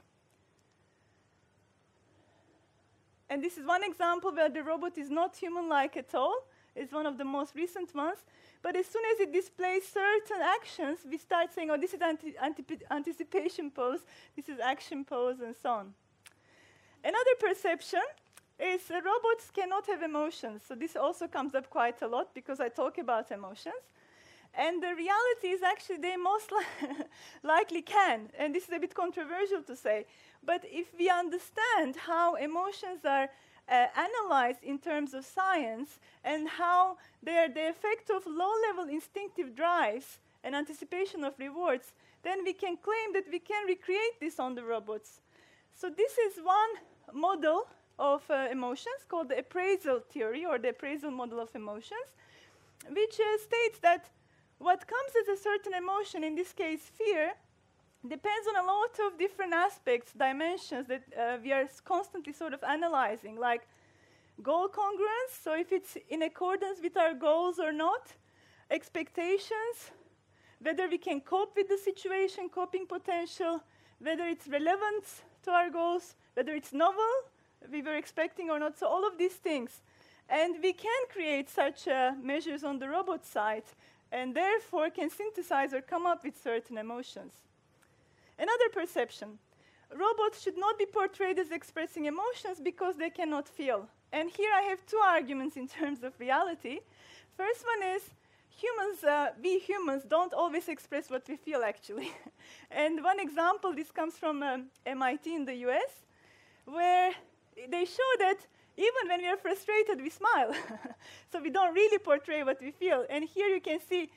And 3.28 3.44
this 3.44 3.58
is 3.58 3.66
one 3.66 3.84
example 3.84 4.32
where 4.32 4.48
the 4.48 4.62
robot 4.62 4.96
is 4.96 5.10
not 5.10 5.36
human-like 5.36 5.98
at 5.98 6.14
all. 6.14 6.38
It's 6.76 6.92
one 6.92 7.06
of 7.06 7.18
the 7.18 7.24
most 7.24 7.54
recent 7.54 7.94
ones. 7.94 8.18
But 8.62 8.76
as 8.76 8.86
soon 8.86 9.02
as 9.12 9.20
it 9.20 9.32
displays 9.32 9.84
certain 9.88 10.42
actions, 10.42 10.98
we 11.08 11.18
start 11.18 11.52
saying, 11.54 11.70
oh, 11.70 11.78
this 11.78 11.94
is 11.94 12.00
anti 12.02 12.34
anticipation 12.90 13.70
pose, 13.70 14.00
this 14.34 14.48
is 14.48 14.58
action 14.60 15.04
pose, 15.04 15.40
and 15.40 15.54
so 15.62 15.70
on. 15.70 15.94
Another 17.02 17.36
perception 17.38 18.02
is 18.58 18.90
uh, 18.90 18.94
robots 18.94 19.50
cannot 19.54 19.86
have 19.86 20.02
emotions. 20.02 20.62
So 20.66 20.74
this 20.74 20.96
also 20.96 21.28
comes 21.28 21.54
up 21.54 21.70
quite 21.70 22.02
a 22.02 22.08
lot 22.08 22.34
because 22.34 22.60
I 22.60 22.68
talk 22.68 22.98
about 22.98 23.30
emotions. 23.30 23.82
And 24.54 24.82
the 24.82 24.94
reality 24.94 25.48
is 25.48 25.62
actually 25.62 25.98
they 25.98 26.16
most 26.16 26.50
li 26.50 26.88
likely 27.42 27.82
can. 27.82 28.30
And 28.38 28.54
this 28.54 28.64
is 28.64 28.72
a 28.72 28.78
bit 28.78 28.94
controversial 28.94 29.62
to 29.62 29.76
say. 29.76 30.06
But 30.42 30.64
if 30.64 30.86
we 30.98 31.10
understand 31.10 31.96
how 31.96 32.34
emotions 32.36 33.04
are 33.04 33.28
uh, 33.68 33.86
analyzed 33.96 34.62
in 34.62 34.78
terms 34.78 35.14
of 35.14 35.24
science 35.24 35.98
and 36.24 36.48
how 36.48 36.96
they 37.22 37.48
the 37.52 37.68
effect 37.68 38.10
of 38.10 38.26
low 38.26 38.52
level 38.68 38.88
instinctive 38.88 39.54
drives 39.54 40.18
and 40.44 40.54
anticipation 40.54 41.24
of 41.24 41.34
rewards, 41.38 41.92
then 42.22 42.44
we 42.44 42.52
can 42.52 42.76
claim 42.76 43.12
that 43.12 43.26
we 43.30 43.38
can 43.38 43.66
recreate 43.66 44.20
this 44.20 44.38
on 44.38 44.54
the 44.54 44.64
robots. 44.64 45.20
So, 45.74 45.90
this 45.90 46.16
is 46.18 46.42
one 46.42 46.72
model 47.12 47.66
of 47.98 48.22
uh, 48.30 48.48
emotions 48.50 49.04
called 49.08 49.28
the 49.28 49.38
appraisal 49.38 50.00
theory 50.00 50.44
or 50.44 50.58
the 50.58 50.70
appraisal 50.70 51.10
model 51.10 51.40
of 51.40 51.54
emotions, 51.54 52.08
which 52.88 53.18
uh, 53.20 53.38
states 53.38 53.78
that 53.80 54.10
what 54.58 54.86
comes 54.86 55.12
as 55.20 55.38
a 55.38 55.42
certain 55.42 55.74
emotion, 55.74 56.24
in 56.24 56.34
this 56.34 56.52
case 56.52 56.90
fear, 56.96 57.34
depends 58.08 58.46
on 58.48 58.56
a 58.64 58.66
lot 58.66 58.98
of 59.06 59.18
different 59.18 59.52
aspects, 59.52 60.12
dimensions 60.12 60.86
that 60.88 61.02
uh, 61.18 61.38
we 61.42 61.52
are 61.52 61.68
constantly 61.84 62.32
sort 62.32 62.52
of 62.52 62.62
analyzing, 62.62 63.36
like 63.36 63.66
goal 64.42 64.68
congruence, 64.68 65.42
so 65.42 65.54
if 65.54 65.72
it's 65.72 65.96
in 66.10 66.22
accordance 66.22 66.80
with 66.82 66.96
our 66.96 67.14
goals 67.14 67.58
or 67.58 67.72
not, 67.72 68.12
expectations, 68.70 69.92
whether 70.60 70.88
we 70.88 70.98
can 70.98 71.20
cope 71.20 71.54
with 71.56 71.68
the 71.68 71.78
situation, 71.78 72.48
coping 72.48 72.86
potential, 72.86 73.62
whether 73.98 74.24
it's 74.24 74.46
relevant 74.48 75.04
to 75.42 75.50
our 75.50 75.70
goals, 75.70 76.16
whether 76.34 76.54
it's 76.54 76.72
novel, 76.72 77.12
we 77.70 77.82
were 77.82 77.96
expecting 77.96 78.50
or 78.50 78.58
not, 78.58 78.78
so 78.78 78.86
all 78.86 79.06
of 79.06 79.16
these 79.16 79.34
things. 79.34 79.80
And 80.28 80.56
we 80.62 80.72
can 80.72 81.02
create 81.12 81.48
such 81.48 81.88
uh, 81.88 82.12
measures 82.20 82.64
on 82.64 82.78
the 82.78 82.88
robot 82.88 83.24
side 83.24 83.64
and 84.10 84.34
therefore 84.34 84.90
can 84.90 85.08
synthesize 85.08 85.72
or 85.72 85.80
come 85.80 86.06
up 86.06 86.24
with 86.24 86.40
certain 86.42 86.78
emotions. 86.78 87.45
Another 88.38 88.68
perception 88.72 89.38
robots 89.94 90.42
should 90.42 90.58
not 90.58 90.78
be 90.78 90.86
portrayed 90.86 91.38
as 91.38 91.50
expressing 91.50 92.06
emotions 92.06 92.60
because 92.62 92.96
they 92.96 93.10
cannot 93.10 93.48
feel. 93.48 93.88
And 94.12 94.30
here 94.30 94.50
I 94.54 94.62
have 94.62 94.84
two 94.86 94.98
arguments 94.98 95.56
in 95.56 95.68
terms 95.78 96.02
of 96.02 96.12
reality. 96.18 96.80
First 97.36 97.64
one 97.64 97.90
is 97.94 98.02
humans, 98.48 99.04
uh, 99.04 99.30
we 99.42 99.58
humans, 99.58 100.04
don't 100.08 100.32
always 100.32 100.68
express 100.68 101.10
what 101.10 101.28
we 101.28 101.36
feel 101.36 101.62
actually. 101.62 102.10
and 102.70 103.02
one 103.04 103.20
example, 103.20 103.72
this 103.74 103.90
comes 103.90 104.14
from 104.14 104.42
um, 104.42 104.66
MIT 104.86 105.34
in 105.34 105.44
the 105.44 105.54
US, 105.68 106.04
where 106.64 107.12
they 107.68 107.84
show 107.84 108.10
that 108.18 108.38
even 108.78 109.08
when 109.08 109.20
we 109.20 109.28
are 109.28 109.36
frustrated, 109.36 110.02
we 110.02 110.10
smile. 110.10 110.52
so 111.32 111.40
we 111.40 111.50
don't 111.50 111.74
really 111.74 111.98
portray 111.98 112.42
what 112.42 112.60
we 112.60 112.70
feel. 112.70 113.06
And 113.08 113.24
here 113.24 113.48
you 113.48 113.60
can 113.60 113.78
see 113.80 114.10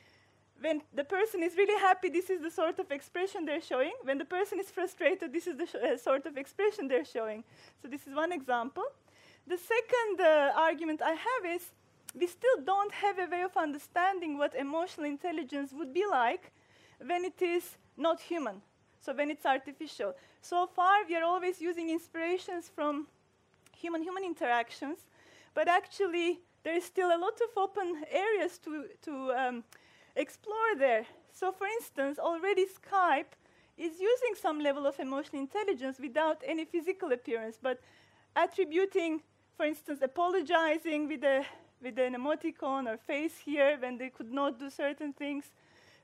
when 0.62 0.82
the 0.93 1.03
person 1.03 1.43
is 1.43 1.55
really 1.55 1.80
happy, 1.80 2.10
this 2.10 2.30
is 2.30 2.41
the 2.41 2.51
sort 2.51 2.80
of 2.80 2.91
expression 2.91 3.45
they're 3.45 3.62
showing. 3.62 3.93
When 4.03 4.18
the 4.18 4.26
person 4.26 4.60
is 4.60 4.70
frustrated, 4.70 5.32
this 5.34 5.47
is 5.47 5.57
the 5.57 5.93
uh, 5.93 5.97
sort 5.97 6.26
of 6.26 6.38
expression 6.38 6.88
they're 6.88 7.05
showing. 7.05 7.43
So 7.82 7.88
this 7.88 8.07
is 8.07 8.14
one 8.14 8.32
example. 8.32 8.84
The 9.47 9.57
second 9.57 10.22
uh, 10.22 10.51
argument 10.55 11.01
I 11.01 11.12
have 11.12 11.55
is 11.55 11.72
we 12.14 12.28
still 12.28 12.62
don't 12.66 12.93
have 12.93 13.20
a 13.20 13.26
way 13.26 13.41
of 13.41 13.55
understanding 13.55 14.38
what 14.38 14.55
emotional 14.55 15.05
intelligence 15.05 15.72
would 15.74 15.93
be 15.93 16.05
like 16.10 16.51
when 17.05 17.24
it 17.24 17.41
is 17.41 17.78
not 17.97 18.20
human, 18.20 18.62
so 18.99 19.14
when 19.14 19.32
it's 19.32 19.45
artificial. 19.45 20.14
So 20.41 20.68
far, 20.68 21.05
we 21.07 21.16
are 21.16 21.24
always 21.24 21.62
using 21.62 21.89
inspirations 21.89 22.70
from 22.74 23.07
human-human 23.76 24.24
interactions, 24.24 24.99
but 25.53 25.68
actually 25.68 26.39
there 26.64 26.76
is 26.76 26.84
still 26.84 27.10
a 27.10 27.18
lot 27.18 27.39
of 27.41 27.57
open 27.57 28.03
areas 28.12 28.57
to, 28.60 28.86
to 29.03 29.32
um, 29.32 29.64
explore 30.16 30.76
there. 30.78 31.05
So 31.32 31.51
for 31.51 31.68
instance, 31.68 32.20
already 32.20 32.66
Skype 32.66 33.34
is 33.78 33.99
using 33.99 34.36
some 34.39 34.60
level 34.60 34.86
of 34.86 34.99
emotional 34.99 35.41
intelligence 35.41 35.97
without 35.99 36.43
any 36.45 36.66
physical 36.66 37.12
appearance, 37.14 37.57
but 37.62 37.80
attributing, 38.36 39.22
for 39.55 39.66
instance, 39.66 40.01
apologizing 40.01 41.07
with, 41.07 41.24
a, 41.24 41.45
with 41.82 41.97
an 41.97 42.16
emoticon 42.16 42.88
or 42.88 42.97
face 42.97 43.38
here 43.38 43.78
when 43.80 43.97
they 43.97 44.10
could 44.10 44.32
not 44.32 44.60
do 44.60 44.70
certain 44.70 45.14
things. 45.14 45.45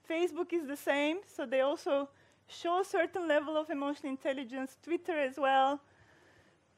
Facebook 0.09 0.53
is 0.53 0.67
the 0.67 0.77
same, 0.77 1.17
so 1.27 1.45
they 1.45 1.61
also 1.61 2.07
show 2.47 2.83
certain 2.83 3.27
level 3.27 3.57
of 3.57 3.69
emotional 3.69 4.11
intelligence, 4.11 4.77
Twitter 4.81 5.19
as 5.19 5.35
well. 5.37 5.81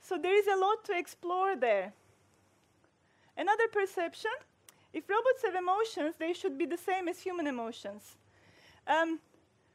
So 0.01 0.17
there 0.17 0.35
is 0.35 0.47
a 0.47 0.55
lot 0.55 0.83
to 0.85 0.97
explore 0.97 1.55
there. 1.55 1.93
Another 3.37 3.67
perception, 3.67 4.31
if 4.97 5.07
robots 5.07 5.43
have 5.45 5.55
emotions, 5.55 6.15
they 6.17 6.33
should 6.33 6.57
be 6.57 6.65
the 6.65 6.77
same 6.77 7.07
as 7.07 7.19
human 7.19 7.45
emotions. 7.45 8.17
Um, 8.87 9.19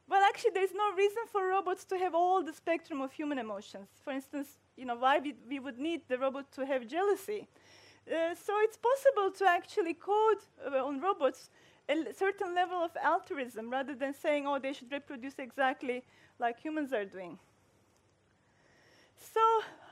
well, 0.09 0.23
actually, 0.25 0.51
there's 0.53 0.75
no 0.75 0.93
reason 0.95 1.23
for 1.31 1.47
robots 1.47 1.85
to 1.85 1.97
have 1.97 2.13
all 2.15 2.43
the 2.43 2.53
spectrum 2.53 3.01
of 3.01 3.13
human 3.13 3.39
emotions. 3.39 3.89
For 4.05 4.13
instance, 4.13 4.49
you 4.77 4.85
know, 4.85 4.97
why 4.97 5.21
we, 5.21 5.35
we 5.49 5.61
would 5.61 5.79
need 5.79 6.01
the 6.09 6.19
robot 6.19 6.51
to 6.53 6.67
have 6.67 6.89
jealousy. 6.89 7.47
Uh, 8.07 8.35
so 8.35 8.53
it's 8.65 8.77
possible 8.77 9.31
to 9.39 9.45
actually 9.49 9.95
code 9.95 10.43
uh, 10.67 10.85
on 10.85 11.01
robots 11.01 11.51
a 11.89 12.13
certain 12.15 12.55
level 12.55 12.79
of 12.79 12.91
altruism 13.03 13.71
rather 13.71 13.95
than 13.95 14.15
saying, 14.15 14.47
oh, 14.47 14.59
they 14.59 14.73
should 14.73 14.91
reproduce 14.91 15.39
exactly 15.39 16.03
like 16.39 16.59
humans 16.59 16.93
are 16.93 17.05
doing. 17.05 17.39
So, 19.35 19.41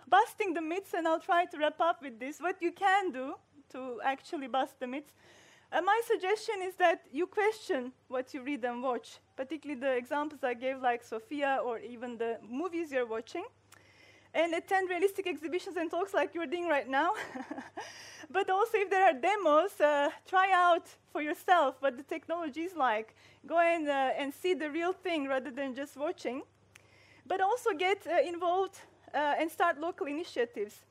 busting 0.08 0.54
the 0.54 0.60
myths, 0.60 0.92
and 0.94 1.06
I'll 1.06 1.20
try 1.20 1.44
to 1.44 1.58
wrap 1.58 1.80
up 1.80 2.02
with 2.02 2.18
this 2.18 2.40
what 2.40 2.56
you 2.60 2.72
can 2.72 3.12
do 3.12 3.34
to 3.70 4.00
actually 4.04 4.46
bust 4.46 4.78
the 4.80 4.86
myths. 4.86 5.12
Uh, 5.72 5.80
my 5.80 6.00
suggestion 6.04 6.56
is 6.62 6.74
that 6.74 7.02
you 7.12 7.26
question 7.26 7.92
what 8.08 8.34
you 8.34 8.42
read 8.42 8.64
and 8.64 8.82
watch, 8.82 9.18
particularly 9.36 9.80
the 9.80 9.96
examples 9.96 10.42
I 10.42 10.54
gave, 10.54 10.80
like 10.80 11.04
Sophia, 11.04 11.60
or 11.64 11.78
even 11.78 12.18
the 12.18 12.38
movies 12.48 12.90
you're 12.90 13.06
watching, 13.06 13.44
and 14.34 14.52
attend 14.54 14.90
realistic 14.90 15.28
exhibitions 15.28 15.76
and 15.76 15.88
talks 15.88 16.12
like 16.12 16.34
you're 16.34 16.46
doing 16.46 16.66
right 16.66 16.88
now. 16.88 17.12
but 18.30 18.50
also, 18.50 18.78
if 18.78 18.90
there 18.90 19.04
are 19.04 19.12
demos, 19.12 19.80
uh, 19.80 20.10
try 20.26 20.50
out 20.52 20.88
for 21.12 21.22
yourself 21.22 21.76
what 21.80 21.96
the 21.96 22.02
technology 22.02 22.62
is 22.62 22.74
like. 22.74 23.14
Go 23.46 23.58
and, 23.58 23.88
uh, 23.88 24.10
and 24.18 24.34
see 24.34 24.54
the 24.54 24.70
real 24.70 24.92
thing 24.92 25.28
rather 25.28 25.52
than 25.52 25.74
just 25.74 25.96
watching. 25.96 26.42
But 27.26 27.40
also 27.40 27.70
get 27.78 28.04
uh, 28.08 28.26
involved 28.26 28.80
uh, 29.14 29.34
and 29.38 29.48
start 29.50 29.78
local 29.78 30.08
initiatives. 30.08 30.84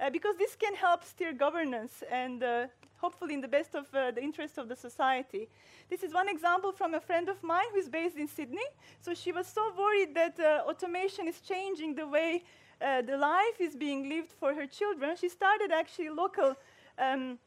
Uh, 0.00 0.10
because 0.10 0.36
this 0.36 0.56
can 0.56 0.74
help 0.74 1.04
steer 1.04 1.32
governance 1.32 2.02
and 2.10 2.42
uh, 2.42 2.66
hopefully 3.04 3.34
in 3.34 3.40
the 3.40 3.48
best 3.48 3.74
of 3.74 3.86
uh, 3.94 4.10
the 4.10 4.22
interest 4.22 4.58
of 4.58 4.68
the 4.68 4.76
society. 4.76 5.48
This 5.90 6.02
is 6.02 6.12
one 6.12 6.28
example 6.28 6.72
from 6.72 6.94
a 6.94 7.00
friend 7.00 7.28
of 7.28 7.42
mine 7.42 7.66
who 7.72 7.78
is 7.78 7.88
based 7.88 8.16
in 8.16 8.26
Sydney. 8.26 8.68
So 9.00 9.14
she 9.14 9.30
was 9.30 9.46
so 9.46 9.62
worried 9.78 10.14
that 10.14 10.40
uh, 10.40 10.68
automation 10.70 11.28
is 11.28 11.40
changing 11.40 11.94
the 11.94 12.06
way 12.06 12.42
uh, 12.80 13.02
the 13.02 13.16
life 13.16 13.60
is 13.60 13.76
being 13.76 14.08
lived 14.08 14.32
for 14.40 14.54
her 14.54 14.66
children. 14.66 15.16
She 15.16 15.28
started 15.28 15.70
actually 15.70 16.10
local 16.10 16.56
um, 16.98 17.38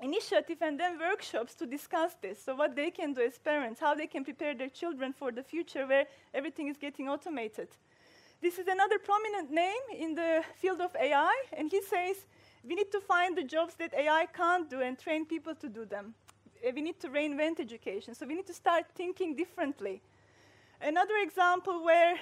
initiative 0.00 0.58
and 0.60 0.78
then 0.78 0.98
workshops 0.98 1.54
to 1.54 1.66
discuss 1.66 2.12
this. 2.20 2.42
So 2.42 2.54
what 2.54 2.74
they 2.74 2.90
can 2.90 3.12
do 3.12 3.22
as 3.22 3.38
parents, 3.38 3.80
how 3.80 3.94
they 3.94 4.06
can 4.06 4.24
prepare 4.24 4.54
their 4.54 4.68
children 4.68 5.12
for 5.12 5.30
the 5.32 5.42
future 5.42 5.86
where 5.86 6.06
everything 6.32 6.68
is 6.68 6.76
getting 6.76 7.08
automated. 7.08 7.68
This 8.44 8.58
is 8.58 8.68
another 8.68 8.98
prominent 8.98 9.50
name 9.50 9.84
in 9.98 10.14
the 10.14 10.44
field 10.60 10.82
of 10.82 10.94
AI, 11.00 11.34
and 11.54 11.70
he 11.70 11.80
says 11.80 12.26
we 12.62 12.74
need 12.74 12.92
to 12.92 13.00
find 13.00 13.34
the 13.34 13.42
jobs 13.42 13.74
that 13.76 13.94
AI 13.94 14.26
can't 14.36 14.68
do 14.68 14.82
and 14.82 14.98
train 14.98 15.24
people 15.24 15.54
to 15.54 15.66
do 15.66 15.86
them. 15.86 16.12
Uh, 16.62 16.70
We 16.74 16.82
need 16.82 17.00
to 17.00 17.08
reinvent 17.08 17.58
education, 17.58 18.14
so 18.14 18.26
we 18.26 18.34
need 18.34 18.46
to 18.46 18.52
start 18.52 18.84
thinking 18.94 19.34
differently. 19.34 20.02
Another 20.78 21.16
example 21.22 21.82
where 21.82 22.16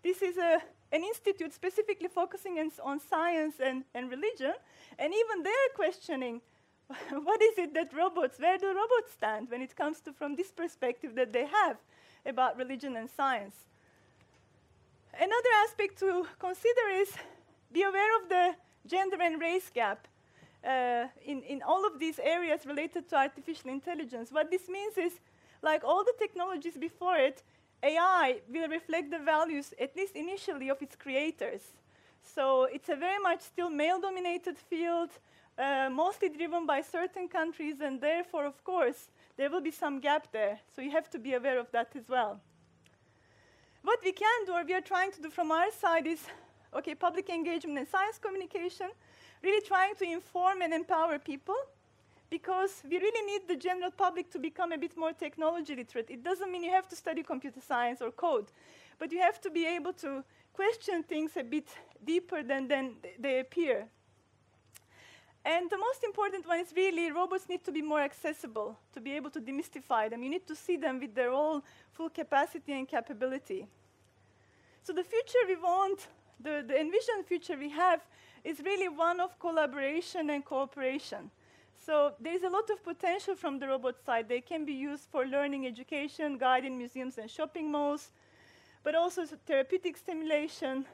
this 0.00 0.22
is 0.22 0.36
a, 0.36 0.62
an 0.92 1.02
institute 1.02 1.52
specifically 1.52 2.08
focusing 2.08 2.60
on, 2.60 2.70
on 2.84 3.00
science 3.00 3.56
and, 3.58 3.82
and 3.96 4.12
religion, 4.12 4.54
and 4.96 5.12
even 5.12 5.42
they're 5.42 5.72
questioning 5.74 6.40
what 7.26 7.42
is 7.42 7.58
it 7.58 7.74
that 7.74 7.92
robots, 7.92 8.38
where 8.38 8.58
do 8.58 8.68
robots 8.68 9.10
stand 9.10 9.50
when 9.50 9.62
it 9.62 9.74
comes 9.74 10.00
to 10.02 10.12
from 10.12 10.36
this 10.36 10.52
perspective 10.52 11.16
that 11.16 11.32
they 11.32 11.46
have 11.46 11.78
about 12.24 12.56
religion 12.56 12.96
and 12.96 13.10
science. 13.10 13.66
Another 15.20 15.50
aspect 15.64 15.98
to 15.98 16.26
consider 16.38 16.90
is 16.92 17.12
be 17.72 17.82
aware 17.82 18.22
of 18.22 18.28
the 18.28 18.54
gender 18.86 19.16
and 19.20 19.40
race 19.40 19.68
gap 19.68 20.06
uh, 20.64 21.06
in, 21.24 21.42
in 21.42 21.60
all 21.62 21.84
of 21.84 21.98
these 21.98 22.20
areas 22.20 22.64
related 22.64 23.08
to 23.08 23.16
artificial 23.16 23.68
intelligence. 23.68 24.30
What 24.30 24.48
this 24.48 24.68
means 24.68 24.96
is, 24.96 25.18
like 25.60 25.82
all 25.82 26.04
the 26.04 26.14
technologies 26.20 26.76
before 26.76 27.16
it, 27.16 27.42
AI 27.82 28.40
will 28.48 28.68
reflect 28.68 29.10
the 29.10 29.18
values, 29.18 29.74
at 29.80 29.96
least 29.96 30.14
initially, 30.14 30.68
of 30.68 30.80
its 30.80 30.94
creators. 30.94 31.62
So 32.22 32.64
it's 32.64 32.88
a 32.88 32.96
very 32.96 33.18
much 33.18 33.40
still 33.40 33.70
male 33.70 34.00
dominated 34.00 34.56
field, 34.56 35.10
uh, 35.58 35.88
mostly 35.90 36.28
driven 36.28 36.64
by 36.64 36.80
certain 36.82 37.26
countries, 37.26 37.80
and 37.80 38.00
therefore, 38.00 38.46
of 38.46 38.62
course, 38.62 39.08
there 39.36 39.50
will 39.50 39.62
be 39.62 39.72
some 39.72 39.98
gap 39.98 40.30
there. 40.30 40.60
So 40.76 40.80
you 40.80 40.92
have 40.92 41.10
to 41.10 41.18
be 41.18 41.34
aware 41.34 41.58
of 41.58 41.72
that 41.72 41.90
as 41.96 42.08
well. 42.08 42.40
What 43.82 44.00
we 44.04 44.12
can 44.12 44.44
do, 44.46 44.52
or 44.52 44.64
we 44.64 44.74
are 44.74 44.80
trying 44.80 45.12
to 45.12 45.22
do 45.22 45.30
from 45.30 45.50
our 45.50 45.70
side, 45.70 46.06
is 46.06 46.20
okay, 46.74 46.94
public 46.94 47.30
engagement 47.30 47.78
and 47.78 47.88
science 47.88 48.18
communication, 48.18 48.88
really 49.42 49.64
trying 49.66 49.94
to 49.96 50.04
inform 50.04 50.62
and 50.62 50.74
empower 50.74 51.18
people 51.18 51.56
because 52.30 52.82
we 52.88 52.98
really 52.98 53.26
need 53.26 53.48
the 53.48 53.56
general 53.56 53.90
public 53.90 54.30
to 54.30 54.38
become 54.38 54.72
a 54.72 54.78
bit 54.78 54.96
more 54.96 55.12
technology 55.12 55.74
literate. 55.74 56.10
It 56.10 56.22
doesn't 56.22 56.50
mean 56.52 56.64
you 56.64 56.72
have 56.72 56.88
to 56.88 56.96
study 56.96 57.22
computer 57.22 57.60
science 57.60 58.02
or 58.02 58.10
code, 58.10 58.46
but 58.98 59.12
you 59.12 59.20
have 59.20 59.40
to 59.42 59.50
be 59.50 59.66
able 59.66 59.94
to 59.94 60.22
question 60.52 61.02
things 61.02 61.36
a 61.36 61.42
bit 61.42 61.68
deeper 62.04 62.42
than, 62.42 62.68
than 62.68 62.96
they 63.18 63.40
appear. 63.40 63.86
And 65.48 65.70
the 65.70 65.78
most 65.78 66.04
important 66.04 66.46
one 66.46 66.60
is 66.60 66.74
really 66.76 67.10
robots 67.10 67.48
need 67.48 67.64
to 67.64 67.72
be 67.72 67.80
more 67.80 68.02
accessible 68.02 68.76
to 68.92 69.00
be 69.00 69.12
able 69.12 69.30
to 69.30 69.40
demystify 69.40 70.10
them. 70.10 70.22
You 70.22 70.28
need 70.28 70.46
to 70.46 70.54
see 70.54 70.76
them 70.76 71.00
with 71.00 71.14
their 71.14 71.32
all 71.32 71.64
full 71.90 72.10
capacity 72.10 72.74
and 72.74 72.86
capability. 72.86 73.66
So 74.82 74.92
the 74.92 75.02
future 75.02 75.38
we 75.48 75.56
want, 75.56 76.06
the, 76.38 76.62
the 76.68 76.78
envisioned 76.78 77.24
future 77.24 77.56
we 77.56 77.70
have, 77.70 78.02
is 78.44 78.60
really 78.60 78.90
one 78.90 79.20
of 79.20 79.38
collaboration 79.38 80.28
and 80.28 80.44
cooperation. 80.44 81.30
So 81.86 82.12
there 82.20 82.34
is 82.34 82.42
a 82.42 82.50
lot 82.50 82.68
of 82.68 82.84
potential 82.84 83.34
from 83.34 83.58
the 83.58 83.68
robot 83.68 84.04
side. 84.04 84.28
They 84.28 84.42
can 84.42 84.66
be 84.66 84.74
used 84.74 85.08
for 85.10 85.24
learning, 85.24 85.66
education, 85.66 86.36
guiding 86.36 86.76
museums 86.76 87.16
and 87.16 87.30
shopping 87.30 87.72
malls, 87.72 88.10
but 88.84 88.94
also 88.94 89.24
therapeutic 89.46 89.96
stimulation, 89.96 90.84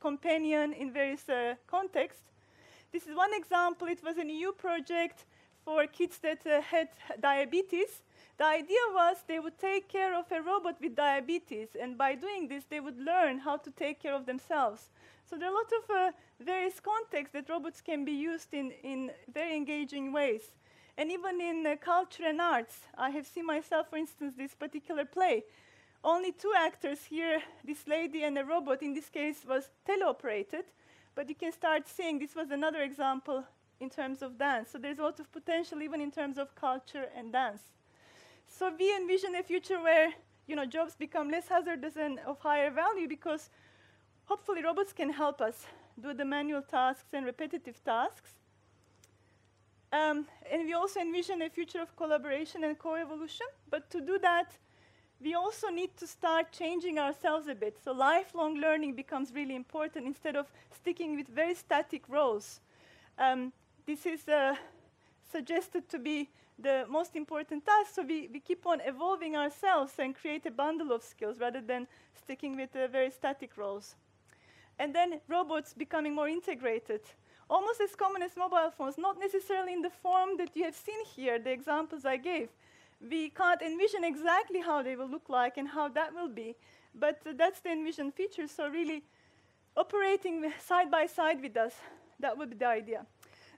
companion 0.00 0.72
in 0.72 0.90
various 0.90 1.28
uh, 1.28 1.56
contexts. 1.66 2.29
This 2.92 3.06
is 3.06 3.14
one 3.14 3.32
example. 3.34 3.86
It 3.88 4.02
was 4.02 4.18
an 4.18 4.28
EU 4.28 4.52
project 4.52 5.24
for 5.64 5.86
kids 5.86 6.18
that 6.18 6.44
uh, 6.46 6.60
had 6.60 6.88
diabetes. 7.20 8.02
The 8.38 8.46
idea 8.46 8.84
was 8.92 9.18
they 9.26 9.38
would 9.38 9.58
take 9.58 9.88
care 9.88 10.18
of 10.18 10.24
a 10.32 10.42
robot 10.42 10.80
with 10.80 10.96
diabetes, 10.96 11.76
and 11.80 11.96
by 11.96 12.14
doing 12.14 12.48
this, 12.48 12.64
they 12.64 12.80
would 12.80 12.98
learn 12.98 13.38
how 13.38 13.58
to 13.58 13.70
take 13.70 14.02
care 14.02 14.14
of 14.14 14.26
themselves. 14.26 14.90
So 15.28 15.36
there 15.36 15.48
are 15.48 15.52
a 15.52 15.54
lot 15.54 15.72
of 15.78 15.90
uh, 15.90 16.12
various 16.40 16.80
contexts 16.80 17.34
that 17.34 17.48
robots 17.48 17.80
can 17.80 18.04
be 18.04 18.12
used 18.12 18.52
in, 18.52 18.72
in 18.82 19.10
very 19.32 19.54
engaging 19.54 20.12
ways. 20.12 20.42
And 20.98 21.12
even 21.12 21.40
in 21.40 21.66
uh, 21.66 21.76
culture 21.76 22.24
and 22.26 22.40
arts, 22.40 22.80
I 22.98 23.10
have 23.10 23.26
seen 23.26 23.46
myself, 23.46 23.90
for 23.90 23.96
instance, 23.96 24.34
this 24.36 24.54
particular 24.54 25.04
play. 25.04 25.44
Only 26.02 26.32
two 26.32 26.52
actors 26.56 27.04
here, 27.04 27.42
this 27.62 27.86
lady 27.86 28.24
and 28.24 28.36
a 28.38 28.44
robot, 28.44 28.82
in 28.82 28.94
this 28.94 29.10
case, 29.10 29.44
was 29.46 29.68
teleoperated. 29.86 30.64
But 31.14 31.28
you 31.28 31.34
can 31.34 31.52
start 31.52 31.88
seeing 31.88 32.18
this 32.18 32.34
was 32.34 32.50
another 32.50 32.82
example 32.82 33.44
in 33.80 33.90
terms 33.90 34.22
of 34.22 34.38
dance. 34.38 34.70
So 34.70 34.78
there's 34.78 34.98
a 34.98 35.02
lot 35.02 35.20
of 35.20 35.30
potential 35.32 35.82
even 35.82 36.00
in 36.00 36.10
terms 36.10 36.38
of 36.38 36.54
culture 36.54 37.08
and 37.16 37.32
dance. 37.32 37.62
So 38.46 38.70
we 38.78 38.94
envision 38.94 39.34
a 39.34 39.42
future 39.42 39.80
where 39.80 40.12
you 40.46 40.56
know 40.56 40.66
jobs 40.66 40.94
become 40.96 41.30
less 41.30 41.48
hazardous 41.48 41.96
and 41.96 42.18
of 42.20 42.38
higher 42.40 42.70
value 42.70 43.08
because 43.08 43.50
hopefully 44.24 44.62
robots 44.62 44.92
can 44.92 45.10
help 45.10 45.40
us 45.40 45.66
do 46.00 46.14
the 46.14 46.24
manual 46.24 46.62
tasks 46.62 47.12
and 47.12 47.24
repetitive 47.26 47.82
tasks. 47.84 48.34
Um, 49.92 50.26
and 50.50 50.66
we 50.66 50.72
also 50.72 51.00
envision 51.00 51.42
a 51.42 51.50
future 51.50 51.82
of 51.82 51.96
collaboration 51.96 52.62
and 52.64 52.78
co-evolution. 52.78 53.46
But 53.68 53.90
to 53.90 54.00
do 54.00 54.18
that, 54.20 54.56
we 55.22 55.34
also 55.34 55.68
need 55.68 55.94
to 55.98 56.06
start 56.06 56.50
changing 56.50 56.98
ourselves 56.98 57.46
a 57.46 57.54
bit. 57.54 57.76
So 57.84 57.92
lifelong 57.92 58.56
learning 58.56 58.94
becomes 58.94 59.32
really 59.34 59.54
important 59.54 60.06
instead 60.06 60.34
of 60.34 60.46
sticking 60.74 61.16
with 61.16 61.28
very 61.28 61.54
static 61.54 62.02
roles. 62.08 62.60
Um, 63.18 63.52
this 63.86 64.06
is 64.06 64.26
uh, 64.28 64.54
suggested 65.30 65.88
to 65.90 65.98
be 65.98 66.28
the 66.58 66.86
most 66.88 67.16
important 67.16 67.66
task. 67.66 67.94
So 67.94 68.02
we, 68.02 68.28
we 68.32 68.40
keep 68.40 68.66
on 68.66 68.80
evolving 68.80 69.36
ourselves 69.36 69.92
and 69.98 70.14
create 70.14 70.46
a 70.46 70.50
bundle 70.50 70.92
of 70.92 71.02
skills 71.02 71.38
rather 71.38 71.60
than 71.60 71.86
sticking 72.14 72.56
with 72.56 72.74
uh, 72.74 72.88
very 72.88 73.10
static 73.10 73.56
roles. 73.56 73.96
And 74.78 74.94
then 74.94 75.20
robots 75.28 75.74
becoming 75.74 76.14
more 76.14 76.28
integrated. 76.28 77.02
Almost 77.50 77.80
as 77.82 77.94
common 77.94 78.22
as 78.22 78.36
mobile 78.36 78.70
phones, 78.70 78.96
not 78.96 79.18
necessarily 79.18 79.74
in 79.74 79.82
the 79.82 79.90
form 79.90 80.38
that 80.38 80.50
you 80.54 80.64
have 80.64 80.74
seen 80.74 81.04
here, 81.04 81.38
the 81.38 81.50
examples 81.50 82.06
I 82.06 82.16
gave 82.16 82.48
we 83.08 83.30
can't 83.30 83.62
envision 83.62 84.04
exactly 84.04 84.60
how 84.60 84.82
they 84.82 84.96
will 84.96 85.08
look 85.08 85.28
like 85.28 85.56
and 85.56 85.68
how 85.68 85.88
that 85.88 86.12
will 86.14 86.28
be, 86.28 86.54
but 86.94 87.20
uh, 87.26 87.32
that's 87.36 87.60
the 87.60 87.70
envisioned 87.70 88.14
feature. 88.14 88.46
So 88.46 88.68
really, 88.68 89.02
operating 89.76 90.52
side 90.60 90.90
by 90.90 91.06
side 91.06 91.40
with 91.40 91.56
us, 91.56 91.74
that 92.18 92.36
would 92.36 92.50
be 92.50 92.56
the 92.56 92.66
idea. 92.66 93.06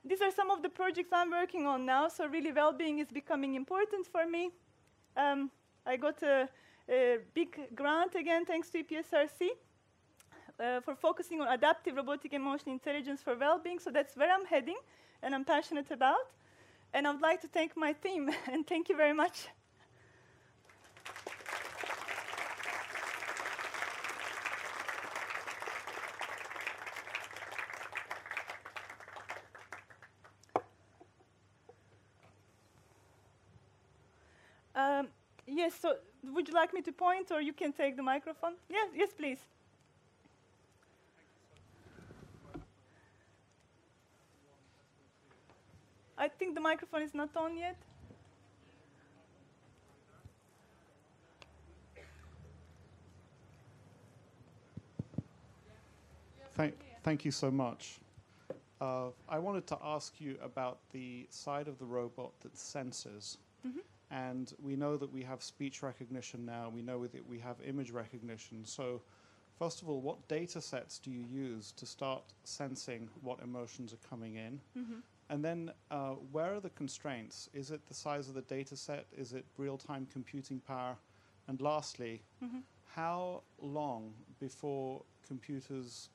These 0.05 0.21
are 0.21 0.31
some 0.31 0.51
of 0.51 0.61
the 0.61 0.69
projects 0.69 1.09
I'm 1.13 1.31
working 1.31 1.65
on 1.65 1.85
now. 1.85 2.07
So 2.09 2.27
really, 2.27 2.51
well-being 2.51 2.99
is 2.99 3.09
becoming 3.09 3.55
important 3.55 4.05
for 4.07 4.25
me. 4.25 4.51
Um, 5.15 5.49
I 5.85 5.97
got 5.97 6.21
a, 6.23 6.49
a, 6.89 7.19
big 7.33 7.57
grant 7.75 8.15
again, 8.15 8.45
thanks 8.45 8.69
to 8.71 8.83
EPSRC. 8.83 9.49
Uh, 10.59 10.79
for 10.81 10.93
focusing 10.93 11.41
on 11.41 11.47
adaptive 11.47 11.95
robotic 11.95 12.31
emotional 12.31 12.73
intelligence 12.73 13.23
for 13.23 13.35
well-being. 13.35 13.79
So 13.79 13.89
that's 13.89 14.15
where 14.15 14.31
I'm 14.31 14.45
heading, 14.45 14.77
and 15.23 15.33
I'm 15.33 15.43
passionate 15.43 15.89
about. 15.89 16.29
And 16.93 17.07
I 17.07 17.11
would 17.11 17.21
like 17.21 17.41
to 17.41 17.47
thank 17.47 17.75
my 17.75 17.93
team, 17.93 18.29
and 18.51 18.65
thank 18.67 18.87
you 18.87 18.95
very 18.95 19.13
much. 19.13 19.47
Um, 34.75 35.07
yes, 35.47 35.73
so 35.79 35.95
would 36.33 36.47
you 36.47 36.53
like 36.53 36.73
me 36.73 36.81
to 36.81 36.91
point 36.91 37.31
or 37.31 37.41
you 37.41 37.53
can 37.53 37.73
take 37.73 37.95
the 37.95 38.03
microphone? 38.03 38.53
Yes, 38.69 38.89
yes, 38.95 39.09
please. 39.17 39.39
I 46.17 46.27
think 46.27 46.52
the 46.52 46.52
microphone 46.63 47.03
is 47.03 47.13
not 47.13 47.35
on 47.35 47.57
yet. 47.57 47.77
Thank, 56.55 56.75
thank 57.03 57.25
you 57.25 57.31
so 57.31 57.49
much. 57.51 57.99
Uh, 58.79 59.07
I 59.29 59.39
wanted 59.39 59.65
to 59.67 59.77
ask 59.83 60.19
you 60.19 60.37
about 60.43 60.79
the 60.91 61.27
side 61.29 61.67
of 61.67 61.79
the 61.79 61.85
robot 61.85 62.31
that 62.41 62.57
senses. 62.57 63.37
Mhm. 63.65 63.79
And 64.11 64.53
we 64.61 64.75
know 64.75 64.97
that 64.97 65.11
we 65.11 65.23
have 65.23 65.41
speech 65.41 65.81
recognition 65.81 66.45
now, 66.45 66.69
we 66.69 66.81
know 66.81 67.07
that 67.07 67.25
we 67.27 67.39
have 67.39 67.59
image 67.61 67.91
recognition. 67.91 68.65
So, 68.65 69.01
first 69.57 69.81
of 69.81 69.89
all, 69.89 70.01
what 70.01 70.27
data 70.27 70.61
sets 70.61 70.99
do 70.99 71.09
you 71.09 71.21
use 71.21 71.71
to 71.73 71.85
start 71.85 72.23
sensing 72.43 73.09
what 73.21 73.39
emotions 73.39 73.93
are 73.93 74.07
coming 74.09 74.35
in? 74.35 74.61
Mhm. 74.77 75.01
And 75.29 75.43
then, 75.43 75.71
uh, 75.89 76.11
where 76.31 76.53
are 76.53 76.59
the 76.59 76.69
constraints? 76.71 77.49
Is 77.53 77.71
it 77.71 77.85
the 77.87 77.93
size 77.93 78.27
of 78.29 78.35
the 78.35 78.41
data 78.41 78.75
set? 78.75 79.05
Is 79.17 79.33
it 79.33 79.45
real 79.57 79.77
time 79.77 80.05
computing 80.11 80.59
power? 80.59 80.97
And 81.47 81.59
lastly, 81.61 82.23
Mhm. 82.41 82.63
how 82.95 83.43
long 83.57 84.13
before 84.39 85.03
computers, 85.27 86.09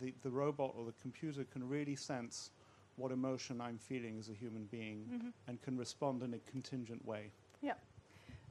the, 0.00 0.12
the 0.22 0.30
robot 0.30 0.74
or 0.76 0.84
the 0.84 0.92
computer 1.00 1.44
can 1.44 1.66
really 1.68 1.96
sense 1.96 2.50
what 2.96 3.12
emotion 3.12 3.60
I'm 3.60 3.78
feeling 3.78 4.18
as 4.18 4.28
a 4.28 4.34
human 4.34 4.66
being 4.66 5.08
Mhm. 5.08 5.32
and 5.46 5.62
can 5.62 5.76
respond 5.78 6.22
in 6.22 6.34
a 6.34 6.38
contingent 6.40 7.04
way? 7.04 7.30
Yeah. 7.62 7.74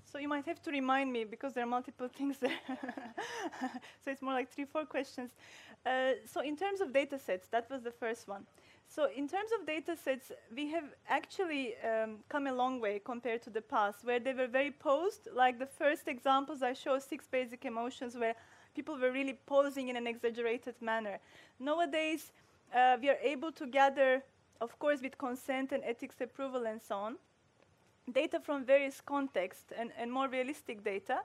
So 0.06 0.20
you 0.20 0.30
might 0.30 0.46
have 0.46 0.62
to 0.62 0.72
remind 0.72 1.12
me 1.12 1.26
because 1.26 1.54
there 1.54 1.64
are 1.66 1.68
multiple 1.70 2.08
things 2.18 2.40
there. 2.40 2.60
so 4.04 4.12
it's 4.12 4.22
more 4.22 4.34
like 4.34 4.50
three, 4.50 4.66
four 4.66 4.86
questions. 4.86 5.32
Uh, 5.86 6.14
so 6.26 6.40
in 6.42 6.56
terms 6.56 6.80
of 6.82 6.94
data 6.94 7.20
sets, 7.20 7.48
that 7.50 7.70
was 7.70 7.82
the 7.84 7.92
first 7.92 8.28
one. 8.28 8.46
So 8.90 9.10
in 9.16 9.28
terms 9.28 9.52
of 9.60 9.68
data 9.68 9.96
sets, 9.96 10.32
we 10.56 10.72
have 10.72 10.86
actually 11.08 11.76
um, 11.84 12.20
come 12.30 12.48
a 12.48 12.54
long 12.54 12.80
way 12.80 13.00
compared 13.04 13.42
to 13.44 13.50
the 13.50 13.62
past, 13.62 14.04
where 14.04 14.20
they 14.20 14.34
were 14.34 14.48
very 14.48 14.72
posed. 14.72 15.28
Like 15.34 15.60
the 15.60 15.66
first 15.66 16.08
examples 16.08 16.64
I 16.64 16.74
show, 16.74 16.98
six 17.00 17.28
basic 17.28 17.66
emotions, 17.66 18.16
where 18.16 18.36
people 18.76 18.98
were 18.98 19.12
really 19.12 19.38
posing 19.46 19.90
in 19.90 19.98
an 19.98 20.08
exaggerated 20.08 20.76
manner. 20.82 21.20
Nowadays, 21.60 22.32
uh, 22.74 22.98
we 23.02 23.10
are 23.10 23.18
able 23.22 23.52
to 23.52 23.68
gather, 23.68 24.24
of 24.62 24.78
course, 24.80 25.02
with 25.02 25.18
consent 25.18 25.72
and 25.72 25.84
ethics 25.84 26.16
approval 26.22 26.66
and 26.66 26.82
so 26.82 26.96
on, 26.96 27.18
data 28.12 28.40
from 28.40 28.64
various 28.64 29.02
contexts 29.02 29.74
and, 29.78 29.92
and 29.98 30.12
more 30.12 30.30
realistic 30.30 30.84
data. 30.84 31.20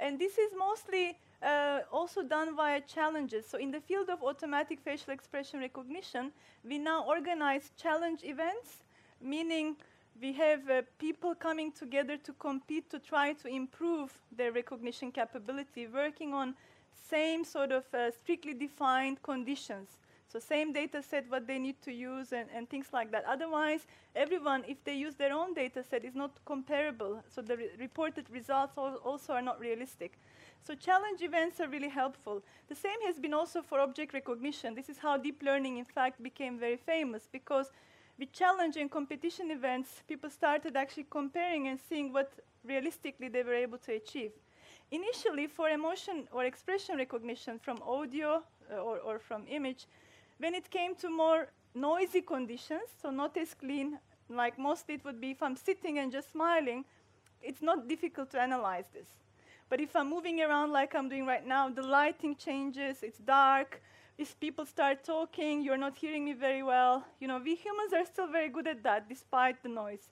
And 0.00 0.18
this 0.18 0.38
is 0.38 0.50
mostly 0.56 1.18
uh, 1.42 1.80
also 1.92 2.22
done 2.22 2.54
via 2.54 2.80
challenges. 2.80 3.46
So 3.46 3.58
in 3.58 3.70
the 3.70 3.80
field 3.80 4.08
of 4.08 4.22
automatic 4.22 4.80
facial 4.80 5.12
expression 5.12 5.60
recognition, 5.60 6.32
we 6.64 6.78
now 6.78 7.04
organize 7.04 7.70
challenge 7.76 8.20
events, 8.22 8.84
meaning 9.20 9.76
we 10.20 10.32
have 10.34 10.68
uh, 10.70 10.82
people 10.98 11.34
coming 11.34 11.72
together 11.72 12.16
to 12.18 12.32
compete 12.34 12.90
to 12.90 12.98
try 12.98 13.32
to 13.32 13.48
improve 13.48 14.12
their 14.36 14.52
recognition 14.52 15.10
capability, 15.10 15.86
working 15.86 16.32
on 16.34 16.54
same 17.10 17.44
sort 17.44 17.72
of 17.72 17.84
uh, 17.94 18.10
strictly 18.10 18.54
defined 18.54 19.22
conditions. 19.22 19.98
So 20.28 20.38
same 20.38 20.72
data 20.72 21.02
set, 21.02 21.28
what 21.28 21.46
they 21.46 21.58
need 21.58 21.76
to 21.82 21.92
use, 21.92 22.32
and, 22.32 22.48
and 22.54 22.66
things 22.68 22.86
like 22.90 23.10
that. 23.10 23.24
Otherwise, 23.26 23.86
everyone, 24.16 24.64
if 24.66 24.82
they 24.82 24.94
use 24.94 25.14
their 25.14 25.34
own 25.34 25.52
data 25.52 25.84
set, 25.84 26.04
is 26.04 26.14
not 26.14 26.30
comparable. 26.46 27.22
So 27.28 27.42
the 27.42 27.56
re 27.56 27.68
reported 27.78 28.24
results 28.30 28.78
al 28.78 28.94
also 29.04 29.34
are 29.34 29.42
not 29.42 29.60
realistic. 29.60 30.12
So 30.64 30.76
challenge 30.76 31.22
events 31.22 31.60
are 31.60 31.66
really 31.68 31.88
helpful. 31.88 32.42
The 32.68 32.76
same 32.76 33.00
has 33.04 33.18
been 33.18 33.34
also 33.34 33.62
for 33.62 33.80
object 33.80 34.14
recognition. 34.14 34.74
This 34.74 34.88
is 34.88 34.98
how 34.98 35.16
deep 35.16 35.42
learning, 35.42 35.78
in 35.78 35.84
fact, 35.84 36.22
became 36.22 36.56
very 36.58 36.76
famous 36.76 37.28
because 37.32 37.72
with 38.16 38.32
challenge 38.32 38.76
and 38.76 38.88
competition 38.88 39.50
events, 39.50 40.02
people 40.06 40.30
started 40.30 40.76
actually 40.76 41.06
comparing 41.10 41.66
and 41.66 41.80
seeing 41.88 42.12
what 42.12 42.32
realistically 42.64 43.28
they 43.28 43.42
were 43.42 43.54
able 43.54 43.78
to 43.78 43.94
achieve. 43.94 44.30
Initially, 44.92 45.48
for 45.48 45.68
emotion 45.68 46.28
or 46.30 46.44
expression 46.44 46.96
recognition 46.96 47.58
from 47.58 47.82
audio 47.82 48.44
uh, 48.70 48.76
or, 48.76 48.98
or 48.98 49.18
from 49.18 49.44
image, 49.48 49.86
when 50.38 50.54
it 50.54 50.70
came 50.70 50.94
to 50.96 51.10
more 51.10 51.48
noisy 51.74 52.20
conditions, 52.20 52.88
so 53.00 53.10
not 53.10 53.36
as 53.36 53.52
clean, 53.54 53.98
like 54.28 54.58
mostly 54.58 54.94
it 54.94 55.04
would 55.04 55.20
be 55.20 55.32
if 55.32 55.42
I'm 55.42 55.56
sitting 55.56 55.98
and 55.98 56.12
just 56.12 56.30
smiling, 56.30 56.84
it's 57.42 57.62
not 57.62 57.88
difficult 57.88 58.30
to 58.30 58.40
analyze 58.40 58.86
this. 58.92 59.21
But 59.72 59.80
if 59.80 59.96
I'm 59.96 60.10
moving 60.10 60.42
around 60.42 60.70
like 60.70 60.94
I'm 60.94 61.08
doing 61.08 61.24
right 61.24 61.46
now, 61.46 61.70
the 61.70 61.80
lighting 61.80 62.36
changes, 62.36 63.02
it's 63.02 63.16
dark. 63.16 63.80
If 64.18 64.38
people 64.38 64.66
start 64.66 65.02
talking, 65.02 65.62
you're 65.62 65.78
not 65.78 65.96
hearing 65.96 66.26
me 66.26 66.34
very 66.34 66.62
well. 66.62 67.06
You 67.20 67.28
know, 67.28 67.40
we 67.42 67.54
humans 67.54 67.94
are 67.94 68.04
still 68.04 68.26
very 68.26 68.50
good 68.50 68.66
at 68.66 68.82
that, 68.82 69.08
despite 69.08 69.62
the 69.62 69.70
noise. 69.70 70.10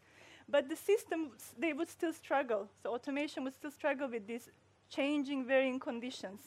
But 0.49 0.71
the 0.71 0.77
systems, 0.77 1.55
they 1.59 1.75
would 1.75 1.91
still 1.91 2.15
struggle. 2.15 2.71
So 2.83 2.95
automation 2.95 3.45
would 3.45 3.53
still 3.53 3.71
struggle 3.71 4.09
with 4.09 4.27
these 4.27 4.49
changing, 4.89 5.45
varying 5.45 5.79
conditions. 5.79 6.41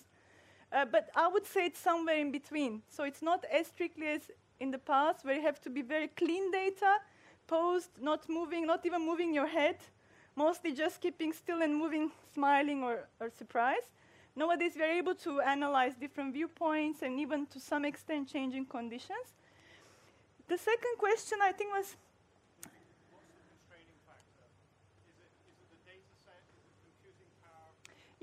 Uh, 0.72 0.86
but 0.86 1.11
I 1.16 1.28
would 1.28 1.45
say 1.45 1.68
it's 1.68 1.80
somewhere 1.80 2.18
in 2.18 2.32
between. 2.32 2.82
So 2.89 3.03
it's 3.03 3.22
not 3.22 3.45
as 3.53 3.68
strictly 3.68 4.07
as 4.07 4.22
in 4.59 4.72
the 4.72 4.80
past, 4.80 5.24
where 5.24 5.36
you 5.36 5.43
have 5.43 5.61
to 5.61 5.70
be 5.70 5.84
very 5.84 6.07
clean 6.07 6.51
data, 6.51 6.95
posed, 7.45 7.91
not 8.01 8.28
moving, 8.28 8.66
not 8.66 8.88
even 8.88 9.05
moving 9.05 9.36
your 9.36 9.45
head, 9.45 9.78
mostly 10.36 10.73
just 10.73 11.01
keeping 11.01 11.34
still 11.34 11.61
and 11.61 11.75
moving, 11.75 12.11
smiling 12.34 12.84
or, 12.84 13.07
or 13.19 13.29
surprised. 13.29 13.89
Nowadays, 14.36 14.73
we're 14.75 14.91
able 14.91 15.15
to 15.15 15.41
analyze 15.41 15.93
different 15.95 16.34
viewpoints 16.34 17.01
and 17.03 17.19
even 17.19 17.45
to 17.47 17.59
some 17.59 17.86
extent 17.86 18.27
changing 18.27 18.65
conditions. 18.65 19.36
The 20.47 20.57
second 20.57 20.97
question, 20.97 21.39
I 21.41 21.51
think, 21.51 21.71
was 21.73 21.95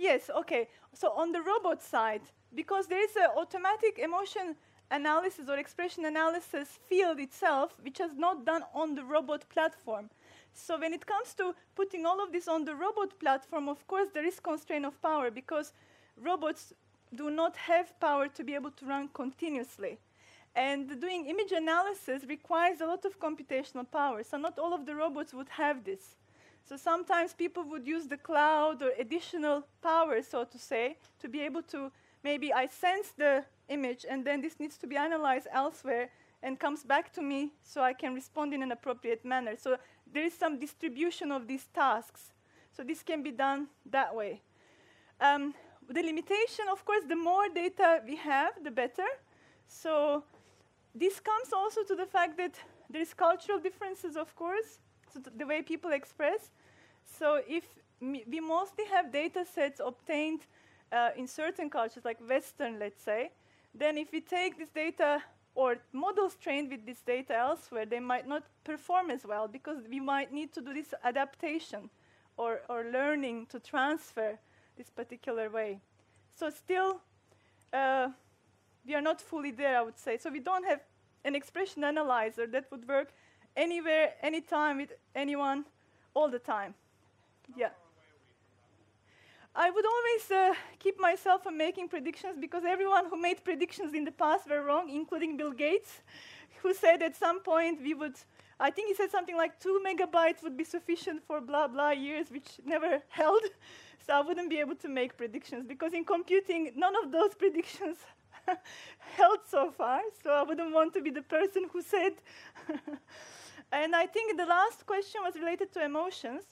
Yes, 0.01 0.31
okay. 0.31 0.67
So 0.95 1.13
on 1.13 1.31
the 1.31 1.43
robot 1.43 1.83
side, 1.83 2.23
because 2.55 2.87
there 2.87 3.05
is 3.05 3.15
an 3.17 3.29
automatic 3.37 3.99
emotion 3.99 4.57
analysis 4.91 5.47
or 5.47 5.59
expression 5.59 6.07
analysis 6.07 6.79
field 6.89 7.21
itself, 7.21 7.75
which 7.83 8.01
is 8.01 8.17
not 8.17 8.47
done 8.47 8.65
on 8.75 8.95
the 8.95 9.05
robot 9.05 9.45
platform. 9.51 10.09
So 10.55 10.79
when 10.79 10.93
it 10.93 11.07
comes 11.07 11.35
to 11.35 11.55
putting 11.75 12.07
all 12.07 12.23
of 12.23 12.33
this 12.33 12.49
on 12.49 12.65
the 12.65 12.75
robot 12.75 13.19
platform, 13.19 13.69
of 13.69 13.87
course, 13.87 14.09
there 14.13 14.25
is 14.25 14.41
constraint 14.41 14.85
of 14.85 15.01
power 15.03 15.31
because 15.31 15.73
robots 16.17 16.73
do 17.15 17.31
not 17.31 17.57
have 17.57 17.99
power 18.01 18.29
to 18.29 18.45
be 18.45 18.55
able 18.55 18.71
to 18.73 18.87
run 18.87 19.09
continuously. 19.15 19.99
And 20.55 21.01
doing 21.01 21.27
image 21.27 21.53
analysis 21.53 22.25
requires 22.29 22.81
a 22.81 22.87
lot 22.87 23.05
of 23.05 23.19
computational 23.21 23.91
power. 23.91 24.23
So 24.23 24.37
not 24.37 24.59
all 24.59 24.75
of 24.75 24.87
the 24.87 24.95
robots 24.95 25.33
would 25.33 25.49
have 25.51 25.85
this. 25.85 26.17
So 26.65 26.77
sometimes 26.77 27.33
people 27.33 27.65
would 27.65 27.87
use 27.87 28.07
the 28.07 28.17
cloud 28.17 28.83
or 28.83 28.93
additional 28.99 29.65
power, 29.83 30.23
so 30.23 30.45
to 30.45 30.59
say, 30.59 30.97
to 31.21 31.29
be 31.29 31.41
able 31.41 31.63
to 31.63 31.91
maybe 32.23 32.53
I 32.53 32.67
sense 32.67 33.13
the 33.17 33.45
image 33.69 34.05
and 34.09 34.25
then 34.25 34.41
this 34.41 34.61
needs 34.61 34.77
to 34.79 34.87
be 34.87 34.97
analyzed 34.97 35.49
elsewhere 35.53 36.11
and 36.43 36.59
comes 36.59 36.85
back 36.85 37.13
to 37.15 37.23
me 37.23 37.53
so 37.63 37.83
I 37.83 37.93
can 37.93 38.15
respond 38.15 38.55
in 38.55 38.63
an 38.63 38.73
appropriate 38.73 39.25
manner. 39.25 39.57
So 39.57 39.77
there 40.13 40.25
is 40.25 40.35
some 40.35 40.59
distribution 40.59 41.33
of 41.33 41.47
these 41.47 41.67
tasks. 41.75 42.33
So 42.77 42.83
this 42.83 43.03
can 43.03 43.23
be 43.23 43.33
done 43.33 43.69
that 43.91 44.15
way. 44.15 44.43
Um, 45.21 45.55
the 45.89 46.03
limitation, 46.03 46.67
of 46.71 46.85
course, 46.85 47.05
the 47.09 47.17
more 47.17 47.49
data 47.49 48.01
we 48.07 48.17
have, 48.17 48.53
the 48.63 48.71
better. 48.71 49.07
So 49.67 50.25
this 50.95 51.21
comes 51.21 51.53
also 51.53 51.83
to 51.85 51.95
the 51.95 52.07
fact 52.07 52.37
that 52.39 52.55
there 52.89 53.03
is 53.03 53.15
cultural 53.15 53.59
differences, 53.59 54.17
of 54.17 54.35
course, 54.35 54.79
so 55.13 55.21
the 55.37 55.47
way 55.47 55.63
people 55.63 55.93
express. 55.93 56.51
So 57.19 57.43
if 57.47 57.65
we 58.01 58.41
mostly 58.41 58.85
have 58.87 59.13
data 59.13 59.45
sets 59.45 59.81
obtained 59.85 60.41
uh, 60.93 61.11
in 61.17 61.27
certain 61.27 61.69
cultures, 61.69 62.05
like 62.05 62.19
Western, 62.29 62.79
let's 62.79 63.03
say, 63.03 63.31
then 63.75 63.99
if 63.99 64.11
we 64.13 64.21
take 64.21 64.59
this 64.59 64.71
data 64.71 65.23
or 65.55 65.79
models 65.93 66.37
trained 66.37 66.71
with 66.71 66.87
this 66.87 67.01
data 67.03 67.37
elsewhere, 67.37 67.87
they 67.87 68.01
might 68.01 68.27
not 68.27 68.45
perform 68.65 69.11
as 69.11 69.25
well 69.25 69.49
because 69.49 69.79
we 69.89 70.01
might 70.01 70.33
need 70.33 70.53
to 70.53 70.61
do 70.61 70.73
this 70.73 70.95
adaptation 71.05 71.91
or, 72.37 72.61
or 72.69 72.85
learning 72.85 73.47
to 73.47 73.61
transfer 73.61 74.39
this 74.77 74.89
particular 74.91 75.51
way. 75.51 75.81
So 76.35 76.51
still, 76.51 77.01
uh, 77.73 78.09
we 78.87 78.95
are 78.95 79.03
not 79.03 79.21
fully 79.21 79.51
there, 79.51 79.79
I 79.79 79.83
would 79.83 79.99
say. 79.99 80.17
So 80.19 80.31
we 80.31 80.41
don't 80.41 80.65
have 80.65 80.81
an 81.25 81.35
expression 81.35 81.85
analyzer 81.85 82.47
that 82.47 82.71
would 82.71 82.89
work 82.89 83.13
anywhere, 83.57 84.15
anytime, 84.23 84.79
with 84.79 84.93
anyone, 85.15 85.65
all 86.15 86.31
the 86.31 86.39
time. 86.39 86.75
Yeah. 87.57 87.71
I 89.55 89.71
would 89.71 89.85
always 89.85 90.31
uh, 90.31 90.55
keep 90.79 91.01
myself 91.01 91.43
from 91.43 91.59
making 91.59 91.89
predictions 91.89 92.37
because 92.41 92.63
everyone 92.65 93.07
who 93.11 93.21
made 93.21 93.43
predictions 93.43 93.95
in 93.95 94.05
the 94.05 94.13
past 94.13 94.49
were 94.49 94.63
wrong, 94.63 94.89
including 94.89 95.37
Bill 95.37 95.51
Gates, 95.51 96.03
who 96.63 96.73
said 96.73 97.03
at 97.03 97.17
some 97.17 97.43
point 97.43 97.83
we 97.83 97.95
would 97.95 98.15
I 98.61 98.71
think 98.71 98.89
he 98.89 98.95
said 98.95 99.11
something 99.11 99.39
like 99.39 99.59
two 99.59 99.83
megabytes 99.85 100.43
would 100.43 100.55
be 100.55 100.65
sufficient 100.65 101.23
for 101.27 101.41
blah 101.41 101.67
blah 101.67 101.91
years, 101.91 102.31
which 102.31 102.61
never 102.65 103.01
held. 103.09 103.43
So 104.07 104.13
I 104.15 104.21
wouldn't 104.21 104.51
be 104.51 104.59
able 104.59 104.77
to 104.77 104.89
make 104.89 105.17
predictions 105.17 105.65
because 105.67 105.95
in 105.95 106.05
computing, 106.05 106.73
none 106.77 106.95
of 107.03 107.11
those 107.11 107.35
predictions 107.35 107.99
held 109.17 109.41
so 109.49 109.71
far. 109.71 110.01
So 110.23 110.31
I 110.31 110.43
wouldn't 110.43 110.73
want 110.73 110.93
to 110.95 111.01
be 111.01 111.11
the 111.11 111.23
person 111.23 111.65
who 111.73 111.83
said. 111.83 112.13
and 113.73 113.97
I 113.97 114.07
think 114.07 114.37
the 114.37 114.47
last 114.47 114.87
question 114.87 115.23
was 115.25 115.35
related 115.37 115.73
to 115.73 115.85
emotions. 115.85 116.45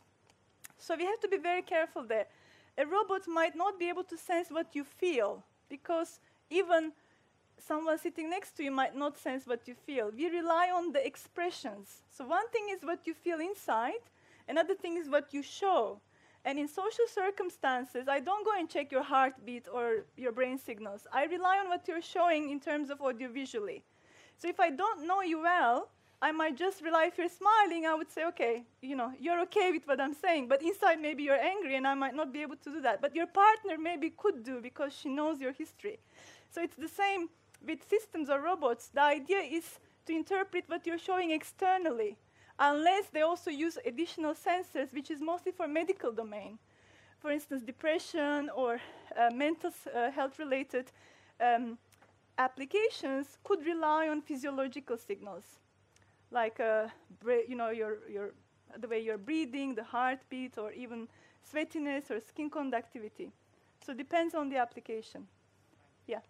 So 0.79 0.97
we 0.97 1.05
have 1.05 1.21
to 1.21 1.29
be 1.29 1.39
very 1.39 1.63
careful 1.63 2.05
there. 2.05 2.27
A 2.79 2.87
robot 2.87 3.27
might 3.27 3.57
not 3.57 3.79
be 3.79 3.89
able 3.89 4.05
to 4.05 4.17
sense 4.17 4.49
what 4.51 4.75
you 4.75 4.85
feel 4.85 5.45
because 5.69 6.21
even 6.49 6.93
someone 7.59 7.99
sitting 7.99 8.31
next 8.31 8.53
to 8.57 8.63
you 8.63 8.71
might 8.71 8.95
not 8.97 9.19
sense 9.19 9.49
what 9.49 9.67
you 9.67 9.75
feel. 9.75 10.13
We 10.17 10.31
rely 10.31 10.71
on 10.73 10.93
the 10.93 11.05
expressions. 11.05 12.03
So 12.09 12.25
one 12.25 12.49
thing 12.51 12.69
is 12.71 12.85
what 12.85 13.05
you 13.05 13.15
feel 13.15 13.41
inside, 13.41 14.05
another 14.49 14.77
thing 14.77 14.97
is 14.97 15.09
what 15.09 15.35
you 15.35 15.43
show. 15.43 16.01
And 16.45 16.57
in 16.57 16.69
social 16.69 17.07
circumstances, 17.13 18.07
I 18.09 18.21
don't 18.21 18.45
go 18.45 18.53
and 18.57 18.71
check 18.71 18.93
your 18.93 19.03
heartbeat 19.03 19.67
or 19.73 20.05
your 20.17 20.31
brain 20.31 20.57
signals. 20.57 21.07
I 21.13 21.25
rely 21.25 21.59
on 21.59 21.69
what 21.69 21.87
you're 21.89 22.01
showing 22.01 22.51
in 22.51 22.61
terms 22.61 22.91
of 22.91 23.01
audiovisually. 23.01 23.83
So 24.39 24.49
if 24.49 24.61
I 24.61 24.71
don't 24.71 25.07
know 25.07 25.21
you 25.21 25.43
well, 25.43 25.89
I 26.21 26.33
might 26.33 26.57
just 26.57 26.83
rely 26.83 27.05
if 27.07 27.17
you're 27.17 27.29
smiling, 27.29 27.87
I 27.87 27.95
would 27.95 28.11
say, 28.11 28.25
okay, 28.27 28.65
you 28.83 28.97
know, 28.97 29.13
you're 29.21 29.41
okay 29.43 29.71
with 29.71 29.87
what 29.87 30.01
I'm 30.01 30.15
saying, 30.15 30.49
but 30.49 30.63
inside 30.63 31.01
maybe 31.01 31.23
you're 31.23 31.41
angry 31.41 31.77
and 31.77 31.87
I 31.87 31.95
might 31.95 32.15
not 32.15 32.33
be 32.33 32.43
able 32.43 32.57
to 32.57 32.71
do 32.71 32.81
that. 32.81 33.01
But 33.01 33.15
your 33.15 33.29
partner 33.29 33.79
maybe 33.79 34.11
could 34.11 34.43
do 34.43 34.61
because 34.61 34.93
she 34.93 35.09
knows 35.09 35.41
your 35.41 35.53
history. 35.53 36.01
So 36.51 36.61
it's 36.61 36.75
the 36.75 36.89
same 36.89 37.29
with 37.65 37.89
systems 37.89 38.31
or 38.31 38.41
robots. 38.41 38.89
The 38.89 39.03
idea 39.03 39.39
is 39.39 39.79
to 40.07 40.13
interpret 40.13 40.65
what 40.67 40.87
you're 40.87 40.99
showing 40.99 41.31
externally, 41.31 42.17
unless 42.59 43.07
they 43.13 43.23
also 43.23 43.53
use 43.53 43.79
additional 43.87 44.35
sensors, 44.35 44.93
which 44.93 45.13
is 45.13 45.21
mostly 45.21 45.53
for 45.53 45.69
medical 45.69 46.11
domain. 46.11 46.59
For 47.21 47.31
instance, 47.31 47.63
depression 47.63 48.51
or 48.57 48.81
uh, 49.17 49.31
mental 49.33 49.71
uh, 49.95 50.11
health 50.11 50.41
related 50.41 50.91
um, 51.41 51.79
applications 52.39 53.39
could 53.45 53.65
rely 53.65 54.09
on 54.09 54.21
physiological 54.21 54.97
signals 54.97 55.61
like 56.31 56.61
uh, 56.61 56.89
you 57.49 57.57
know 57.57 57.71
your 57.71 57.99
your 58.09 58.31
the 58.79 58.89
way 58.89 59.01
you're 59.01 59.19
breathing, 59.19 59.75
the 59.75 59.85
heartbeat, 59.85 60.59
or 60.59 60.73
even 60.73 61.09
sweatiness 61.51 62.11
or 62.11 62.21
skin 62.21 62.51
conductivity. 62.51 63.33
So 63.85 63.93
it 63.93 63.99
depends 63.99 64.35
on 64.35 64.49
the 64.49 64.57
application. 64.57 65.27
Yeah. 66.07 66.21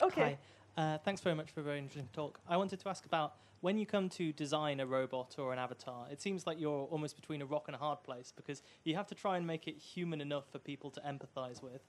Okay. 0.00 0.38
Hi. 0.76 0.82
Uh, 0.82 0.98
thanks 0.98 1.20
very 1.20 1.34
much 1.34 1.50
for 1.50 1.60
a 1.60 1.62
very 1.64 1.78
interesting 1.78 2.08
talk. 2.12 2.38
I 2.48 2.56
wanted 2.56 2.78
to 2.80 2.88
ask 2.88 3.04
about 3.04 3.34
when 3.60 3.76
you 3.76 3.84
come 3.84 4.08
to 4.10 4.32
design 4.32 4.78
a 4.78 4.86
robot 4.86 5.34
or 5.38 5.52
an 5.52 5.58
avatar, 5.58 6.06
it 6.10 6.22
seems 6.22 6.46
like 6.46 6.60
you're 6.60 6.84
almost 6.84 7.16
between 7.16 7.42
a 7.42 7.46
rock 7.46 7.64
and 7.66 7.74
a 7.74 7.78
hard 7.78 8.04
place 8.04 8.32
because 8.34 8.62
you 8.84 8.94
have 8.94 9.08
to 9.08 9.14
try 9.14 9.36
and 9.36 9.46
make 9.46 9.66
it 9.66 9.76
human 9.76 10.20
enough 10.20 10.44
for 10.52 10.60
people 10.60 10.90
to 10.92 11.00
empathize 11.00 11.60
with. 11.62 11.82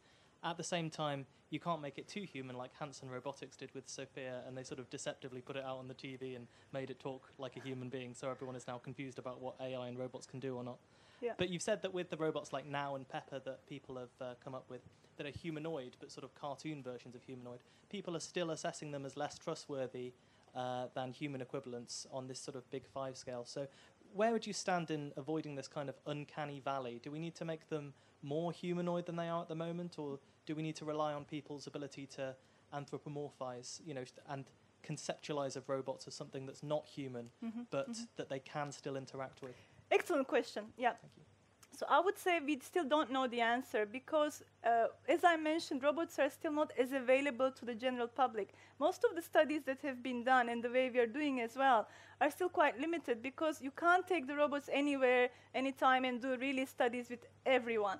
At 0.43 0.57
the 0.57 0.63
same 0.63 0.89
time, 0.89 1.25
you 1.49 1.59
can't 1.59 1.81
make 1.81 1.97
it 1.97 2.07
too 2.07 2.21
human 2.21 2.55
like 2.55 2.71
Hanson 2.79 3.09
Robotics 3.09 3.57
did 3.57 3.73
with 3.73 3.89
Sophia, 3.89 4.41
and 4.47 4.57
they 4.57 4.63
sort 4.63 4.79
of 4.79 4.89
deceptively 4.89 5.41
put 5.41 5.55
it 5.55 5.63
out 5.63 5.77
on 5.77 5.87
the 5.87 5.93
TV 5.93 6.35
and 6.35 6.47
made 6.73 6.89
it 6.89 6.99
talk 6.99 7.29
like 7.37 7.57
a 7.57 7.59
human 7.59 7.89
being, 7.89 8.13
so 8.13 8.29
everyone 8.29 8.55
is 8.55 8.67
now 8.67 8.77
confused 8.77 9.19
about 9.19 9.41
what 9.41 9.55
AI 9.59 9.87
and 9.87 9.97
robots 9.97 10.25
can 10.25 10.39
do 10.39 10.55
or 10.55 10.63
not. 10.63 10.77
Yeah. 11.21 11.33
But 11.37 11.49
you've 11.49 11.61
said 11.61 11.81
that 11.81 11.93
with 11.93 12.09
the 12.09 12.17
robots 12.17 12.53
like 12.53 12.65
NAO 12.65 12.95
and 12.95 13.07
Pepper 13.07 13.39
that 13.39 13.67
people 13.67 13.97
have 13.97 14.09
uh, 14.21 14.33
come 14.43 14.55
up 14.55 14.65
with 14.69 14.81
that 15.17 15.25
are 15.25 15.31
humanoid, 15.31 15.97
but 15.99 16.11
sort 16.11 16.23
of 16.23 16.33
cartoon 16.35 16.81
versions 16.81 17.15
of 17.15 17.23
humanoid, 17.23 17.59
people 17.89 18.15
are 18.15 18.21
still 18.21 18.51
assessing 18.51 18.91
them 18.91 19.05
as 19.05 19.17
less 19.17 19.37
trustworthy 19.37 20.13
uh, 20.55 20.85
than 20.95 21.11
human 21.11 21.41
equivalents 21.41 22.07
on 22.11 22.27
this 22.27 22.39
sort 22.39 22.55
of 22.55 22.69
big 22.71 22.85
five 22.87 23.17
scale. 23.17 23.43
So, 23.45 23.67
where 24.13 24.31
would 24.31 24.47
you 24.47 24.53
stand 24.53 24.89
in 24.89 25.11
avoiding 25.17 25.55
this 25.55 25.67
kind 25.67 25.89
of 25.89 25.95
uncanny 26.07 26.61
valley? 26.61 26.99
Do 27.03 27.11
we 27.11 27.19
need 27.19 27.35
to 27.35 27.45
make 27.45 27.69
them 27.69 27.93
more 28.21 28.51
humanoid 28.51 29.05
than 29.05 29.15
they 29.15 29.29
are 29.29 29.41
at 29.41 29.47
the 29.49 29.55
moment, 29.55 29.97
or 29.97 30.19
do 30.45 30.55
we 30.55 30.61
need 30.63 30.75
to 30.77 30.85
rely 30.85 31.13
on 31.13 31.25
people's 31.25 31.67
ability 31.67 32.05
to 32.07 32.35
anthropomorphize, 32.73 33.81
you 33.85 33.93
know, 33.93 34.03
and 34.29 34.45
conceptualize 34.83 35.55
of 35.55 35.67
robots 35.69 36.07
as 36.07 36.15
something 36.15 36.45
that's 36.45 36.63
not 36.63 36.87
human, 36.87 37.31
Mhm, 37.43 37.67
but 37.69 37.89
mhm. 37.91 38.07
that 38.15 38.29
they 38.29 38.39
can 38.39 38.71
still 38.71 38.95
interact 38.95 39.41
with? 39.41 39.55
Excellent 39.91 40.27
question. 40.27 40.73
Yeah. 40.77 40.93
Thank 40.93 41.17
you. 41.17 41.23
So 41.71 41.85
I 41.87 41.99
would 42.01 42.17
say 42.17 42.39
we 42.41 42.59
still 42.59 42.83
don't 42.83 43.09
know 43.09 43.27
the 43.27 43.39
answer 43.41 43.85
because, 43.85 44.43
uh, 44.65 44.87
as 45.07 45.23
I 45.23 45.37
mentioned, 45.37 45.81
robots 45.81 46.19
are 46.19 46.29
still 46.29 46.51
not 46.51 46.73
as 46.77 46.91
available 46.91 47.51
to 47.51 47.65
the 47.65 47.73
general 47.75 48.07
public. 48.07 48.53
Most 48.79 49.05
of 49.05 49.15
the 49.15 49.21
studies 49.21 49.63
that 49.63 49.81
have 49.81 50.03
been 50.03 50.23
done 50.25 50.49
and 50.49 50.61
the 50.61 50.69
way 50.69 50.89
we 50.89 50.99
are 50.99 51.07
doing 51.07 51.39
as 51.39 51.55
well 51.55 51.87
are 52.19 52.29
still 52.31 52.49
quite 52.49 52.77
limited 52.79 53.21
because 53.21 53.61
you 53.61 53.71
can't 53.71 54.05
take 54.05 54.27
the 54.27 54.35
robots 54.35 54.69
anywhere, 54.73 55.29
anytime, 55.55 56.03
and 56.03 56.21
do 56.21 56.35
really 56.37 56.65
studies 56.65 57.09
with 57.09 57.25
everyone. 57.45 57.99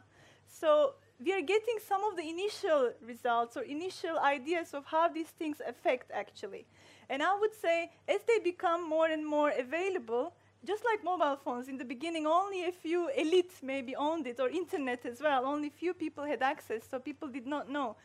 So 0.49 0.95
we 1.23 1.31
are 1.33 1.41
getting 1.41 1.77
some 1.87 2.03
of 2.03 2.15
the 2.17 2.27
initial 2.27 2.91
results 3.05 3.55
or 3.55 3.61
initial 3.61 4.17
ideas 4.19 4.73
of 4.73 4.85
how 4.85 5.07
these 5.07 5.27
things 5.27 5.61
affect 5.65 6.11
actually. 6.11 6.65
And 7.09 7.21
I 7.21 7.37
would 7.39 7.53
say 7.53 7.91
as 8.07 8.21
they 8.27 8.39
become 8.39 8.87
more 8.87 9.07
and 9.07 9.25
more 9.25 9.51
available, 9.51 10.33
just 10.65 10.83
like 10.83 11.03
mobile 11.03 11.37
phones, 11.37 11.67
in 11.69 11.77
the 11.77 11.85
beginning, 11.85 12.27
only 12.27 12.65
a 12.65 12.71
few 12.71 13.09
elite 13.15 13.53
maybe 13.61 13.95
owned 13.95 14.27
it, 14.27 14.39
or 14.39 14.49
internet 14.49 15.05
as 15.05 15.21
well. 15.21 15.45
Only 15.45 15.69
few 15.69 15.93
people 15.93 16.25
had 16.25 16.41
access, 16.41 16.83
so 16.89 16.99
people 16.99 17.29
did 17.29 17.47
not 17.47 17.69
know. 17.69 17.95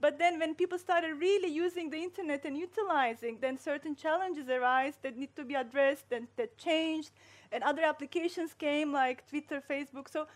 But 0.00 0.18
then, 0.18 0.38
when 0.38 0.54
people 0.54 0.78
started 0.78 1.14
really 1.14 1.48
using 1.48 1.88
the 1.88 1.96
internet 1.96 2.44
and 2.44 2.58
utilizing, 2.58 3.38
then 3.40 3.56
certain 3.56 3.96
challenges 3.96 4.50
arise 4.50 4.98
that 5.00 5.16
need 5.16 5.34
to 5.36 5.44
be 5.44 5.54
addressed 5.54 6.12
and 6.12 6.28
that 6.36 6.58
changed, 6.58 7.10
and 7.50 7.64
other 7.64 7.82
applications 7.82 8.52
came 8.52 8.92
like 8.92 9.26
Twitter, 9.26 9.62
Facebook. 9.66 10.10
So 10.10 10.26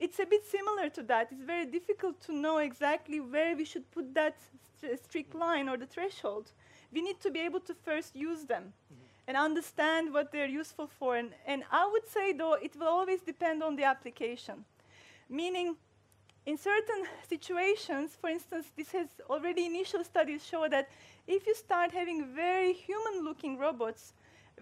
it's 0.00 0.18
a 0.18 0.24
bit 0.24 0.44
similar 0.46 0.88
to 0.88 1.02
that. 1.04 1.28
It's 1.30 1.44
very 1.44 1.66
difficult 1.66 2.20
to 2.22 2.32
know 2.32 2.58
exactly 2.58 3.20
where 3.20 3.54
we 3.54 3.66
should 3.66 3.88
put 3.90 4.14
that 4.14 4.36
st- 4.80 4.98
strict 5.04 5.34
line 5.34 5.68
or 5.68 5.76
the 5.76 5.86
threshold. 5.86 6.50
We 6.90 7.02
need 7.02 7.20
to 7.20 7.30
be 7.30 7.40
able 7.40 7.60
to 7.60 7.74
first 7.74 8.16
use 8.16 8.44
them 8.44 8.72
mm-hmm. 8.72 9.04
and 9.28 9.36
understand 9.36 10.12
what 10.12 10.32
they're 10.32 10.46
useful 10.46 10.88
for. 10.98 11.16
And, 11.16 11.30
and 11.46 11.62
I 11.70 11.88
would 11.92 12.08
say, 12.08 12.32
though, 12.32 12.54
it 12.54 12.74
will 12.76 12.88
always 12.88 13.20
depend 13.20 13.62
on 13.62 13.76
the 13.76 13.84
application. 13.84 14.64
Meaning, 15.28 15.76
in 16.46 16.56
certain 16.56 17.04
situations, 17.28 18.16
for 18.18 18.30
instance, 18.30 18.72
this 18.76 18.90
has 18.92 19.08
already 19.28 19.66
initial 19.66 20.02
studies 20.02 20.44
show 20.44 20.66
that 20.68 20.88
if 21.26 21.46
you 21.46 21.54
start 21.54 21.92
having 21.92 22.34
very 22.34 22.72
human 22.72 23.22
looking 23.22 23.58
robots 23.58 24.14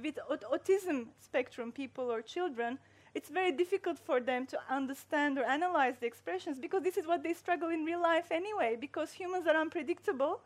with 0.03 0.19
aut- 0.29 0.45
autism 0.53 1.07
spectrum 1.21 1.71
people 1.71 2.11
or 2.11 2.21
children, 2.21 2.79
it's 3.15 3.29
very 3.31 3.53
difficult 3.53 3.99
for 3.99 4.21
them 4.21 4.47
to 4.47 4.59
understand 4.71 5.39
or 5.39 5.45
analyze 5.45 5.97
the 6.01 6.07
expressions 6.07 6.59
because 6.59 6.83
this 6.83 6.97
is 6.97 7.07
what 7.07 7.23
they 7.23 7.35
struggle 7.35 7.69
in 7.69 7.85
real 7.85 8.03
life 8.03 8.31
anyway, 8.31 8.77
because 8.81 9.13
humans 9.13 9.47
are 9.47 9.57
unpredictable. 9.57 10.41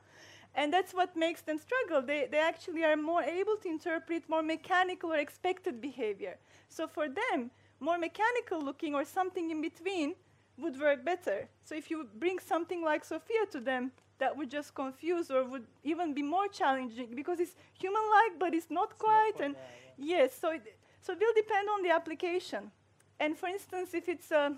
And 0.55 0.73
that's 0.73 0.93
what 0.93 1.17
makes 1.17 1.41
them 1.43 1.59
struggle. 1.59 2.03
They, 2.03 2.29
they 2.31 2.39
actually 2.39 2.85
are 2.85 2.97
more 2.97 3.23
able 3.23 3.57
to 3.57 3.69
interpret 3.69 4.29
more 4.29 4.43
mechanical 4.43 5.13
or 5.13 5.17
expected 5.17 5.81
behavior. 5.81 6.37
So 6.69 6.87
for 6.87 7.09
them, 7.09 7.51
more 7.81 7.99
mechanical 7.99 8.63
looking 8.63 8.95
or 8.95 9.05
something 9.05 9.51
in 9.51 9.63
between 9.63 10.15
would 10.59 10.79
work 10.79 11.05
better. 11.05 11.49
So 11.65 11.75
if 11.75 11.91
you 11.91 12.07
bring 12.19 12.39
something 12.39 12.85
like 12.85 13.05
Sophia 13.05 13.47
to 13.53 13.61
them, 13.61 13.93
that 14.19 14.37
would 14.37 14.51
just 14.51 14.75
confuse 14.75 15.31
or 15.31 15.43
would 15.45 15.67
even 15.83 16.15
be 16.15 16.23
more 16.23 16.47
challenging 16.49 17.09
because 17.15 17.41
it's 17.41 17.57
human-like, 17.73 18.39
but 18.39 18.55
it's 18.55 18.71
not 18.71 18.99
quite. 18.99 19.41
and 19.41 19.57
yes, 19.99 20.37
so 20.39 20.51
it, 20.53 20.63
so 21.03 21.13
it 21.13 21.19
will 21.19 21.35
depend 21.35 21.69
on 21.69 21.83
the 21.83 21.91
application. 21.91 22.71
And 23.19 23.37
for 23.37 23.49
instance, 23.49 23.93
if 23.93 24.09
it's 24.09 24.31
uh, 24.31 24.51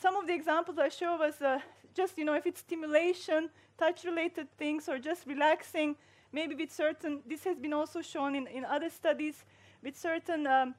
some 0.00 0.16
of 0.16 0.26
the 0.26 0.34
examples 0.34 0.78
I 0.78 0.88
show 0.88 1.16
was 1.16 1.42
uh, 1.42 1.58
just 1.94 2.16
you 2.16 2.24
know 2.24 2.34
if 2.34 2.46
it's 2.46 2.60
stimulation, 2.60 3.50
touch-related 3.76 4.48
things, 4.56 4.88
or 4.88 4.98
just 4.98 5.26
relaxing, 5.26 5.96
maybe 6.32 6.54
with 6.54 6.72
certain. 6.72 7.20
This 7.26 7.44
has 7.44 7.58
been 7.58 7.72
also 7.72 8.02
shown 8.02 8.34
in, 8.34 8.46
in 8.46 8.64
other 8.64 8.88
studies 8.88 9.44
with 9.82 9.96
certain 9.96 10.46
um, 10.46 10.74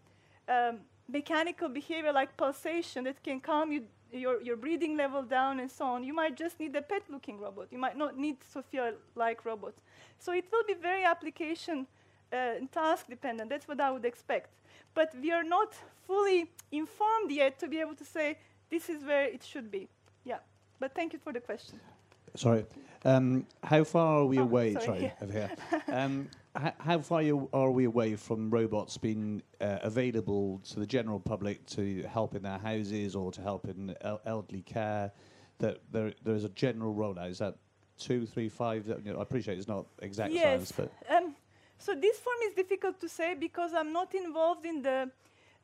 um, 0.48 0.80
mechanical 1.08 1.70
behavior 1.70 2.12
like 2.12 2.36
pulsation 2.38 3.04
that 3.04 3.22
can 3.22 3.40
calm 3.40 3.72
you, 3.72 3.84
your, 4.12 4.42
your 4.42 4.56
breathing 4.56 4.98
level 4.98 5.24
down 5.24 5.60
and 5.60 5.70
so 5.70 5.86
on. 5.86 6.04
You 6.04 6.14
might 6.14 6.36
just 6.36 6.60
need 6.60 6.76
a 6.76 6.82
pet-looking 6.82 7.40
robot. 7.40 7.68
You 7.72 7.78
might 7.78 7.98
not 7.98 8.18
need 8.18 8.38
Sophia-like 8.52 9.46
robot. 9.46 9.74
So 10.20 10.32
it 10.32 10.46
will 10.52 10.64
be 10.68 10.74
very 10.74 11.04
application 11.04 11.86
uh, 12.34 12.54
task 12.72 13.08
dependent. 13.08 13.50
That's 13.50 13.68
what 13.68 13.80
I 13.80 13.92
would 13.92 14.06
expect. 14.06 14.50
But 14.94 15.14
we 15.22 15.32
are 15.32 15.44
not 15.44 15.74
fully 16.08 16.50
informed 16.72 17.32
yet 17.32 17.60
to 17.60 17.68
be 17.68 17.80
able 17.80 17.96
to 17.96 18.06
say 18.06 18.38
this 18.70 18.90
is 18.90 19.04
where 19.04 19.26
it 19.26 19.44
should 19.44 19.70
be. 19.72 19.88
Yeah. 20.24 20.40
But 20.80 20.94
thank 20.94 21.14
you 21.14 21.20
for 21.20 21.34
the 21.34 21.40
question. 21.40 21.80
Sorry. 22.36 22.66
Um, 23.06 23.46
how 23.64 23.84
far 23.84 24.20
are 24.22 24.26
we 24.26 24.40
Oh, 24.40 24.44
away? 24.44 24.74
sorry, 24.74 24.86
Sorry, 24.86 25.02
yeah. 25.04 25.12
over 25.22 25.32
here. 25.34 25.52
Um, 25.88 26.28
how 26.80 27.00
far 27.00 27.22
are 27.54 27.72
we 27.72 27.84
away 27.86 28.16
from 28.16 28.50
robots 28.50 28.98
being 28.98 29.42
uh, 29.62 29.80
available 29.84 30.60
to 30.70 30.80
the 30.80 30.86
general 30.86 31.20
public 31.20 31.66
to 31.68 32.04
help 32.04 32.34
in 32.36 32.44
their 32.44 32.58
houses 32.58 33.16
or 33.16 33.32
to 33.32 33.42
help 33.42 33.68
in 33.68 33.96
el- 34.02 34.22
elderly 34.26 34.62
care? 34.62 35.12
That 35.60 35.80
there, 35.92 36.14
there 36.24 36.36
is 36.36 36.44
a 36.44 36.50
general 36.50 36.94
rollout. 36.94 37.30
Is 37.30 37.38
that 37.40 37.56
two, 37.98 38.26
three, 38.26 38.50
five? 38.50 38.86
That, 38.88 39.06
you 39.06 39.14
know, 39.14 39.20
I 39.20 39.22
appreciate 39.22 39.58
it's 39.58 39.68
not 39.68 39.86
exact 40.02 40.34
yes. 40.34 40.44
science, 40.44 40.72
but 40.74 40.92
Um, 41.16 41.36
So 41.80 41.94
this 41.94 42.18
form 42.20 42.38
is 42.48 42.54
difficult 42.54 43.00
to 43.02 43.10
say 43.10 43.36
because 43.36 43.74
I'm 43.74 43.94
not 43.94 44.14
involved 44.16 44.66
in 44.66 44.82
the 44.82 45.10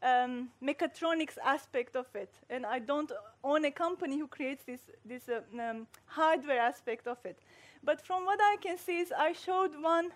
um, 0.03 0.49
mechatronics 0.63 1.37
aspect 1.43 1.95
of 1.95 2.07
it, 2.15 2.31
and 2.49 2.65
I 2.65 2.79
don't 2.79 3.11
own 3.43 3.65
a 3.65 3.71
company 3.71 4.17
who 4.17 4.27
creates 4.27 4.63
this 4.63 4.81
this 5.05 5.29
uh, 5.29 5.41
um, 5.59 5.87
hardware 6.05 6.59
aspect 6.59 7.07
of 7.07 7.17
it. 7.23 7.37
But 7.83 8.05
from 8.05 8.25
what 8.25 8.39
I 8.41 8.57
can 8.61 8.77
see, 8.77 8.99
is 8.99 9.11
I 9.11 9.33
showed 9.33 9.71
one. 9.81 10.11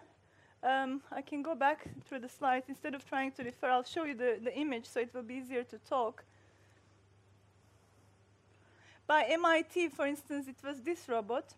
Um, 0.64 1.02
I 1.12 1.22
can 1.22 1.44
go 1.44 1.54
back 1.54 1.88
through 2.08 2.20
the 2.20 2.30
slides 2.30 2.66
instead 2.70 2.96
of 2.96 3.08
trying 3.08 3.32
to 3.34 3.44
refer. 3.44 3.70
I'll 3.70 3.84
show 3.84 4.04
you 4.04 4.16
the, 4.16 4.40
the 4.44 4.56
image 4.58 4.86
so 4.88 5.00
it 5.00 5.14
will 5.14 5.22
be 5.22 5.36
easier 5.36 5.64
to 5.64 5.78
talk. 5.90 6.24
By 9.06 9.26
MIT, 9.30 9.90
for 9.90 10.08
instance, 10.08 10.48
it 10.48 10.56
was 10.64 10.82
this 10.82 11.08
robot. 11.08 11.54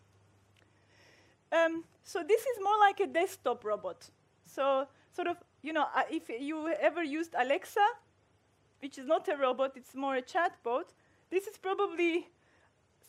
Um, 1.51 1.85
so 2.03 2.21
this 2.27 2.41
is 2.41 2.57
more 2.61 2.77
like 2.79 2.99
a 2.99 3.07
desktop 3.07 3.63
robot. 3.63 4.09
So 4.57 4.87
sort 5.15 5.27
of, 5.27 5.37
you 5.61 5.71
know, 5.71 5.85
uh, 5.95 6.01
if 6.09 6.29
you 6.29 6.73
ever 6.81 7.03
used 7.03 7.35
Alexa, 7.37 7.87
which 8.81 8.97
is 8.97 9.05
not 9.05 9.27
a 9.27 9.37
robot, 9.37 9.73
it's 9.75 9.93
more 9.93 10.15
a 10.15 10.21
chatbot, 10.21 10.87
this 11.29 11.45
is 11.45 11.57
probably 11.57 12.27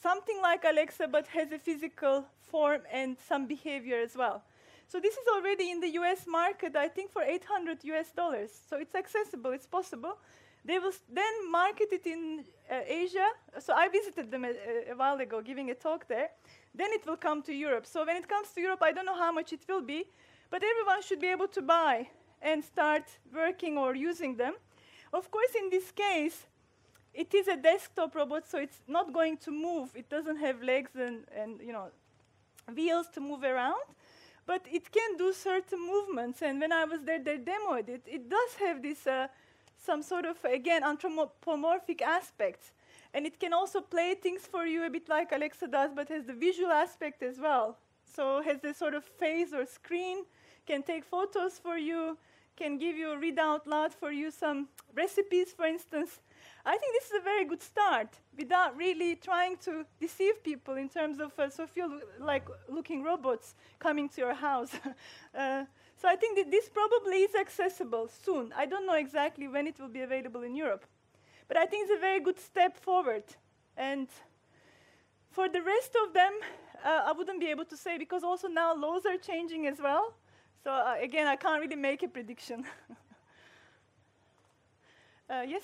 something 0.03 0.38
like 0.42 0.64
Alexa 0.64 1.09
but 1.09 1.26
has 1.28 1.51
a 1.51 1.59
physical 1.59 2.26
form 2.51 2.82
and 2.92 3.16
some 3.30 3.46
behavior 3.46 3.99
as 3.99 4.14
well. 4.14 4.42
So 4.88 5.01
this 5.01 5.14
is 5.14 5.26
already 5.34 5.70
in 5.70 5.80
the 5.80 5.88
US 6.01 6.26
market, 6.26 6.76
I 6.76 6.88
think 6.88 7.11
for 7.11 7.22
800 7.22 7.82
US 7.82 8.11
dollars. 8.11 8.51
So 8.68 8.76
it's 8.76 8.94
accessible, 8.94 9.53
it's 9.53 9.66
possible. 9.66 10.18
They 10.66 10.78
will 10.78 10.92
then 11.11 11.34
market 11.51 11.88
it 11.92 12.07
in 12.07 12.44
uh, 12.70 12.80
Asia. 12.86 13.28
So 13.59 13.72
I 13.72 13.88
visited 13.88 14.30
them 14.30 14.44
a, 14.44 14.53
a, 14.92 14.94
while 14.94 15.18
ago, 15.18 15.40
giving 15.40 15.70
a 15.70 15.74
talk 15.74 16.09
there. 16.09 16.28
Then 16.74 16.90
it 16.92 17.07
will 17.07 17.16
come 17.16 17.40
to 17.44 17.55
Europe. 17.55 17.86
So 17.86 18.05
when 18.05 18.16
it 18.16 18.28
comes 18.28 18.49
to 18.51 18.61
Europe, 18.61 18.80
I 18.82 18.92
don't 18.92 19.07
know 19.07 19.16
how 19.16 19.32
much 19.32 19.55
it 19.55 19.61
will 19.66 19.80
be, 19.80 20.05
but 20.51 20.62
everyone 20.62 21.03
should 21.03 21.20
be 21.20 21.28
able 21.28 21.49
to 21.49 21.62
buy 21.62 22.09
and 22.40 22.64
start 22.64 23.05
working 23.34 23.76
or 23.76 23.94
using 23.94 24.36
them. 24.36 24.55
Of 25.12 25.30
course, 25.30 25.55
in 25.59 25.70
this 25.70 25.90
case, 25.90 26.46
it 27.14 27.34
is 27.34 27.49
a 27.49 27.57
desktop 27.57 28.14
robot, 28.14 28.46
so 28.46 28.59
it's 28.59 28.80
not 28.86 29.12
going 29.12 29.38
to 29.38 29.51
move. 29.51 29.90
It 29.94 30.09
doesn't 30.09 30.36
have 30.36 30.62
legs 30.62 30.92
and, 30.94 31.24
and 31.34 31.61
you 31.61 31.72
know, 31.72 31.88
wheels 32.74 33.09
to 33.14 33.20
move 33.20 33.42
around, 33.42 33.88
but 34.46 34.66
it 34.70 34.90
can 34.92 35.16
do 35.16 35.32
certain 35.32 35.80
movements. 35.86 36.42
And 36.42 36.61
when 36.61 36.72
I 36.72 36.84
was 36.84 37.03
there, 37.03 37.22
they 37.22 37.38
demoed 37.38 37.88
it. 37.88 38.03
It 38.07 38.28
does 38.28 38.55
have 38.61 38.82
this 38.82 39.07
uh, 39.07 39.28
some 39.78 40.03
sort 40.03 40.26
of 40.26 40.36
again 40.44 40.82
anthropomorphic 40.84 42.03
aspects, 42.03 42.72
and 43.14 43.26
it 43.26 43.40
can 43.40 43.53
also 43.53 43.80
play 43.80 44.14
things 44.14 44.42
for 44.46 44.66
you 44.66 44.84
a 44.84 44.90
bit 44.90 45.09
like 45.09 45.32
Alexa 45.32 45.68
does, 45.68 45.90
but 45.94 46.09
has 46.09 46.24
the 46.24 46.34
visual 46.34 46.70
aspect 46.70 47.22
as 47.22 47.38
well. 47.38 47.78
So 48.05 48.42
has 48.42 48.61
this 48.61 48.76
sort 48.76 48.94
of 48.94 49.05
face 49.05 49.53
or 49.53 49.64
screen, 49.66 50.24
can 50.68 50.82
take 50.82 51.04
photos 51.04 51.58
for 51.58 51.78
you, 51.78 52.18
can 52.54 52.76
give 52.76 52.94
you 52.96 53.16
read 53.18 53.38
out 53.38 53.66
loud 53.66 53.94
for 53.94 54.12
you 54.12 54.30
some 54.30 54.68
recipes, 54.94 55.48
for 55.56 55.64
instance. 55.64 56.20
I 56.66 56.76
think 56.76 56.92
this 56.94 57.06
is 57.10 57.16
a 57.20 57.24
very 57.24 57.44
good 57.46 57.62
start 57.62 58.08
without 58.36 58.76
really 58.76 59.16
trying 59.16 59.56
to 59.66 59.86
deceive 59.98 60.44
people 60.44 60.74
in 60.76 60.88
terms 60.88 61.20
of 61.20 61.30
uh, 61.38 61.48
Sophia 61.48 61.88
like 62.20 62.46
looking 62.68 63.02
robots 63.02 63.54
coming 63.78 64.08
to 64.10 64.20
your 64.20 64.34
house. 64.34 64.72
uh, 65.34 65.64
so 66.00 66.06
I 66.06 66.16
think 66.16 66.36
that 66.36 66.50
this 66.50 66.68
probably 66.68 67.18
is 67.28 67.34
accessible 67.34 68.10
soon. 68.24 68.52
I 68.54 68.66
don't 68.66 68.86
know 68.86 68.98
exactly 69.06 69.48
when 69.48 69.66
it 69.66 69.80
will 69.80 69.92
be 69.98 70.02
available 70.02 70.42
in 70.42 70.54
Europe. 70.54 70.84
But 71.48 71.56
I 71.56 71.64
think 71.64 71.88
it's 71.88 71.98
a 71.98 72.00
very 72.00 72.20
good 72.20 72.38
step 72.38 72.76
forward. 72.76 73.24
And 73.76 74.08
for 75.30 75.48
the 75.48 75.62
rest 75.62 75.96
of 76.04 76.12
them, 76.12 76.32
uh, 76.84 77.08
I 77.08 77.12
wouldn't 77.12 77.40
be 77.40 77.46
able 77.46 77.64
to 77.64 77.76
say 77.76 77.96
because 77.96 78.22
also 78.22 78.48
now 78.48 78.76
laws 78.76 79.06
are 79.06 79.16
changing 79.16 79.66
as 79.66 79.78
well. 79.80 80.14
So 80.68 80.74
uh, 80.74 80.96
again, 81.00 81.26
I 81.26 81.34
can't 81.34 81.62
really 81.62 81.76
make 81.76 82.02
a 82.02 82.08
prediction. 82.08 82.62
uh, 85.30 85.42
yes? 85.48 85.62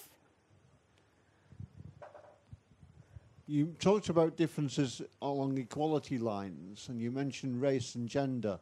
You 3.47 3.77
talked 3.79 4.09
about 4.09 4.39
differences 4.39 5.03
along 5.21 5.59
equality 5.59 6.17
lines, 6.17 6.89
and 6.89 7.03
you 7.03 7.11
mentioned 7.11 7.61
race 7.61 7.97
and 7.97 8.09
gender. 8.09 8.59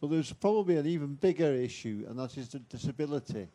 But 0.00 0.08
there's 0.08 0.32
probably 0.32 0.78
an 0.78 0.86
even 0.86 1.16
bigger 1.16 1.52
issue, 1.52 2.06
and 2.08 2.18
that 2.18 2.38
is 2.38 2.48
the 2.48 2.60
disability. 2.60 3.48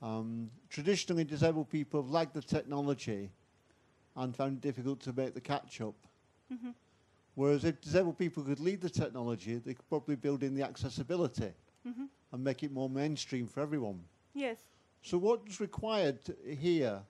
Um, 0.00 0.50
traditionally, 0.70 1.24
disabled 1.24 1.68
people 1.68 2.00
have 2.00 2.10
lagged 2.10 2.32
the 2.32 2.40
technology 2.40 3.28
and 4.16 4.34
found 4.34 4.56
it 4.56 4.60
difficult 4.62 5.00
to 5.00 5.12
make 5.12 5.34
the 5.34 5.42
catch 5.42 5.82
up. 5.82 5.96
Mm-hmm. 6.50 6.70
Whereas 7.40 7.64
if 7.64 7.80
disabled 7.80 8.18
people 8.18 8.42
could 8.42 8.60
lead 8.60 8.82
the 8.82 8.90
technology, 8.90 9.56
they 9.56 9.72
could 9.72 9.88
probably 9.88 10.14
build 10.14 10.42
in 10.42 10.54
the 10.54 10.62
accessibility 10.62 11.52
mm-hmm. 11.88 12.04
and 12.32 12.44
make 12.44 12.62
it 12.62 12.70
more 12.70 12.90
mainstream 12.90 13.46
for 13.46 13.60
everyone. 13.60 14.04
Yes. 14.34 14.58
So 15.00 15.16
what's 15.16 15.58
required 15.58 16.18
here 16.46 17.00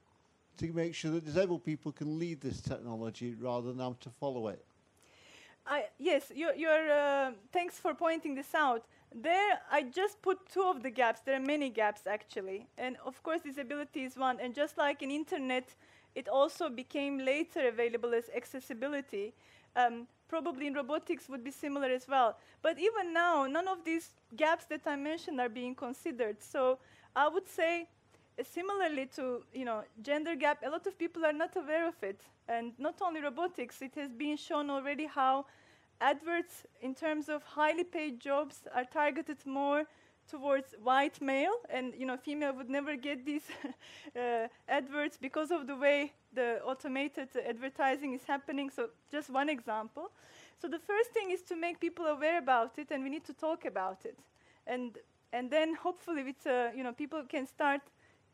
to 0.58 0.72
make 0.72 0.94
sure 0.94 1.10
that 1.10 1.24
disabled 1.24 1.64
people 1.64 1.90
can 1.90 2.16
lead 2.16 2.40
this 2.40 2.60
technology 2.60 3.34
rather 3.40 3.72
than 3.72 3.80
have 3.80 3.98
to 3.98 4.10
follow 4.20 4.46
it? 4.46 4.64
I, 5.66 5.86
yes, 5.98 6.30
you're, 6.32 6.54
you're 6.54 6.92
uh, 6.92 7.32
thanks 7.52 7.80
for 7.80 7.92
pointing 7.92 8.36
this 8.36 8.54
out. 8.54 8.84
There, 9.12 9.58
I 9.68 9.82
just 9.82 10.22
put 10.22 10.38
two 10.48 10.62
of 10.62 10.84
the 10.84 10.90
gaps. 10.90 11.22
There 11.22 11.34
are 11.34 11.46
many 11.54 11.70
gaps, 11.70 12.02
actually. 12.06 12.68
And 12.78 12.96
of 13.04 13.20
course, 13.24 13.40
disability 13.40 14.04
is 14.04 14.16
one. 14.16 14.38
And 14.38 14.54
just 14.54 14.78
like 14.78 15.02
in 15.02 15.10
internet, 15.10 15.74
it 16.14 16.28
also 16.28 16.68
became 16.68 17.18
later 17.18 17.66
available 17.66 18.14
as 18.14 18.30
accessibility. 18.32 19.34
Um, 19.76 20.06
probably 20.28 20.66
in 20.68 20.74
robotics 20.74 21.28
would 21.28 21.42
be 21.42 21.50
similar 21.50 21.88
as 21.88 22.06
well. 22.08 22.36
But 22.62 22.78
even 22.78 23.12
now, 23.12 23.46
none 23.46 23.68
of 23.68 23.84
these 23.84 24.10
gaps 24.36 24.64
that 24.66 24.82
I 24.86 24.96
mentioned 24.96 25.40
are 25.40 25.48
being 25.48 25.74
considered. 25.74 26.36
So 26.40 26.78
I 27.16 27.28
would 27.28 27.48
say, 27.48 27.88
uh, 28.38 28.44
similarly 28.44 29.06
to 29.16 29.42
you 29.52 29.64
know 29.64 29.82
gender 30.02 30.34
gap, 30.36 30.62
a 30.64 30.70
lot 30.70 30.86
of 30.86 30.96
people 30.98 31.24
are 31.24 31.32
not 31.32 31.56
aware 31.56 31.86
of 31.88 32.02
it. 32.02 32.20
And 32.48 32.72
not 32.78 32.96
only 33.02 33.20
robotics, 33.20 33.82
it 33.82 33.94
has 33.96 34.12
been 34.12 34.36
shown 34.36 34.70
already 34.70 35.06
how 35.06 35.46
adverts 36.00 36.64
in 36.80 36.94
terms 36.94 37.28
of 37.28 37.42
highly 37.42 37.84
paid 37.84 38.20
jobs 38.20 38.62
are 38.74 38.84
targeted 38.84 39.44
more 39.44 39.84
towards 40.30 40.74
white 40.82 41.20
male 41.20 41.56
and 41.68 41.94
you 41.96 42.06
know 42.06 42.16
female 42.16 42.52
would 42.54 42.70
never 42.70 42.96
get 42.96 43.24
these 43.26 43.46
uh, 44.16 44.48
adverts 44.68 45.16
because 45.16 45.50
of 45.50 45.66
the 45.66 45.76
way 45.76 46.12
the 46.34 46.60
automated 46.64 47.28
advertising 47.48 48.14
is 48.14 48.24
happening. 48.24 48.70
So 48.70 48.90
just 49.10 49.30
one 49.30 49.48
example. 49.48 50.10
So 50.60 50.68
the 50.68 50.78
first 50.78 51.10
thing 51.10 51.30
is 51.30 51.42
to 51.42 51.56
make 51.56 51.80
people 51.80 52.06
aware 52.06 52.38
about 52.38 52.78
it 52.78 52.90
and 52.90 53.02
we 53.02 53.10
need 53.10 53.24
to 53.24 53.34
talk 53.34 53.64
about 53.64 54.04
it. 54.04 54.18
And 54.66 54.98
and 55.32 55.50
then 55.50 55.74
hopefully 55.74 56.22
with 56.24 56.46
uh, 56.46 56.68
you 56.76 56.82
know 56.84 56.92
people 56.92 57.22
can 57.28 57.46
start 57.46 57.80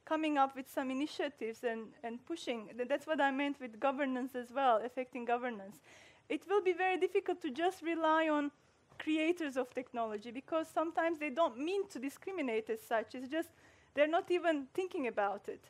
coming 0.05 0.39
up 0.39 0.55
with 0.57 0.69
some 0.71 0.91
initiatives 0.91 1.65
and, 1.65 1.89
and 2.05 2.25
pushing. 2.27 2.69
Th- 2.77 2.89
that's 2.89 3.07
what 3.07 3.21
i 3.21 3.31
meant 3.31 3.61
with 3.61 3.81
governance 3.81 4.35
as 4.35 4.53
well 4.53 4.81
affecting 4.85 5.25
governance. 5.25 5.81
It 6.29 6.43
will 6.49 6.63
be 6.63 6.73
very 6.73 6.97
difficult 6.99 7.41
to 7.43 7.51
just 7.51 7.83
rely 7.83 8.29
on 8.29 8.51
creators 8.99 9.57
of 9.57 9.73
technology 9.75 10.31
because 10.31 10.67
sometimes 10.73 11.19
they 11.19 11.31
don't 11.31 11.59
mean 11.59 11.89
to 11.89 11.99
discriminate 11.99 12.71
as 12.71 12.81
such. 12.81 13.15
It's 13.15 13.29
just 13.29 13.49
they're 13.95 14.09
not 14.09 14.31
even 14.31 14.67
thinking 14.75 15.07
about 15.07 15.49
it. 15.49 15.65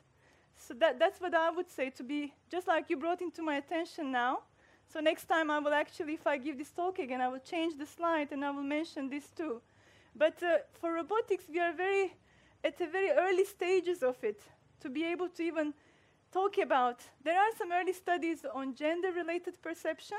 So 0.55 0.73
that, 0.75 0.99
that's 0.99 1.21
what 1.21 1.33
I 1.33 1.49
would 1.49 1.69
say 1.69 1.89
to 1.91 2.03
be 2.03 2.33
just 2.49 2.67
like 2.67 2.89
you 2.89 2.97
brought 2.97 3.21
into 3.21 3.41
my 3.41 3.55
attention 3.57 4.11
now. 4.11 4.39
So 4.91 4.99
next 4.99 5.25
time 5.25 5.51
I 5.51 5.59
will 5.59 5.73
actually, 5.73 6.13
if 6.13 6.25
I 6.25 6.37
give 6.37 6.57
this 6.57 6.71
talk 6.71 6.99
again, 6.99 7.21
I 7.21 7.27
will 7.27 7.39
change 7.39 7.77
the 7.77 7.85
slide 7.85 8.31
and 8.31 8.43
I 8.43 8.51
will 8.51 8.63
mention 8.63 9.09
this 9.09 9.29
too. 9.29 9.61
But 10.15 10.41
uh, 10.41 10.57
for 10.79 10.93
robotics, 10.93 11.45
we 11.49 11.59
are 11.59 11.73
very 11.73 12.13
at 12.63 12.77
the 12.77 12.87
very 12.87 13.11
early 13.11 13.45
stages 13.45 14.01
of 14.01 14.23
it 14.23 14.41
to 14.79 14.89
be 14.89 15.03
able 15.05 15.29
to 15.29 15.43
even 15.43 15.73
talk 16.31 16.57
about. 16.57 17.01
There 17.23 17.37
are 17.37 17.51
some 17.57 17.71
early 17.71 17.93
studies 17.93 18.45
on 18.53 18.75
gender-related 18.75 19.61
perception, 19.61 20.17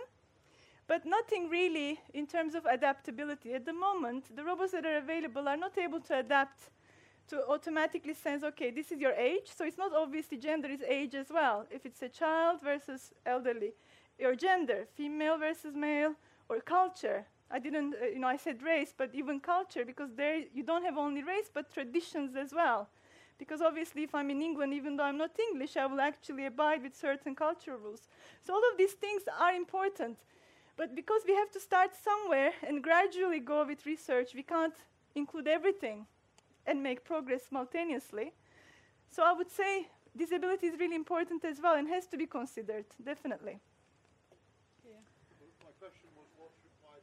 but 0.89 1.07
nothing 1.07 1.49
really 1.49 2.01
in 2.15 2.27
terms 2.27 2.55
of 2.55 2.65
adaptability. 2.65 3.55
At 3.55 3.67
the 3.67 3.73
moment, 3.73 4.35
the 4.35 4.43
robots 4.43 4.73
that 4.73 4.85
are 4.85 4.97
available 4.97 5.47
are 5.47 5.57
not 5.57 5.79
able 5.79 6.01
to 6.01 6.19
adapt 6.19 6.71
to 7.29 7.47
automatically 7.47 8.15
sense, 8.15 8.43
okay, 8.43 8.71
this 8.71 8.91
is 8.91 8.99
your 8.99 9.13
age, 9.13 9.53
so 9.55 9.65
it's 9.65 9.77
not 9.77 9.93
obviously 9.95 10.39
gender 10.39 10.69
is 10.69 10.83
age 10.83 11.15
as 11.15 11.27
well. 11.31 11.67
If 11.71 11.85
it's 11.85 12.03
a 12.03 12.09
child 12.09 12.61
versus 12.63 13.13
elderly, 13.27 13.75
your 14.19 14.35
gender, 14.35 14.87
female 14.97 15.37
versus 15.39 15.75
male, 15.77 16.15
or 16.49 16.61
culture. 16.61 17.27
I 17.51 17.59
didn't, 17.59 17.95
uh, 18.03 18.07
you 18.07 18.19
know, 18.19 18.29
I 18.29 18.37
said 18.37 18.63
race, 18.63 18.95
but 18.97 19.11
even 19.15 19.41
culture, 19.41 19.85
because 19.85 20.11
there 20.17 20.43
you 20.55 20.63
don't 20.63 20.85
have 20.85 20.97
only 20.97 21.23
race, 21.23 21.51
but 21.53 21.73
traditions 21.73 22.35
as 22.35 22.53
well. 22.53 22.89
Because 23.39 23.61
obviously, 23.61 24.03
if 24.03 24.15
I'm 24.15 24.31
in 24.31 24.43
England, 24.43 24.75
even 24.75 24.97
though 24.97 25.05
I'm 25.05 25.19
not 25.19 25.39
English, 25.39 25.77
I 25.77 25.87
will 25.87 26.01
actually 26.01 26.47
abide 26.47 26.83
with 26.83 26.97
certain 26.97 27.35
cultural 27.35 27.79
rules. 27.79 28.09
So 28.45 28.55
all 28.55 28.63
of 28.73 28.79
these 28.79 28.95
things 28.95 29.23
are 29.39 29.53
important. 29.53 30.19
But 30.79 30.95
because 30.95 31.23
we 31.27 31.35
have 31.35 31.51
to 31.51 31.61
start 31.61 31.91
somewhere 31.93 32.53
and 32.67 32.83
gradually 32.83 33.41
go 33.41 33.67
with 33.67 33.85
research, 33.85 34.31
we 34.33 34.45
can't 34.45 34.77
include 35.17 35.49
everything 35.49 36.07
and 36.67 36.83
make 36.83 37.05
progress 37.05 37.43
simultaneously. 37.51 38.33
So 39.11 39.25
I 39.25 39.33
would 39.33 39.51
say 39.51 39.89
disability 40.17 40.69
is 40.69 40.79
really 40.79 40.95
important 40.95 41.45
as 41.45 41.61
well 41.61 41.75
and 41.75 41.89
has 41.89 42.07
to 42.09 42.17
be 42.17 42.27
considered, 42.27 42.87
definitely. 43.05 43.59
My 45.67 45.75
question 45.83 46.09
was 46.15 46.27
what's 46.39 46.63
required 46.63 47.03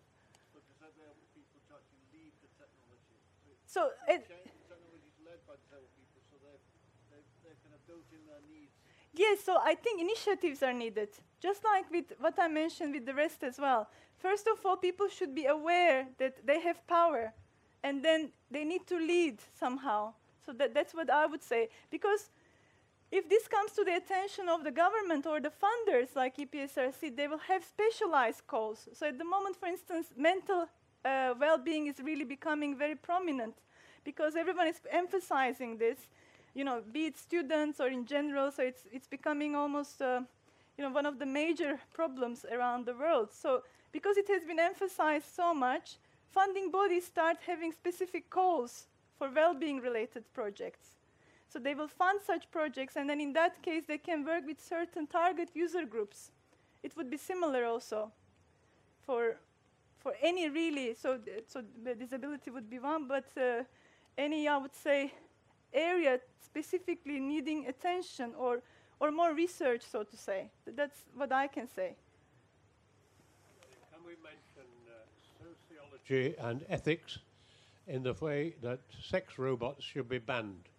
for 0.56 0.64
disabled 0.72 1.20
people 1.36 1.60
to 1.68 1.72
actually 1.76 2.08
lead 2.16 2.32
the 2.40 2.50
technology? 2.56 3.20
so 3.68 3.92
it, 4.08 4.24
Yes, 9.14 9.40
so 9.44 9.58
I 9.64 9.76
think 9.76 10.02
initiatives 10.02 10.62
are 10.64 10.74
needed, 10.74 11.10
just 11.46 11.64
like 11.64 11.88
with 11.92 12.08
what 12.20 12.36
I 12.40 12.48
mentioned 12.48 12.92
with 12.96 13.06
the 13.06 13.14
rest 13.14 13.44
as 13.44 13.58
well. 13.60 13.88
First 14.18 14.48
of 14.48 14.66
all, 14.66 14.78
people 14.78 15.08
should 15.08 15.34
be 15.36 15.46
aware 15.46 16.08
that 16.18 16.34
they 16.50 16.60
have 16.68 16.80
power, 16.88 17.34
and 17.84 18.04
then 18.04 18.32
they 18.50 18.64
need 18.64 18.88
to 18.88 18.98
lead 18.98 19.36
somehow. 19.60 20.14
So 20.44 20.54
that, 20.54 20.74
that's 20.74 20.94
what 20.96 21.10
I 21.12 21.26
would 21.28 21.44
say. 21.44 21.70
Because 21.92 22.32
if 23.12 23.30
this 23.30 23.48
comes 23.48 23.72
to 23.74 23.84
the 23.84 23.96
attention 23.96 24.50
of 24.50 24.64
the 24.64 24.72
government 24.72 25.28
or 25.28 25.40
the 25.40 25.52
funders 25.64 26.16
like 26.16 26.38
EPSRC, 26.38 27.16
they 27.16 27.28
will 27.28 27.46
have 27.52 27.64
specialized 27.64 28.48
calls. 28.48 28.90
So 28.94 29.08
at 29.08 29.18
the 29.20 29.30
moment, 29.36 29.56
for 29.56 29.68
instance, 29.68 30.08
mental 30.18 30.68
uh, 31.04 31.36
well-being 31.40 31.86
is 31.86 32.00
really 32.00 32.26
becoming 32.26 32.76
very 32.76 32.96
prominent 32.96 33.56
because 34.04 34.36
everyone 34.36 34.68
is 34.68 34.80
emphasizing 34.92 35.78
this 35.78 36.00
you 36.56 36.64
know, 36.64 36.82
be 36.92 37.06
it 37.08 37.18
students 37.18 37.80
or 37.80 37.88
in 37.88 38.06
general. 38.06 38.50
So 38.50 38.64
it's 38.64 38.84
it's 38.92 39.08
becoming 39.08 39.56
almost, 39.56 40.02
uh, 40.02 40.22
you 40.78 40.84
know, 40.84 40.92
one 40.92 41.06
of 41.06 41.20
the 41.20 41.26
major 41.26 41.80
problems 41.94 42.46
around 42.52 42.86
the 42.86 42.94
world. 42.94 43.30
So 43.32 43.64
because 43.92 44.18
it 44.18 44.28
has 44.28 44.44
been 44.44 44.60
emphasized 44.60 45.28
so 45.34 45.54
much, 45.54 45.98
funding 46.30 46.72
bodies 46.72 47.06
start 47.06 47.38
having 47.48 47.72
specific 47.72 48.30
calls 48.30 48.88
for 49.18 49.30
well-being 49.30 49.80
related 49.80 50.24
projects. 50.34 50.98
So 51.48 51.60
they 51.60 51.76
will 51.76 51.88
fund 51.88 52.20
such 52.26 52.52
projects, 52.52 52.98
and 52.98 53.10
then 53.10 53.22
in 53.22 53.32
that 53.34 53.62
case, 53.62 53.84
they 53.88 53.98
can 53.98 54.26
work 54.26 54.46
with 54.46 54.60
certain 54.60 55.08
target 55.08 55.50
user 55.54 55.86
groups. 55.86 56.32
It 56.84 56.98
would 56.98 57.10
be 57.10 57.18
similar 57.18 57.66
also 57.66 58.12
for 59.06 59.38
for 59.98 60.14
any 60.22 60.50
really. 60.50 60.94
So 60.94 61.20
so 61.48 61.62
disability 61.98 62.52
would 62.52 62.70
be 62.70 62.80
one, 62.80 63.08
but 63.08 63.26
uh, 63.38 63.64
any 64.18 64.48
I 64.48 64.58
would 64.58 64.76
say 64.76 65.14
area 65.74 66.20
specifically 66.42 67.20
needing 67.20 67.68
attention 67.68 68.34
or, 68.38 68.62
or 69.00 69.12
more 69.12 69.34
research, 69.34 69.82
so 69.82 70.04
to 70.04 70.18
say. 70.18 70.50
That's 70.66 71.00
what 71.16 71.32
I 71.32 71.48
can 71.48 71.68
say. 71.68 71.96
Can 73.92 74.02
we 74.06 74.14
mention 74.24 74.68
uh, 74.88 74.94
sociology 75.40 76.36
and 76.40 76.66
ethics 76.70 77.20
in 77.88 78.04
the 78.04 78.14
way 78.14 78.56
that 78.62 78.80
sex 79.02 79.38
robots 79.38 79.84
should 79.84 80.10
be 80.10 80.20
banned? 80.20 80.70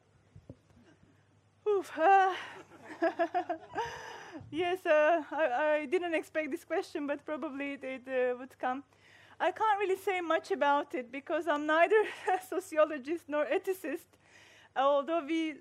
Oof, 1.68 1.90
uh, 1.98 2.32
yes, 4.50 4.86
uh, 4.86 5.22
I, 5.32 5.80
I, 5.82 5.86
didn't 5.86 6.14
expect 6.14 6.52
this 6.52 6.64
question, 6.64 7.06
but 7.06 7.24
probably 7.24 7.72
it, 7.72 7.84
it 7.84 8.02
uh, 8.08 8.38
would 8.38 8.56
come. 8.58 8.84
I 9.38 9.50
can't 9.50 9.78
really 9.80 9.96
say 9.96 10.20
much 10.20 10.50
about 10.52 10.94
it 10.94 11.10
because 11.12 11.48
I'm 11.48 11.66
neither 11.66 11.96
a 12.32 12.46
sociologist 12.46 13.24
nor 13.28 13.44
ethicist 13.46 14.16
although 14.76 15.24
we 15.26 15.54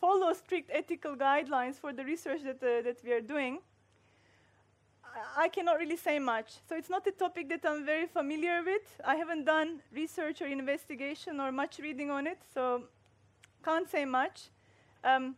follow 0.00 0.32
strict 0.32 0.70
ethical 0.72 1.14
guidelines 1.16 1.74
for 1.74 1.92
the 1.92 2.04
research 2.04 2.42
that, 2.42 2.62
uh, 2.62 2.82
that 2.82 2.98
we 3.04 3.12
are 3.12 3.20
doing, 3.20 3.60
I, 5.36 5.48
cannot 5.48 5.78
really 5.78 5.96
say 5.96 6.18
much. 6.18 6.52
So 6.68 6.76
it's 6.76 6.88
not 6.90 7.06
a 7.06 7.10
topic 7.10 7.48
that 7.48 7.64
I'm 7.64 7.84
very 7.84 8.06
familiar 8.06 8.62
with. 8.64 9.00
I 9.04 9.16
haven't 9.16 9.44
done 9.44 9.80
research 9.92 10.40
or 10.40 10.46
investigation 10.46 11.40
or 11.40 11.50
much 11.52 11.78
reading 11.78 12.10
on 12.10 12.26
it, 12.26 12.38
so 12.54 12.84
can't 13.64 13.90
say 13.90 14.04
much. 14.04 14.50
Um, 15.04 15.36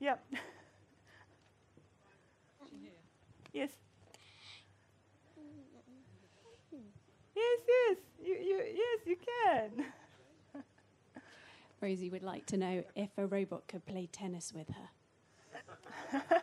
yeah. 0.00 0.16
yes. 3.52 3.70
Yes, 7.34 7.60
yes, 7.68 7.96
you, 8.20 8.34
you, 8.34 8.62
yes, 8.74 9.00
you 9.06 9.16
can. 9.16 9.84
Rosie 11.80 12.10
would 12.10 12.22
like 12.22 12.46
to 12.46 12.56
know 12.56 12.84
if 12.94 13.10
a 13.16 13.26
robot 13.26 13.66
could 13.68 13.86
play 13.86 14.08
tennis 14.10 14.52
with 14.52 14.68
her. 14.68 14.88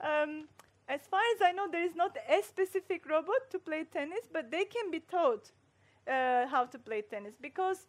um, 0.00 0.48
as 0.88 1.00
far 1.10 1.20
as 1.34 1.42
I 1.42 1.52
know, 1.52 1.68
there 1.70 1.84
is 1.84 1.94
not 1.96 2.16
a 2.28 2.42
specific 2.42 3.08
robot 3.08 3.50
to 3.50 3.58
play 3.58 3.84
tennis, 3.84 4.28
but 4.32 4.50
they 4.50 4.64
can 4.64 4.90
be 4.90 5.00
taught 5.00 5.50
uh, 6.06 6.46
how 6.46 6.66
to 6.66 6.78
play 6.78 7.02
tennis 7.02 7.34
because 7.40 7.86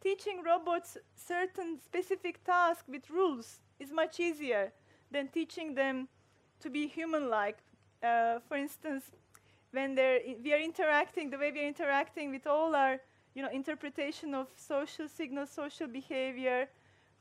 teaching 0.00 0.42
robots 0.44 0.96
certain 1.14 1.78
specific 1.84 2.42
tasks 2.44 2.84
with 2.88 3.10
rules 3.10 3.60
is 3.78 3.92
much 3.92 4.18
easier 4.20 4.72
than 5.10 5.28
teaching 5.28 5.74
them 5.74 6.08
to 6.60 6.70
be 6.70 6.86
human-like. 6.86 7.58
Uh, 8.02 8.38
for 8.48 8.56
instance, 8.56 9.04
when 9.72 9.94
we 10.42 10.52
are 10.52 10.58
interacting, 10.60 11.30
the 11.30 11.38
way 11.38 11.52
we 11.52 11.60
are 11.60 11.68
interacting 11.68 12.30
with 12.30 12.46
all 12.46 12.74
our 12.74 13.00
you 13.38 13.44
know, 13.44 13.50
interpretation 13.52 14.34
of 14.34 14.48
social 14.56 15.06
signals, 15.06 15.48
social 15.48 15.86
behavior. 15.86 16.66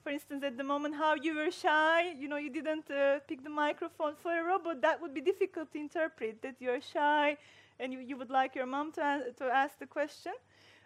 For 0.04 0.10
instance, 0.10 0.44
at 0.44 0.58
the 0.58 0.64
moment, 0.64 0.96
how 0.96 1.14
you 1.14 1.36
were 1.36 1.52
shy, 1.52 2.16
you 2.18 2.28
know, 2.28 2.38
you 2.38 2.50
didn't 2.50 2.90
uh, 2.90 3.20
pick 3.28 3.44
the 3.44 3.52
microphone 3.52 4.16
for 4.16 4.32
a 4.36 4.44
robot, 4.44 4.82
that 4.82 5.00
would 5.00 5.14
be 5.14 5.22
difficult 5.22 5.72
to 5.74 5.78
interpret, 5.78 6.42
that 6.42 6.56
you're 6.60 6.82
shy 6.82 7.38
and 7.80 7.94
you, 7.94 8.00
you 8.00 8.18
would 8.18 8.32
like 8.32 8.56
your 8.56 8.66
mom 8.66 8.92
to, 8.94 9.26
to 9.38 9.46
ask 9.46 9.78
the 9.78 9.86
question. 9.86 10.32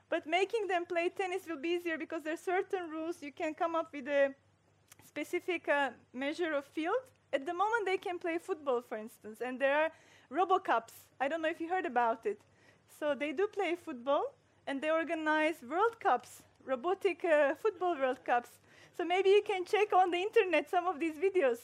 But 0.10 0.28
making 0.28 0.68
them 0.68 0.84
play 0.86 1.08
tennis 1.08 1.44
will 1.48 1.62
be 1.62 1.70
easier 1.70 1.98
because 1.98 2.24
there 2.24 2.34
are 2.34 2.46
certain 2.58 2.90
rules. 2.90 3.24
You 3.24 3.32
can 3.32 3.54
come 3.54 3.74
up 3.74 3.94
with 3.94 4.10
a 4.10 4.34
specific 5.08 5.70
uh, 5.70 5.92
measure 6.14 6.52
of 6.52 6.66
field. 6.66 7.04
At 7.32 7.46
the 7.46 7.54
moment, 7.54 7.86
they 7.86 7.96
can 7.96 8.20
play 8.20 8.38
football, 8.38 8.82
for 8.82 8.98
instance, 8.98 9.40
and 9.40 9.62
there 9.62 9.78
are 9.84 9.92
RoboCups. 10.30 10.96
I 11.22 11.30
don't 11.30 11.42
know 11.42 11.48
if 11.48 11.62
you 11.62 11.70
heard 11.70 11.86
about 11.86 12.26
it. 12.26 12.42
So 13.00 13.16
they 13.16 13.32
do 13.32 13.48
play 13.48 13.78
football, 13.82 14.34
and 14.68 14.82
they 14.82 14.90
organize 14.92 15.56
World 15.70 16.00
Cups, 16.00 16.44
robotic 16.66 17.24
uh, 17.26 17.56
football 17.56 17.96
World 17.96 18.24
Cups. 18.24 18.50
So 18.98 19.06
maybe 19.06 19.30
you 19.30 19.42
can 19.46 19.66
check 19.66 19.94
on 19.94 20.12
the 20.12 20.18
internet 20.18 20.70
some 20.70 20.88
of 20.88 21.00
these 21.00 21.16
videos. 21.16 21.60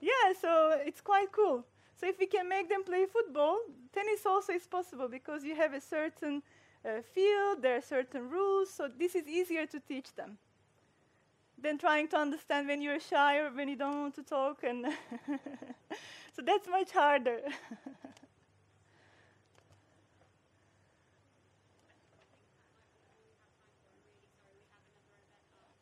Yeah, 0.00 0.32
so 0.40 0.78
it's 0.84 1.00
quite 1.00 1.32
cool. 1.32 1.64
So 1.96 2.06
if 2.06 2.18
we 2.18 2.26
can 2.26 2.48
make 2.48 2.68
them 2.68 2.84
play 2.84 3.06
football, 3.06 3.58
tennis 3.92 4.24
also 4.24 4.52
is 4.52 4.66
possible 4.66 5.08
because 5.08 5.44
you 5.44 5.56
have 5.56 5.74
a 5.74 5.80
certain 5.80 6.42
uh, 6.84 7.02
field, 7.02 7.62
there 7.62 7.76
are 7.76 7.82
certain 7.82 8.30
rules, 8.30 8.70
so 8.70 8.88
this 8.88 9.14
is 9.14 9.26
easier 9.26 9.66
to 9.66 9.80
teach 9.80 10.14
them 10.14 10.38
than 11.60 11.76
trying 11.76 12.06
to 12.08 12.16
understand 12.16 12.68
when 12.68 12.80
you're 12.80 13.00
shy 13.00 13.38
or 13.38 13.50
when 13.50 13.68
you 13.68 13.76
don't 13.76 14.00
want 14.00 14.14
to 14.14 14.22
talk. 14.22 14.62
And 14.62 14.86
so 16.34 16.42
that's 16.42 16.68
much 16.68 16.92
harder. 16.92 17.40